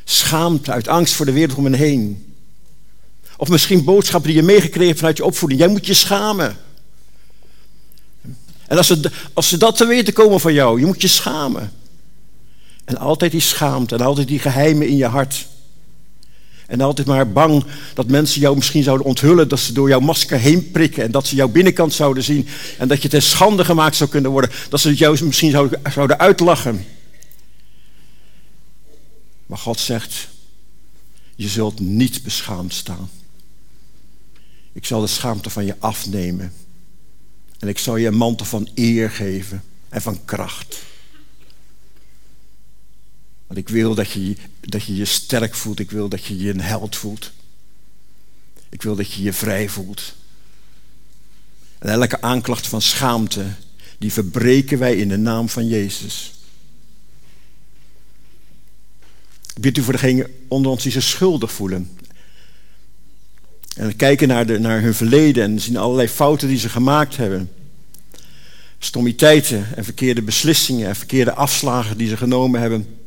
Schaamte 0.03 0.71
uit 0.71 0.87
angst 0.87 1.13
voor 1.13 1.25
de 1.25 1.31
wereld 1.31 1.57
om 1.57 1.63
hen 1.63 1.73
heen. 1.73 2.35
Of 3.37 3.49
misschien 3.49 3.83
boodschappen 3.83 4.29
die 4.29 4.39
je 4.39 4.45
meegekregen 4.45 4.97
vanuit 4.97 5.17
je 5.17 5.25
opvoeding. 5.25 5.59
Jij 5.61 5.69
moet 5.69 5.85
je 5.85 5.93
schamen. 5.93 6.57
En 8.67 8.77
als 8.77 8.87
ze, 8.87 9.11
als 9.33 9.49
ze 9.49 9.57
dat 9.57 9.77
te 9.77 9.85
weten 9.85 10.13
komen 10.13 10.39
van 10.39 10.53
jou, 10.53 10.79
je 10.79 10.85
moet 10.85 11.01
je 11.01 11.07
schamen. 11.07 11.71
En 12.85 12.97
altijd 12.97 13.31
die 13.31 13.41
schaamte 13.41 13.95
en 13.95 14.01
altijd 14.01 14.27
die 14.27 14.39
geheimen 14.39 14.87
in 14.87 14.97
je 14.97 15.05
hart. 15.05 15.47
En 16.73 16.81
altijd 16.81 17.07
maar 17.07 17.31
bang 17.31 17.65
dat 17.93 18.07
mensen 18.07 18.41
jou 18.41 18.55
misschien 18.55 18.83
zouden 18.83 19.05
onthullen, 19.05 19.47
dat 19.47 19.59
ze 19.59 19.73
door 19.73 19.89
jouw 19.89 19.99
masker 19.99 20.39
heen 20.39 20.71
prikken 20.71 21.03
en 21.03 21.11
dat 21.11 21.27
ze 21.27 21.35
jouw 21.35 21.47
binnenkant 21.47 21.93
zouden 21.93 22.23
zien 22.23 22.47
en 22.77 22.87
dat 22.87 23.01
je 23.01 23.07
ten 23.07 23.21
schande 23.21 23.65
gemaakt 23.65 23.95
zou 23.95 24.09
kunnen 24.09 24.31
worden, 24.31 24.51
dat 24.69 24.79
ze 24.79 24.93
jou 24.93 25.25
misschien 25.25 25.51
zouden, 25.51 25.81
zouden 25.91 26.19
uitlachen. 26.19 26.85
Maar 29.45 29.57
God 29.57 29.79
zegt, 29.79 30.27
je 31.35 31.47
zult 31.47 31.79
niet 31.79 32.23
beschaamd 32.23 32.73
staan. 32.73 33.09
Ik 34.71 34.85
zal 34.85 35.01
de 35.01 35.07
schaamte 35.07 35.49
van 35.49 35.65
je 35.65 35.75
afnemen. 35.79 36.53
En 37.59 37.67
ik 37.67 37.77
zal 37.79 37.95
je 37.95 38.07
een 38.07 38.17
mantel 38.17 38.45
van 38.45 38.69
eer 38.75 39.09
geven 39.09 39.63
en 39.89 40.01
van 40.01 40.25
kracht. 40.25 40.83
Want 43.47 43.59
ik 43.59 43.69
wil 43.69 43.95
dat 43.95 44.11
je, 44.11 44.35
dat 44.69 44.83
je 44.83 44.95
je 44.95 45.05
sterk 45.05 45.55
voelt. 45.55 45.79
Ik 45.79 45.91
wil 45.91 46.09
dat 46.09 46.25
je 46.25 46.37
je 46.37 46.49
een 46.49 46.61
held 46.61 46.95
voelt. 46.95 47.31
Ik 48.69 48.81
wil 48.81 48.95
dat 48.95 49.11
je 49.11 49.23
je 49.23 49.33
vrij 49.33 49.69
voelt. 49.69 50.13
En 51.79 51.89
elke 51.89 52.21
aanklacht 52.21 52.67
van 52.67 52.81
schaamte, 52.81 53.45
die 53.97 54.13
verbreken 54.13 54.79
wij 54.79 54.95
in 54.95 55.07
de 55.07 55.17
naam 55.17 55.49
van 55.49 55.67
Jezus. 55.67 56.33
Ik 59.55 59.61
bid 59.61 59.77
u 59.77 59.81
voor 59.81 59.93
degenen 59.93 60.31
onder 60.47 60.71
ons 60.71 60.83
die 60.83 60.91
zich 60.91 61.03
schuldig 61.03 61.51
voelen. 61.51 61.97
En 63.75 63.95
kijken 63.95 64.27
naar, 64.27 64.45
de, 64.45 64.59
naar 64.59 64.81
hun 64.81 64.93
verleden 64.93 65.43
en 65.43 65.61
zien 65.61 65.77
allerlei 65.77 66.07
fouten 66.07 66.47
die 66.47 66.57
ze 66.57 66.69
gemaakt 66.69 67.17
hebben. 67.17 67.51
Stommiteiten 68.79 69.67
en 69.75 69.83
verkeerde 69.83 70.21
beslissingen 70.21 70.87
en 70.87 70.95
verkeerde 70.95 71.33
afslagen 71.33 71.97
die 71.97 72.07
ze 72.07 72.17
genomen 72.17 72.61
hebben. 72.61 73.02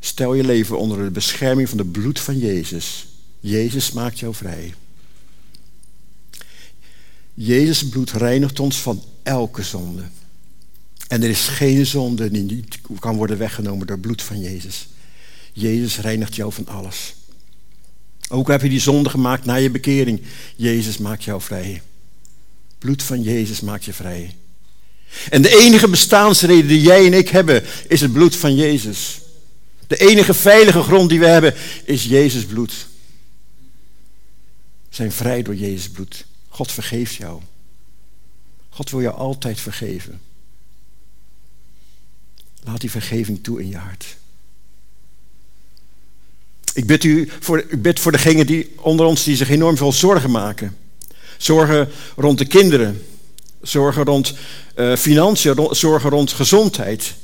Stel 0.00 0.34
je 0.34 0.44
leven 0.44 0.78
onder 0.78 1.04
de 1.04 1.10
bescherming 1.10 1.68
van 1.68 1.78
het 1.78 1.92
bloed 1.92 2.20
van 2.20 2.38
Jezus. 2.38 3.06
Jezus 3.40 3.92
maakt 3.92 4.18
jou 4.18 4.34
vrij. 4.34 4.74
Jezus 7.34 7.88
bloed 7.88 8.10
reinigt 8.10 8.60
ons 8.60 8.76
van 8.76 9.04
elke 9.22 9.62
zonde. 9.62 10.02
En 11.08 11.22
er 11.22 11.28
is 11.28 11.48
geen 11.48 11.86
zonde 11.86 12.30
die 12.30 12.42
niet 12.42 12.78
kan 12.98 13.16
worden 13.16 13.38
weggenomen 13.38 13.86
door 13.86 13.96
het 13.96 14.04
bloed 14.04 14.22
van 14.22 14.40
Jezus. 14.40 14.88
Jezus 15.52 15.98
reinigt 15.98 16.34
jou 16.34 16.52
van 16.52 16.66
alles. 16.66 17.14
Ook 18.28 18.48
heb 18.48 18.62
je 18.62 18.68
die 18.68 18.80
zonde 18.80 19.10
gemaakt 19.10 19.44
na 19.44 19.54
je 19.54 19.70
bekering. 19.70 20.22
Jezus 20.56 20.98
maakt 20.98 21.24
jou 21.24 21.40
vrij. 21.40 21.82
Bloed 22.78 23.02
van 23.02 23.22
Jezus 23.22 23.60
maakt 23.60 23.84
je 23.84 23.92
vrij. 23.92 24.34
En 25.30 25.42
de 25.42 25.58
enige 25.58 25.88
bestaansreden 25.88 26.68
die 26.68 26.80
jij 26.80 27.06
en 27.06 27.12
ik 27.12 27.28
hebben, 27.28 27.62
is 27.88 28.00
het 28.00 28.12
bloed 28.12 28.36
van 28.36 28.54
Jezus. 28.54 29.20
De 29.90 29.96
enige 29.96 30.34
veilige 30.34 30.82
grond 30.82 31.08
die 31.08 31.18
we 31.18 31.26
hebben, 31.26 31.54
is 31.84 32.04
Jezus 32.04 32.44
bloed. 32.44 32.86
We 34.88 34.94
zijn 34.94 35.12
vrij 35.12 35.42
door 35.42 35.54
Jezus 35.54 35.90
bloed. 35.90 36.24
God 36.48 36.72
vergeeft 36.72 37.14
jou. 37.14 37.40
God 38.68 38.90
wil 38.90 39.00
jou 39.00 39.16
altijd 39.16 39.60
vergeven. 39.60 40.20
Laat 42.64 42.80
die 42.80 42.90
vergeving 42.90 43.42
toe 43.42 43.60
in 43.60 43.68
je 43.68 43.76
hart. 43.76 44.16
Ik 46.74 46.86
bid, 46.86 47.04
u 47.04 47.30
voor, 47.40 47.58
ik 47.58 47.82
bid 47.82 48.00
voor 48.00 48.12
degenen 48.12 48.46
die 48.46 48.72
onder 48.76 49.06
ons 49.06 49.24
die 49.24 49.36
zich 49.36 49.50
enorm 49.50 49.76
veel 49.76 49.92
zorgen 49.92 50.30
maken. 50.30 50.76
Zorgen 51.38 51.88
rond 52.16 52.38
de 52.38 52.46
kinderen. 52.46 53.06
zorgen 53.62 54.04
rond 54.04 54.34
uh, 54.76 54.96
financiën, 54.96 55.68
zorgen 55.70 56.10
rond 56.10 56.32
gezondheid. 56.32 57.14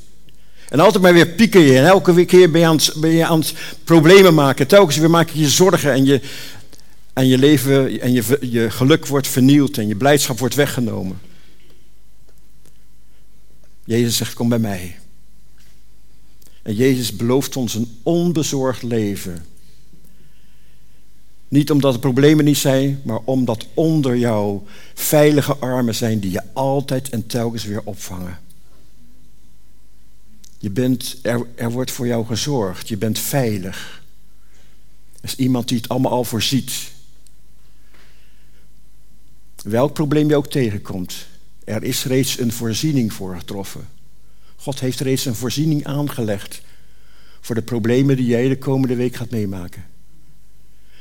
En 0.69 0.79
altijd 0.79 1.03
maar 1.03 1.13
weer 1.13 1.27
pieken 1.27 1.61
je. 1.61 1.77
En 1.77 1.85
elke 1.85 2.25
keer 2.25 2.51
ben 2.51 2.61
je, 2.61 2.67
aan 2.67 2.75
het, 2.75 2.93
ben 2.97 3.09
je 3.09 3.25
aan 3.25 3.39
het 3.39 3.53
problemen 3.83 4.33
maken. 4.33 4.67
Telkens 4.67 4.97
weer 4.97 5.09
maak 5.09 5.29
je 5.29 5.39
je 5.39 5.49
zorgen 5.49 5.91
en 5.91 6.05
je, 6.05 6.21
en 7.13 7.27
je 7.27 7.37
leven 7.37 8.01
en 8.01 8.11
je, 8.11 8.37
je 8.41 8.69
geluk 8.69 9.05
wordt 9.05 9.27
vernield 9.27 9.77
en 9.77 9.87
je 9.87 9.95
blijdschap 9.95 10.39
wordt 10.39 10.55
weggenomen. 10.55 11.19
Jezus 13.85 14.17
zegt: 14.17 14.33
Kom 14.33 14.49
bij 14.49 14.59
mij. 14.59 14.97
En 16.61 16.75
Jezus 16.75 17.15
belooft 17.15 17.55
ons 17.55 17.75
een 17.75 17.97
onbezorgd 18.03 18.83
leven. 18.83 19.45
Niet 21.47 21.71
omdat 21.71 21.93
de 21.93 21.99
problemen 21.99 22.45
niet 22.45 22.57
zijn, 22.57 23.01
maar 23.03 23.19
omdat 23.23 23.67
onder 23.73 24.17
jou 24.17 24.61
veilige 24.93 25.55
armen 25.55 25.95
zijn 25.95 26.19
die 26.19 26.31
je 26.31 26.41
altijd 26.53 27.09
en 27.09 27.27
telkens 27.27 27.63
weer 27.65 27.81
opvangen. 27.83 28.46
Je 30.57 30.69
bent, 30.69 31.19
er, 31.21 31.47
er 31.55 31.71
wordt 31.71 31.91
voor 31.91 32.07
jou 32.07 32.25
gezorgd, 32.25 32.87
je 32.87 32.97
bent 32.97 33.19
veilig. 33.19 34.03
Er 35.15 35.23
is 35.23 35.35
iemand 35.35 35.67
die 35.67 35.77
het 35.77 35.89
allemaal 35.89 36.11
al 36.11 36.23
voorziet. 36.23 36.91
Welk 39.63 39.93
probleem 39.93 40.29
je 40.29 40.35
ook 40.35 40.49
tegenkomt, 40.49 41.27
er 41.63 41.83
is 41.83 42.05
reeds 42.05 42.39
een 42.39 42.51
voorziening 42.51 43.13
voor 43.13 43.35
getroffen. 43.35 43.87
God 44.55 44.79
heeft 44.79 44.99
reeds 44.99 45.25
een 45.25 45.35
voorziening 45.35 45.85
aangelegd 45.85 46.61
voor 47.41 47.55
de 47.55 47.61
problemen 47.61 48.15
die 48.15 48.25
jij 48.25 48.47
de 48.47 48.57
komende 48.57 48.95
week 48.95 49.15
gaat 49.15 49.29
meemaken. 49.29 49.85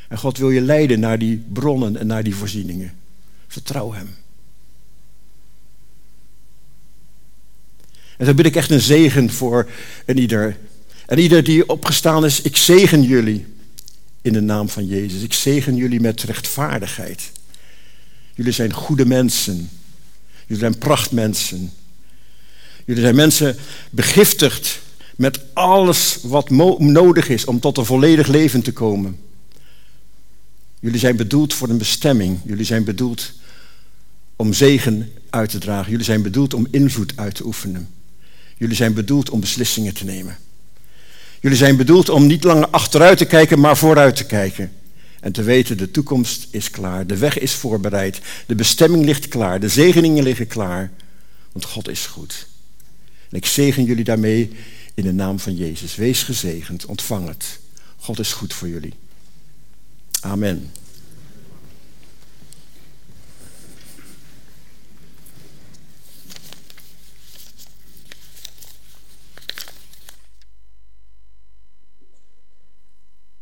En 0.09 0.19
God 0.19 0.39
wil 0.39 0.51
je 0.51 0.61
leiden 0.61 1.01
naar 1.01 1.19
die 1.19 1.37
bronnen 1.37 1.97
en 1.97 2.07
naar 2.07 2.23
die 2.23 2.35
voorzieningen. 2.35 2.95
Vertrouw 3.47 3.93
Hem. 3.93 4.09
En 8.17 8.27
dan 8.27 8.37
ben 8.37 8.45
ik 8.45 8.57
echt 8.57 8.71
een 8.71 8.81
zegen 8.81 9.31
voor 9.31 9.71
een 10.05 10.19
ieder. 10.19 10.57
En 11.07 11.19
ieder 11.19 11.45
die 11.45 11.69
opgestaan 11.69 12.25
is, 12.25 12.41
ik 12.41 12.57
zegen 12.57 13.03
jullie 13.03 13.47
in 14.23 14.33
de 14.33 14.41
naam 14.41 14.69
van 14.69 14.87
Jezus. 14.87 15.23
Ik 15.23 15.33
zegen 15.33 15.77
jullie 15.77 16.01
met 16.01 16.23
rechtvaardigheid. 16.23 17.31
Jullie 18.35 18.53
zijn 18.53 18.73
goede 18.73 19.07
mensen. 19.07 19.71
Jullie 20.47 20.63
zijn 20.63 20.79
prachtmensen. 20.79 21.73
Jullie 22.85 23.03
zijn 23.03 23.15
mensen 23.15 23.57
begiftigd 23.91 24.81
met 25.17 25.41
alles 25.53 26.19
wat 26.23 26.51
nodig 26.51 27.29
is 27.29 27.45
om 27.45 27.61
tot 27.61 27.79
een 27.79 27.85
volledig 27.85 28.27
leven 28.27 28.63
te 28.63 28.73
komen. 28.73 29.19
Jullie 30.81 30.99
zijn 30.99 31.17
bedoeld 31.17 31.55
voor 31.55 31.69
een 31.69 31.79
bestemming. 31.79 32.39
Jullie 32.45 32.65
zijn 32.65 32.85
bedoeld 32.85 33.33
om 34.37 34.53
zegen 34.53 35.13
uit 35.31 35.51
te 35.51 35.59
dragen. 35.59 35.91
Jullie 35.91 36.05
zijn 36.05 36.23
bedoeld 36.23 36.55
om 36.55 36.67
invloed 36.71 37.13
uit 37.17 37.35
te 37.35 37.45
oefenen. 37.45 37.89
Jullie 38.57 38.77
zijn 38.77 38.95
bedoeld 38.95 39.31
om 39.31 39.41
beslissingen 39.41 39.95
te 39.95 40.05
nemen. 40.05 40.39
Jullie 41.41 41.59
zijn 41.59 41.77
bedoeld 41.77 42.09
om 42.09 42.27
niet 42.27 42.45
langer 42.45 42.69
achteruit 42.69 43.19
te 43.19 43.25
kijken, 43.25 43.61
maar 43.61 43.77
vooruit 43.77 44.17
te 44.17 44.27
kijken. 44.27 44.73
En 45.21 45.33
te 45.33 45.43
weten, 45.43 45.77
de 45.77 45.91
toekomst 45.91 46.47
is 46.51 46.71
klaar, 46.71 47.07
de 47.07 47.17
weg 47.17 47.39
is 47.39 47.53
voorbereid, 47.53 48.21
de 48.47 48.55
bestemming 48.55 49.05
ligt 49.05 49.29
klaar, 49.29 49.61
de 49.61 49.69
zegeningen 49.69 50.25
liggen 50.25 50.47
klaar. 50.47 50.91
Want 51.53 51.65
God 51.65 51.89
is 51.89 52.07
goed. 52.07 52.47
En 53.31 53.37
ik 53.37 53.47
zegen 53.47 53.85
jullie 53.85 54.05
daarmee 54.05 54.51
in 54.95 55.05
de 55.05 55.13
naam 55.13 55.39
van 55.39 55.57
Jezus. 55.57 55.95
Wees 55.95 56.23
gezegend, 56.23 56.87
ontvang 56.87 57.29
het. 57.29 57.59
God 57.97 58.19
is 58.19 58.33
goed 58.33 58.55
voor 58.55 58.69
jullie. 58.69 58.95
Amen. 60.21 60.71